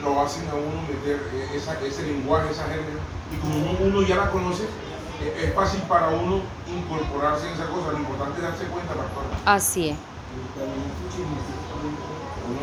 [0.03, 2.99] Lo hacen a uno meter eh, esa- ese lenguaje, esa jerga.
[3.33, 4.65] Y como uno, uno ya la conoce,
[5.23, 7.93] eh, es fácil para uno incorporarse en esa cosa.
[7.93, 9.25] Lo importante es darse cuenta, pastor.
[9.45, 9.97] Así es.
[12.49, 12.61] Uno,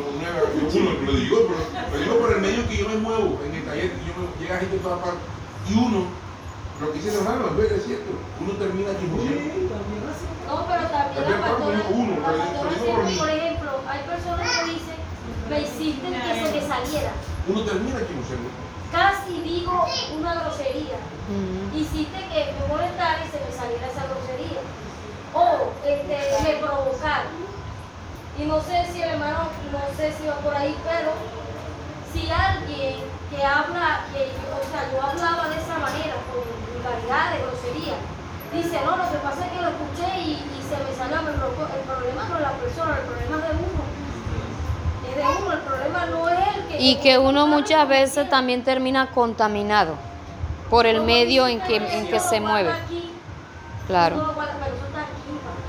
[0.66, 3.66] uno, lo digo, pero lo digo por el medio que yo me muevo en el
[3.66, 5.22] taller, yo me, llega gente de todas partes.
[5.70, 6.06] Y uno,
[6.82, 9.76] lo que dice hermano, es cierto, uno termina chismoseando.
[10.46, 14.98] No, pero también la pastora, uno, la pero pastora por ejemplo, hay personas que dicen,
[15.50, 17.12] me hiciste que se me saliera.
[17.48, 18.50] Uno termina chismoseando.
[18.92, 19.86] Casi digo
[20.18, 20.98] una grosería.
[21.30, 21.78] Ujú.
[21.78, 24.62] Hiciste que me molestara y se me saliera esa grosería.
[25.34, 27.46] O este, me provocaron.
[28.38, 31.12] Y no sé si el hermano, no sé si va por ahí, pero
[32.12, 33.00] si alguien
[33.30, 37.96] que habla, que, o sea, yo hablaba de esa manera, con vulgaridad, de grosería,
[38.52, 41.48] dice, no, lo que pasa es que lo escuché y, y se me salió, pero
[41.48, 43.84] el problema no es la persona, el problema es de uno.
[45.16, 46.82] Es de uno, el problema no es el que...
[46.82, 49.96] Y que uno muchas veces también termina contaminado
[50.70, 52.72] por el medio en que, en que se mueve.
[53.88, 54.34] Claro,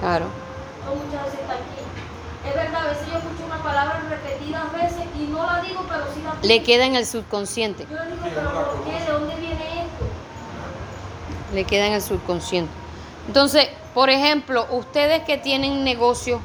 [0.00, 0.26] claro.
[0.26, 2.48] Eso muchas veces está aquí.
[2.48, 6.04] Es verdad, a veces yo escucho una palabra repetidas veces y no la digo, pero
[6.12, 7.86] sí la Le queda en el subconsciente.
[7.90, 9.00] Yo le digo, pero ¿por qué?
[9.00, 10.06] ¿De dónde viene esto?
[11.52, 12.72] le queda en el subconsciente.
[13.26, 16.40] Entonces, por ejemplo, ustedes que tienen negocio,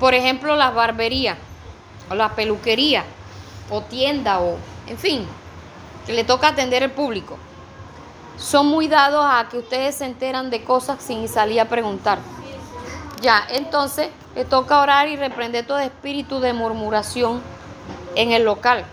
[0.00, 1.38] por ejemplo, las barberías,
[2.10, 3.04] o la peluquería,
[3.70, 4.56] o tienda, o
[4.86, 5.26] en fin,
[6.06, 7.38] que le toca atender el público,
[8.38, 12.18] son muy dados a que ustedes se enteran de cosas sin salir a preguntar.
[13.22, 17.40] Ya, entonces, le toca orar y reprender todo espíritu de murmuración
[18.14, 18.84] en el local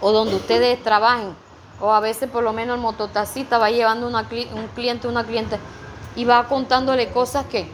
[0.00, 1.34] o donde ustedes trabajen.
[1.80, 5.58] O a veces por lo menos el mototaxista va llevando una un cliente, una cliente
[6.14, 7.68] y va contándole cosas que,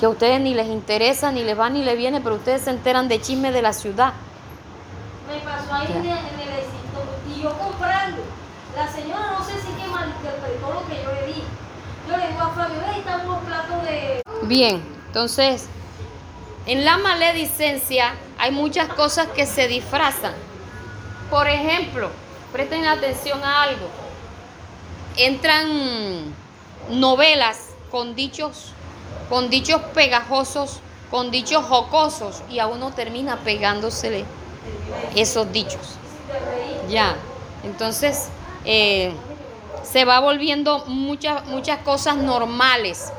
[0.00, 2.70] que a ustedes ni les interesa, ni les va ni les viene, pero ustedes se
[2.70, 4.14] enteran de chisme de la ciudad.
[5.28, 7.04] Me pasó ahí en el, en el éxito
[7.36, 8.22] y yo comprando.
[8.74, 11.42] La señora no sé si que malinterpretó lo que yo le di.
[12.08, 14.22] Yo le digo a Fabio, ahí están unos platos de...
[14.44, 15.66] Bien, entonces,
[16.64, 20.32] en la maledicencia hay muchas cosas que se disfrazan.
[21.28, 22.08] Por ejemplo,
[22.52, 23.86] presten atención a algo.
[25.18, 26.32] Entran
[26.88, 28.72] novelas con dichos,
[29.30, 30.80] con dichos pegajosos,
[31.10, 34.24] con dichos jocosos y a uno termina pegándosele
[35.14, 35.94] esos dichos.
[36.90, 37.16] Ya,
[37.62, 38.28] entonces
[38.64, 39.14] eh,
[39.84, 43.12] se va volviendo muchas, muchas cosas normales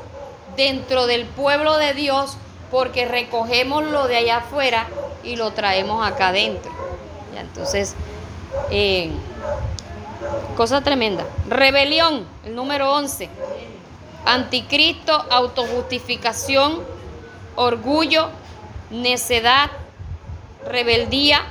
[0.54, 2.36] dentro del pueblo de Dios
[2.70, 4.86] porque recogemos lo de allá afuera
[5.24, 6.70] y lo traemos acá adentro.
[7.34, 7.94] Ya, entonces,
[8.70, 9.10] eh,
[10.56, 11.24] cosa tremenda.
[11.48, 13.30] Rebelión, el número 11.
[14.24, 16.82] Anticristo, autojustificación,
[17.56, 18.28] orgullo,
[18.90, 19.70] necedad,
[20.66, 21.42] rebeldía,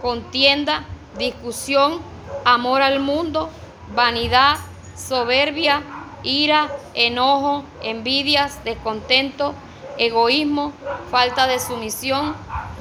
[0.00, 0.84] contienda,
[1.18, 2.00] discusión,
[2.44, 3.50] amor al mundo,
[3.94, 4.56] vanidad,
[4.96, 5.82] soberbia,
[6.22, 9.54] ira, enojo, envidias, descontento,
[9.98, 10.72] egoísmo,
[11.10, 12.34] falta de sumisión,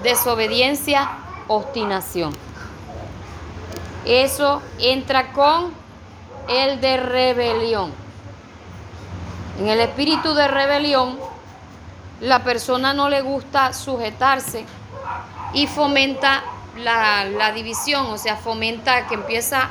[0.03, 1.09] desobediencia,
[1.47, 2.35] obstinación.
[4.05, 5.73] Eso entra con
[6.49, 7.93] el de rebelión.
[9.61, 11.19] En el espíritu de rebelión,
[12.19, 14.65] la persona no le gusta sujetarse
[15.53, 16.43] y fomenta
[16.77, 19.69] la, división, o sea, fomenta que empieza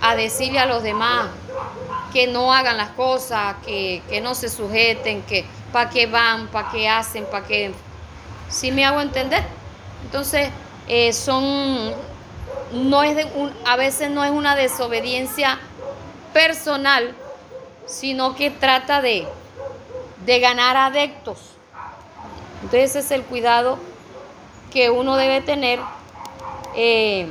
[0.00, 1.26] a decirle a los demás
[2.12, 6.70] que no hagan las cosas, que, que no se sujeten, que para qué van, para
[6.70, 7.74] qué hacen, para qué...
[8.48, 9.42] ¿Sí me hago entender?
[10.04, 10.50] Entonces,
[10.86, 11.92] eh, son,
[12.70, 15.58] no es de un, a veces no es una desobediencia
[16.32, 17.16] personal,
[17.86, 19.26] sino que trata de,
[20.24, 21.38] de ganar adeptos.
[22.62, 23.78] Entonces ese es el cuidado
[24.72, 25.80] que uno debe tener
[26.74, 27.28] eh,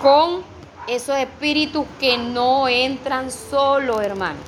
[0.00, 0.42] con
[0.88, 4.40] esos espíritus que no entran solos, hermano.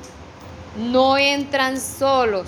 [0.77, 2.47] No entran solos.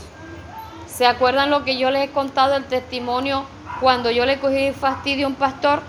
[0.87, 3.45] ¿Se acuerdan lo que yo les he contado el testimonio
[3.79, 5.81] cuando yo le cogí fastidio a un pastor?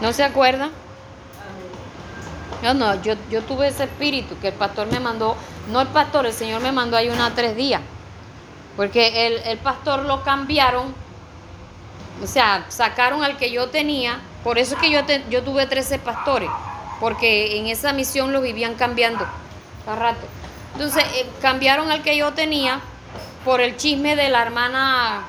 [0.00, 0.81] ¿No se acuerdan?
[2.62, 5.36] No, no, yo, yo tuve ese espíritu que el pastor me mandó,
[5.70, 7.80] no el pastor, el Señor me mandó ahí una tres días,
[8.76, 10.94] porque el, el pastor lo cambiaron,
[12.22, 15.66] o sea, sacaron al que yo tenía, por eso es que yo, te- yo tuve
[15.66, 16.48] 13 pastores,
[17.00, 19.26] porque en esa misión los vivían cambiando
[19.84, 20.26] cada rato.
[20.74, 22.78] Entonces, eh, cambiaron al que yo tenía
[23.44, 25.22] por el chisme de la hermana,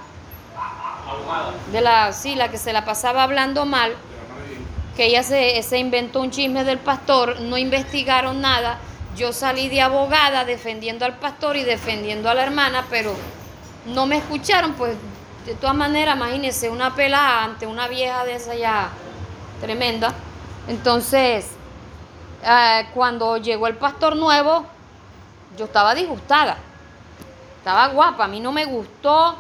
[1.71, 3.95] de la, sí, la que se la pasaba hablando mal,
[4.95, 8.79] que ella se, se inventó un chisme del pastor, no investigaron nada.
[9.15, 13.13] Yo salí de abogada defendiendo al pastor y defendiendo a la hermana, pero
[13.85, 14.95] no me escucharon, pues
[15.45, 18.89] de todas maneras, imagínense, una pelada ante una vieja de esa ya
[19.61, 20.13] tremenda.
[20.67, 21.47] Entonces,
[22.43, 24.65] eh, cuando llegó el pastor nuevo,
[25.57, 26.57] yo estaba disgustada,
[27.57, 29.35] estaba guapa, a mí no me gustó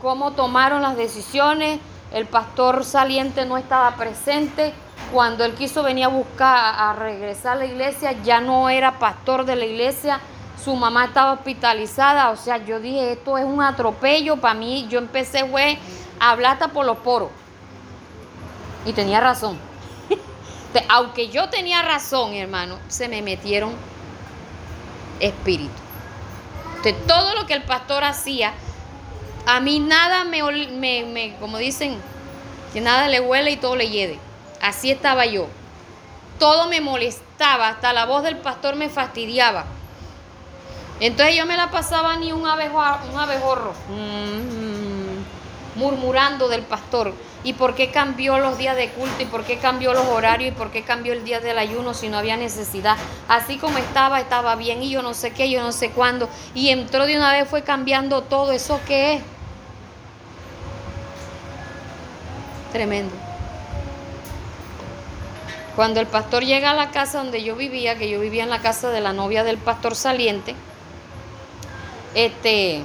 [0.00, 1.80] cómo tomaron las decisiones,
[2.12, 4.72] el pastor saliente no estaba presente,
[5.12, 9.44] cuando él quiso venir a buscar, a regresar a la iglesia, ya no era pastor
[9.44, 10.20] de la iglesia,
[10.62, 14.98] su mamá estaba hospitalizada, o sea, yo dije, esto es un atropello para mí, yo
[14.98, 15.44] empecé,
[16.20, 17.30] a hablar por los poros.
[18.84, 19.58] Y tenía razón.
[20.88, 23.74] Aunque yo tenía razón, hermano, se me metieron
[25.18, 25.72] espíritu.
[26.84, 28.52] De todo lo que el pastor hacía,
[29.46, 31.96] a mí nada me, me, me- como dicen,
[32.72, 34.18] que nada le huele y todo le hiede.
[34.60, 35.46] Así estaba yo.
[36.38, 39.64] Todo me molestaba estaba, hasta la voz del pastor me fastidiaba.
[41.00, 47.14] Entonces yo me la pasaba ni un, un abejorro, mm, murmurando del pastor.
[47.42, 49.20] ¿Y por qué cambió los días de culto?
[49.20, 50.52] ¿Y por qué cambió los horarios?
[50.52, 52.96] ¿Y por qué cambió el día del ayuno si no había necesidad?
[53.26, 56.28] Así como estaba, estaba bien y yo no sé qué, yo no sé cuándo.
[56.54, 58.52] Y entró de una vez, fue cambiando todo.
[58.52, 59.22] ¿Eso qué es?
[62.72, 63.14] Tremendo.
[65.76, 68.60] Cuando el pastor llega a la casa donde yo vivía, que yo vivía en la
[68.60, 70.54] casa de la novia del pastor saliente,
[72.14, 72.82] este,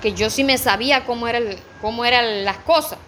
[0.00, 1.26] que yo sí me sabía cómo,
[1.80, 2.98] cómo eran las cosas.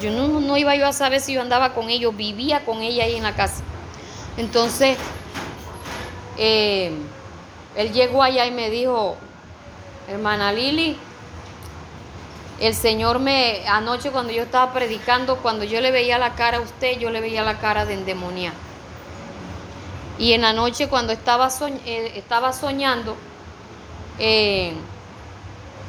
[0.00, 3.04] Yo no, no iba yo a saber si yo andaba con ellos, vivía con ella
[3.04, 3.62] ahí en la casa.
[4.36, 4.96] Entonces,
[6.38, 6.92] eh,
[7.76, 9.16] él llegó allá y me dijo,
[10.08, 10.96] hermana Lili,
[12.60, 16.60] el Señor me, anoche cuando yo estaba predicando, cuando yo le veía la cara a
[16.60, 18.56] usted, yo le veía la cara de endemoniada.
[20.18, 21.48] Y en la noche cuando estaba,
[21.86, 22.22] eh,
[22.52, 23.16] soñando,
[24.18, 24.74] eh,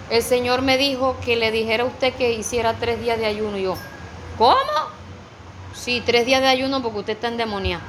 [0.10, 3.57] el Señor me dijo que le dijera a usted que hiciera tres días de ayuno.
[3.57, 3.76] Y yo,
[4.38, 4.56] ¿cómo?
[5.73, 7.84] Sí, tres días de ayuno porque usted está endemoniado.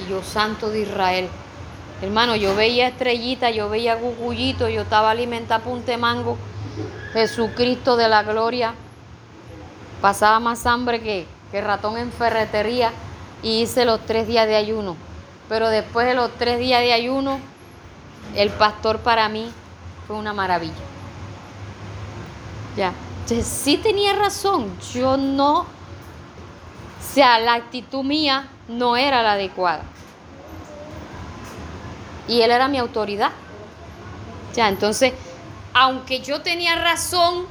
[0.00, 1.28] Y yo, santo de Israel.
[2.00, 6.38] Hermano, yo veía estrellita, yo veía gugullito, yo estaba alimentada punte mango.
[7.14, 8.74] Jesucristo de la gloria.
[10.02, 12.92] Pasaba más hambre que, que ratón en ferretería
[13.42, 14.96] y hice los tres días de ayuno.
[15.48, 17.38] Pero después de los tres días de ayuno,
[18.34, 19.50] el pastor para mí
[20.06, 20.74] fue una maravilla.
[22.76, 22.92] Ya,
[23.22, 25.66] Entonces, sí tenía razón, yo no, o
[27.14, 29.84] sea, la actitud mía no era la adecuada.
[32.26, 33.30] Y él era mi autoridad.
[34.54, 35.12] Ya, entonces,
[35.74, 37.46] aunque yo tenía razón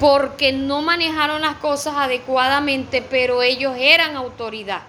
[0.00, 4.82] porque no manejaron las cosas adecuadamente, pero ellos eran autoridad.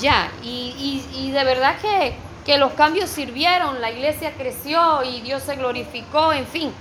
[0.00, 5.20] Ya, y, y- y de verdad que, que los cambios sirvieron, la iglesia creció y
[5.22, 6.72] Dios se glorificó, en fin.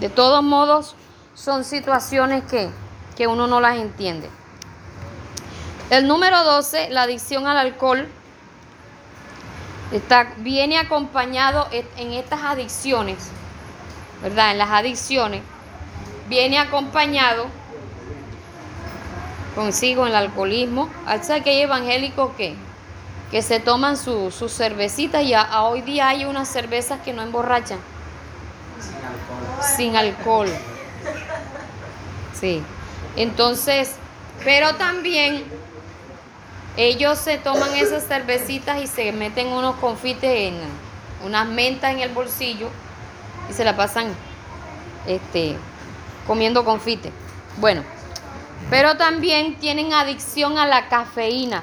[0.00, 0.94] De todos modos,
[1.34, 2.70] son situaciones que,
[3.16, 4.28] que uno no las entiende.
[5.90, 8.08] El número 12, la adicción al alcohol,
[9.92, 13.30] está, viene acompañado en estas adicciones,
[14.22, 14.52] ¿verdad?
[14.52, 15.42] En las adicciones,
[16.28, 17.46] viene acompañado
[19.54, 20.88] consigo el alcoholismo.
[21.22, 22.54] ¿Sabes que hay evangélicos que,
[23.30, 27.22] que se toman su- sus cervecitas y a hoy día hay unas cervezas que no
[27.22, 27.78] emborrachan?
[28.80, 29.76] Sin alcohol.
[29.76, 30.48] sin alcohol.
[32.38, 32.62] Sí.
[33.16, 33.94] Entonces,
[34.44, 35.44] pero también
[36.76, 40.58] ellos se toman esas cervecitas y se meten unos confites en
[41.24, 42.68] unas mentas en el bolsillo
[43.48, 44.06] y se la pasan
[45.06, 45.56] este
[46.26, 47.12] comiendo confite.
[47.58, 47.82] Bueno,
[48.70, 51.62] pero también tienen adicción a la cafeína.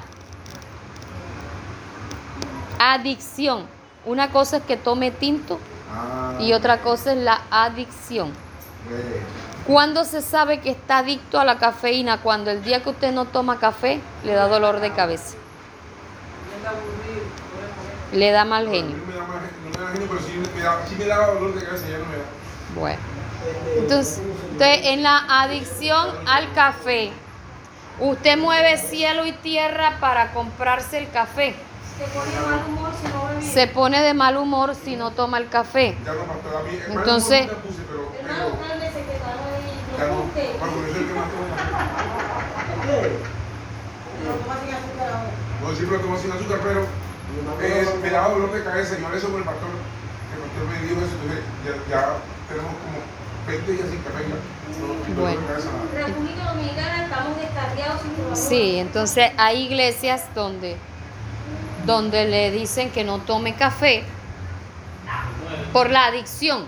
[2.78, 3.66] Adicción.
[4.04, 5.60] Una cosa es que tome tinto
[5.94, 8.32] Ah, y otra cosa es la adicción.
[9.66, 12.18] ¿Cuándo se sabe que está adicto a la cafeína?
[12.20, 15.36] Cuando el día que usted no toma café le da dolor de cabeza.
[18.12, 18.96] Le da mal genio.
[18.96, 21.26] No me da mal- no me da genio, pero sí me, da, sí me daba
[21.28, 22.22] dolor de cabeza, ya no me da.
[22.74, 22.98] Bueno.
[23.78, 24.20] Entonces,
[24.52, 27.12] usted en la adicción al café,
[28.00, 31.54] usted mueve cielo y tierra para comprarse el café.
[31.98, 33.42] Se pone de mal humor si no bebe.
[33.42, 35.96] Se pone de mal humor si no toma el café.
[36.04, 36.12] Ya
[39.92, 40.08] no, pastor, a mí- el que está ahí.
[40.08, 40.22] ya No no.
[40.22, 40.42] guste.
[40.58, 41.46] Bueno, por eso es que más tomo.
[45.62, 46.86] No, siempre lo tomo sin azúcar, pero
[47.62, 49.68] es, me daba dolor de cabeza y ahora eso con el pastor.
[49.70, 52.02] El pastor me dijo eso, entonces ya, ya
[52.48, 52.98] tenemos como
[53.46, 54.36] 20 días sin café ya.
[55.06, 55.40] Sin Bueno.
[55.94, 58.36] República Dominicana estamos descarriados sin dolor.
[58.36, 60.76] Sí, entonces hay iglesias donde,
[61.86, 64.04] donde le dicen que no tome café
[65.72, 66.66] por la adicción.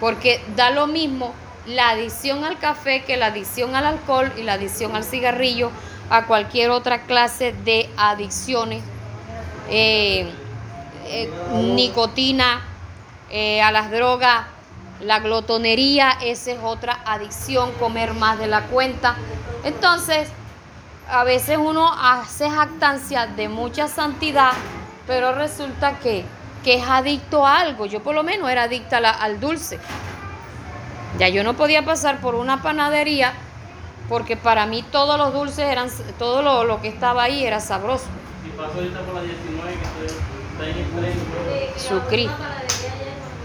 [0.00, 1.32] Porque da lo mismo
[1.66, 5.70] la adicción al café que la adicción al alcohol y la adicción al cigarrillo,
[6.10, 8.82] a cualquier otra clase de adicciones,
[9.68, 10.30] eh,
[11.06, 11.30] eh,
[11.74, 12.62] nicotina,
[13.30, 14.46] eh, a las drogas,
[15.00, 19.16] la glotonería, esa es otra adicción, comer más de la cuenta.
[19.64, 20.28] Entonces,
[21.08, 24.52] a veces uno hace jactancia de mucha santidad,
[25.06, 26.24] pero resulta que,
[26.62, 27.86] que es adicto a algo.
[27.86, 29.78] Yo por lo menos era adicta al dulce.
[31.18, 33.34] Ya yo no podía pasar por una panadería
[34.08, 38.06] porque para mí todos los dulces eran, todo lo, lo que estaba ahí era sabroso.
[38.42, 40.18] Si paso ahorita por la 19, que está
[42.18, 42.30] en el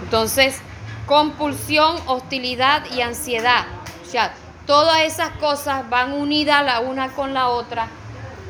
[0.03, 0.60] Entonces,
[1.06, 3.65] compulsión, hostilidad y ansiedad.
[4.06, 4.34] O sea,
[4.65, 7.88] todas esas cosas van unidas la una con la otra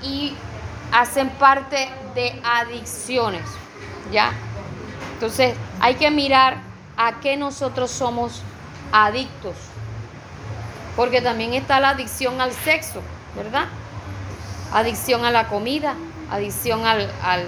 [0.03, 0.34] y
[0.91, 3.44] hacen parte de adicciones,
[4.11, 4.34] ¿ya?
[5.14, 6.57] Entonces hay que mirar
[6.98, 8.41] a qué nosotros somos
[8.91, 9.55] adictos,
[10.95, 13.01] porque también está la adicción al sexo,
[13.35, 13.65] ¿verdad?
[14.73, 15.95] Adicción a la comida,
[16.31, 17.45] adicción al, al,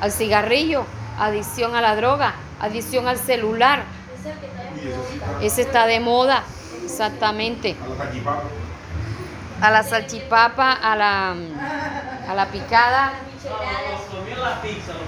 [0.00, 0.84] al cigarrillo,
[1.18, 3.84] adicción a la droga, adicción al celular.
[5.40, 6.42] Ese está de moda,
[6.84, 7.76] exactamente.
[9.60, 10.72] A la salchipapa.
[10.72, 11.34] A la
[12.28, 13.12] a la, picada,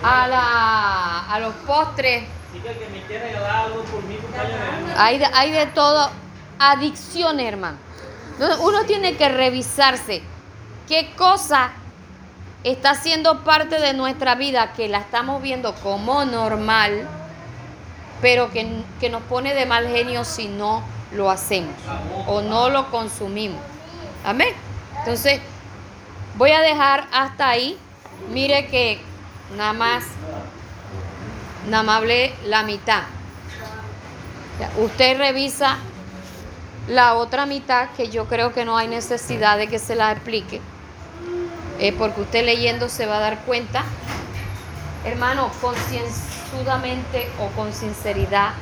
[0.03, 2.24] a, la, a los postres.
[4.97, 6.10] Hay de, todo.
[6.59, 7.78] Adicciones, hermano.
[8.60, 10.22] Uno tiene que revisarse
[10.89, 11.72] qué cosa
[12.62, 17.06] está siendo parte de nuestra vida que la estamos viendo como normal,
[18.20, 20.82] pero que, que nos pone de mal genio si no
[21.12, 21.74] lo hacemos
[22.26, 23.60] o no lo consumimos.
[24.24, 24.55] Amén.
[25.01, 25.40] Entonces,
[26.36, 27.78] voy a dejar hasta ahí.
[28.31, 29.01] Mire que
[29.56, 30.05] nada más,
[31.69, 33.03] nada más hablé la mitad.
[34.78, 35.77] Usted revisa
[36.89, 40.61] la otra mitad que yo creo que no hay necesidad de que se la explique,
[41.78, 43.85] eh, porque usted leyendo se va a dar cuenta,
[45.05, 48.53] hermano, concienzudamente o con sinceridad,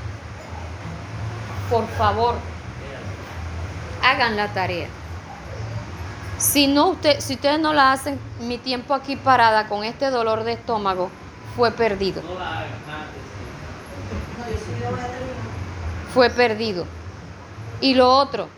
[1.69, 2.37] por favor,
[4.03, 4.89] hagan la tarea.
[6.39, 10.45] Si no usted, si ustedes no la hacen, mi tiempo aquí parada con este dolor
[10.45, 11.11] de estómago
[11.57, 12.23] fue perdido.
[16.15, 16.87] Fue perdido.
[17.81, 18.49] Y lo otro,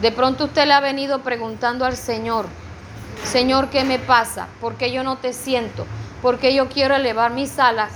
[0.00, 2.46] de pronto usted le ha venido preguntando al Señor,
[3.24, 4.48] Señor, ¿qué me pasa?
[4.60, 5.86] ¿Por qué yo no te siento?
[6.22, 7.90] ¿Por qué yo quiero elevar mis alas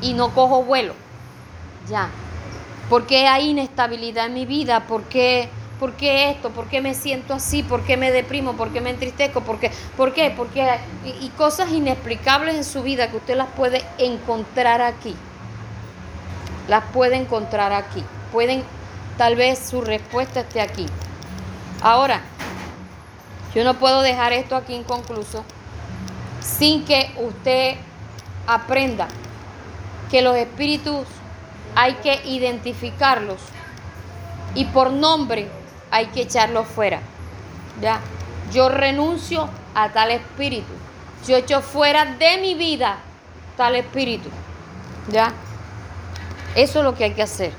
[0.00, 0.94] y no cojo vuelo?
[1.88, 2.08] Ya.
[2.88, 4.86] ¿Por qué hay inestabilidad en mi vida?
[4.86, 5.48] ¿Por qué,
[5.80, 6.50] por qué esto?
[6.50, 7.64] ¿Por qué me siento así?
[7.64, 8.52] ¿Por qué me deprimo?
[8.52, 9.40] ¿Por qué me entristezco?
[9.40, 9.72] ¿Por qué?
[9.96, 10.32] ¿Por qué?
[10.36, 10.64] Porque
[11.04, 15.16] y, y cosas inexplicables en su vida que usted las puede encontrar aquí
[16.70, 18.02] las puede encontrar aquí.
[18.32, 18.62] Pueden,
[19.18, 20.86] tal vez su respuesta esté aquí.
[21.82, 22.22] Ahora,
[23.54, 25.44] yo no puedo dejar esto aquí inconcluso
[26.40, 27.76] sin que usted
[28.46, 29.08] aprenda
[30.10, 31.06] que los espíritus
[31.74, 33.40] hay que identificarlos
[34.54, 35.48] y por nombre
[35.90, 37.00] hay que echarlos fuera.
[37.80, 38.00] ¿Ya?
[38.52, 40.72] Yo renuncio a tal espíritu.
[41.26, 42.98] Yo echo fuera de mi vida
[43.56, 44.28] tal espíritu.
[45.10, 45.32] ¿Ya?
[46.54, 47.52] Eso es lo que hay que hacer.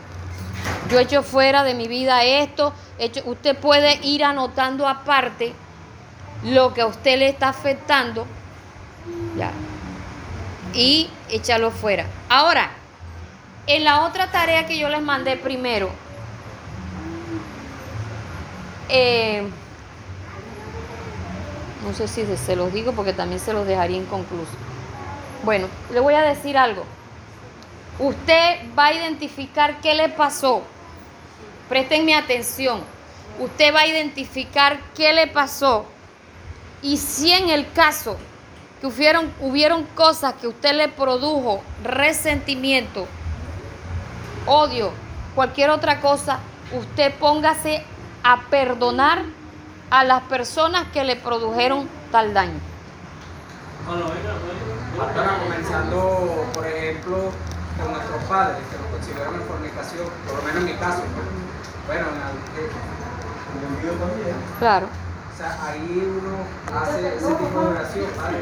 [0.89, 2.73] Yo echo fuera de mi vida esto.
[3.25, 5.53] Usted puede ir anotando aparte
[6.43, 8.25] lo que a usted le está afectando.
[9.37, 9.51] Ya.
[10.73, 12.05] Y echarlo fuera.
[12.29, 12.71] Ahora,
[13.67, 15.89] en la otra tarea que yo les mandé primero,
[18.89, 19.47] eh,
[21.85, 24.51] no sé si se los digo porque también se los dejaría inconcluso.
[25.43, 26.83] Bueno, le voy a decir algo.
[27.99, 30.61] Usted va a identificar qué le pasó.
[31.69, 32.81] Préstenme atención.
[33.39, 35.85] Usted va a identificar qué le pasó.
[36.81, 38.17] Y si en el caso
[38.79, 43.07] que hubieron, hubieron cosas que usted le produjo resentimiento,
[44.45, 44.91] odio,
[45.35, 46.39] cualquier otra cosa,
[46.71, 47.83] usted póngase
[48.23, 49.23] a perdonar
[49.89, 52.59] a las personas que le produjeron tal daño.
[54.97, 57.17] Pastora, comenzando, por ejemplo,
[57.81, 61.01] con nuestros padres, que nos consideraron en fornicación, por lo menos en mi caso.
[61.87, 62.15] Bueno, en
[62.63, 62.71] el-
[64.59, 64.87] Claro.
[64.87, 68.39] o sea, ahí uno hace ese tipo de oración, Padre.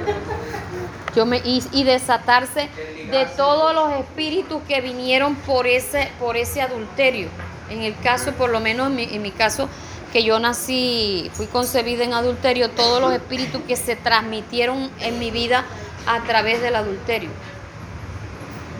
[1.15, 2.69] Yo me, y, y desatarse
[3.11, 7.29] de todos los espíritus que vinieron por ese, por ese adulterio.
[7.69, 9.69] En el caso, por lo menos en mi, caso,
[10.11, 15.31] que yo nací, fui concebida en adulterio, todos los espíritus que se transmitieron en mi
[15.31, 15.65] vida
[16.07, 17.29] a través del adulterio.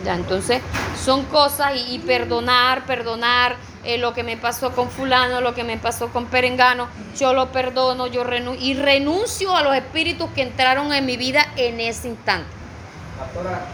[0.04, 0.62] Ya, entonces
[1.02, 5.76] son cosas y, perdonar, perdonar eh, lo que me pasó con fulano, lo que me
[5.76, 10.92] pasó con perengano, yo lo perdono, yo renu y renuncio a los espíritus que entraron
[10.92, 12.48] en mi vida en ese instante.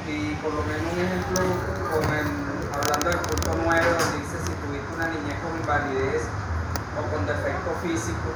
[0.09, 1.44] Y por lo menos un ejemplo,
[2.74, 4.45] hablando del punto 9, donde
[4.97, 6.23] una niñez con invalidez
[6.97, 8.32] o con defecto físico,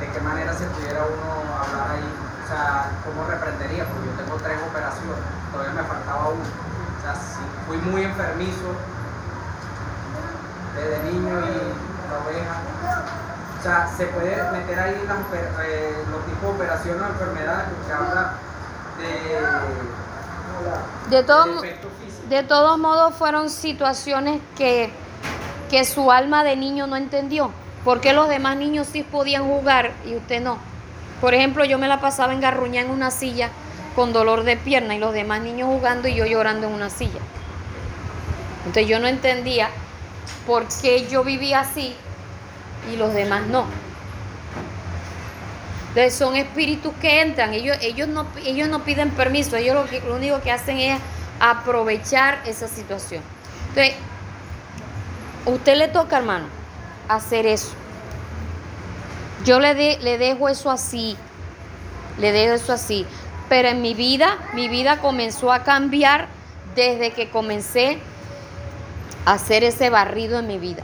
[0.00, 2.08] ¿de qué manera se pudiera uno hablar ahí?
[2.44, 3.84] O sea, ¿cómo reprendería?
[3.84, 5.20] Porque yo tengo tres operaciones,
[5.52, 6.44] todavía me faltaba una.
[6.44, 8.74] O sea, si fui muy enfermizo
[10.74, 11.74] desde niño y
[12.08, 12.56] la oveja.
[13.58, 15.18] O sea, se puede meter ahí las,
[15.64, 18.34] eh, los tipos de operaciones o enfermedades porque habla
[18.98, 19.40] de,
[21.16, 21.62] De, todo,
[22.28, 24.92] de todos modos fueron situaciones que,
[25.74, 27.50] que su alma de niño no entendió.
[27.84, 30.56] ¿Por qué los demás niños sí podían jugar y usted no?
[31.20, 33.50] Por ejemplo, yo me la pasaba engarruñada en una silla
[33.96, 37.18] con dolor de pierna y los demás niños jugando y yo llorando en una silla.
[38.58, 39.68] Entonces yo no entendía
[40.46, 41.96] por qué yo vivía así
[42.92, 43.66] y los demás no.
[45.88, 50.14] Entonces son espíritus que entran, ellos, ellos, no, ellos no piden permiso, ellos lo, lo
[50.14, 51.00] único que hacen es
[51.40, 53.24] aprovechar esa situación.
[53.70, 53.96] Entonces,
[55.46, 56.46] usted le toca, hermano,
[57.08, 57.72] hacer eso.
[59.44, 61.16] Yo le, de- le dejo eso así,
[62.18, 63.06] le dejo eso así.
[63.48, 66.28] Pero en mi vida, mi vida comenzó a cambiar
[66.74, 67.98] desde que comencé
[69.26, 70.82] a hacer ese barrido en mi vida.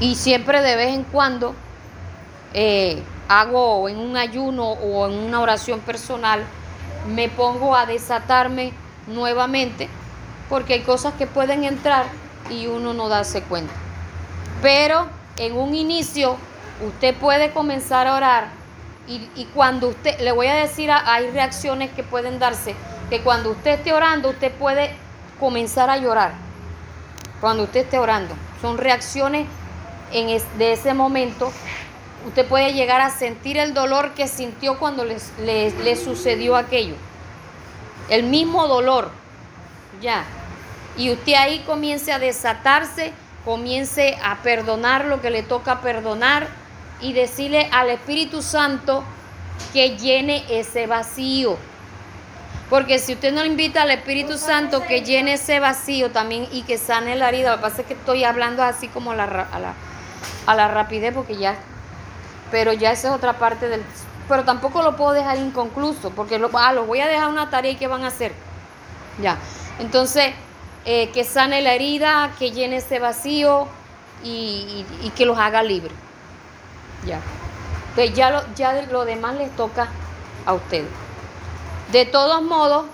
[0.00, 1.54] Y siempre de vez en cuando
[2.54, 6.42] eh, hago en un ayuno o en una oración personal,
[7.14, 8.72] me pongo a desatarme
[9.06, 9.88] nuevamente,
[10.48, 12.06] porque hay cosas que pueden entrar
[12.50, 13.72] y uno no darse cuenta.
[14.62, 15.06] Pero
[15.36, 16.36] en un inicio,
[16.86, 18.48] usted puede comenzar a orar
[19.06, 22.74] y, y cuando usted, le voy a decir, hay reacciones que pueden darse,
[23.08, 24.94] que cuando usted esté orando, usted puede
[25.40, 26.32] comenzar a llorar.
[27.40, 28.34] Cuando usted esté orando.
[28.60, 29.46] Son reacciones
[30.12, 31.52] en es- de ese momento.
[32.26, 36.96] Usted puede llegar a sentir el dolor que sintió cuando le sucedió aquello.
[38.08, 39.10] El mismo dolor.
[40.02, 40.24] Ya.
[40.98, 43.12] Y usted ahí comience a desatarse,
[43.44, 46.48] comience a perdonar lo que le toca perdonar
[47.00, 49.04] y decirle al Espíritu Santo
[49.72, 51.56] que llene ese vacío.
[52.68, 56.76] Porque si usted no invita al Espíritu Santo que llene ese vacío también y que
[56.76, 59.58] sane la herida, lo que pasa es que estoy hablando así como a la, a
[59.58, 59.74] la,
[60.46, 61.54] a la rapidez porque ya,
[62.50, 63.82] pero ya esa es otra parte del...
[64.28, 67.70] Pero tampoco lo puedo dejar inconcluso porque lo, ah, los voy a dejar una tarea
[67.70, 68.32] y ¿qué van a hacer?
[69.22, 69.38] Ya,
[69.78, 70.34] entonces,
[70.90, 73.68] eh, que sane la herida, que llene ese vacío
[74.24, 75.92] y, y- y que los haga libres.
[77.04, 77.20] Ya.
[77.90, 79.88] Entonces ya lo, ya lo demás les toca
[80.46, 80.88] a ustedes.
[81.92, 82.86] De todos modos,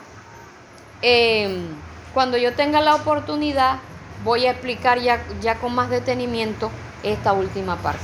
[1.02, 1.66] eh,
[2.12, 3.78] cuando yo tenga la oportunidad,
[4.24, 6.70] voy a explicar ya, ya con más detenimiento
[7.02, 8.00] esta última parte.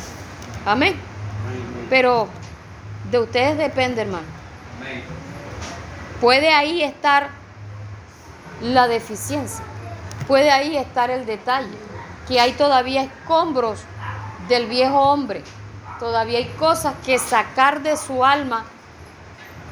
[0.66, 0.94] Amén.
[1.88, 2.28] Pero
[3.10, 4.26] de ustedes depende, hermano.
[6.20, 7.30] Puede ahí estar
[8.62, 9.64] la deficiencia,
[10.31, 11.77] puede ahí estar el detalle,
[12.28, 13.81] que hay todavía escombros
[14.48, 15.43] del viejo hombre,
[15.98, 18.65] todavía hay cosas que sacar de su alma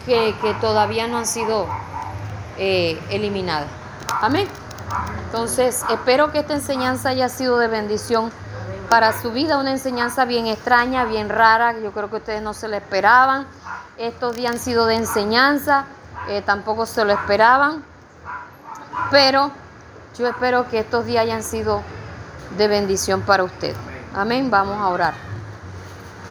[0.05, 1.69] que, que todavía no han sido
[2.57, 3.69] eh, eliminadas.
[4.21, 4.49] Amén.
[5.27, 8.33] Entonces, espero que esta enseñanza haya sido de bendición
[8.91, 12.67] para su vida, una enseñanza bien extraña, bien rara, yo creo que ustedes no se
[12.67, 13.47] la esperaban.
[13.97, 15.85] Estos días han sido de enseñanza,
[16.29, 17.85] eh, tampoco se lo esperaban,
[19.13, 19.53] pero
[20.19, 21.82] yo espero que estos días hayan sido
[22.57, 23.77] de bendición para ustedes.
[24.15, 25.28] Amén, vamos a orar.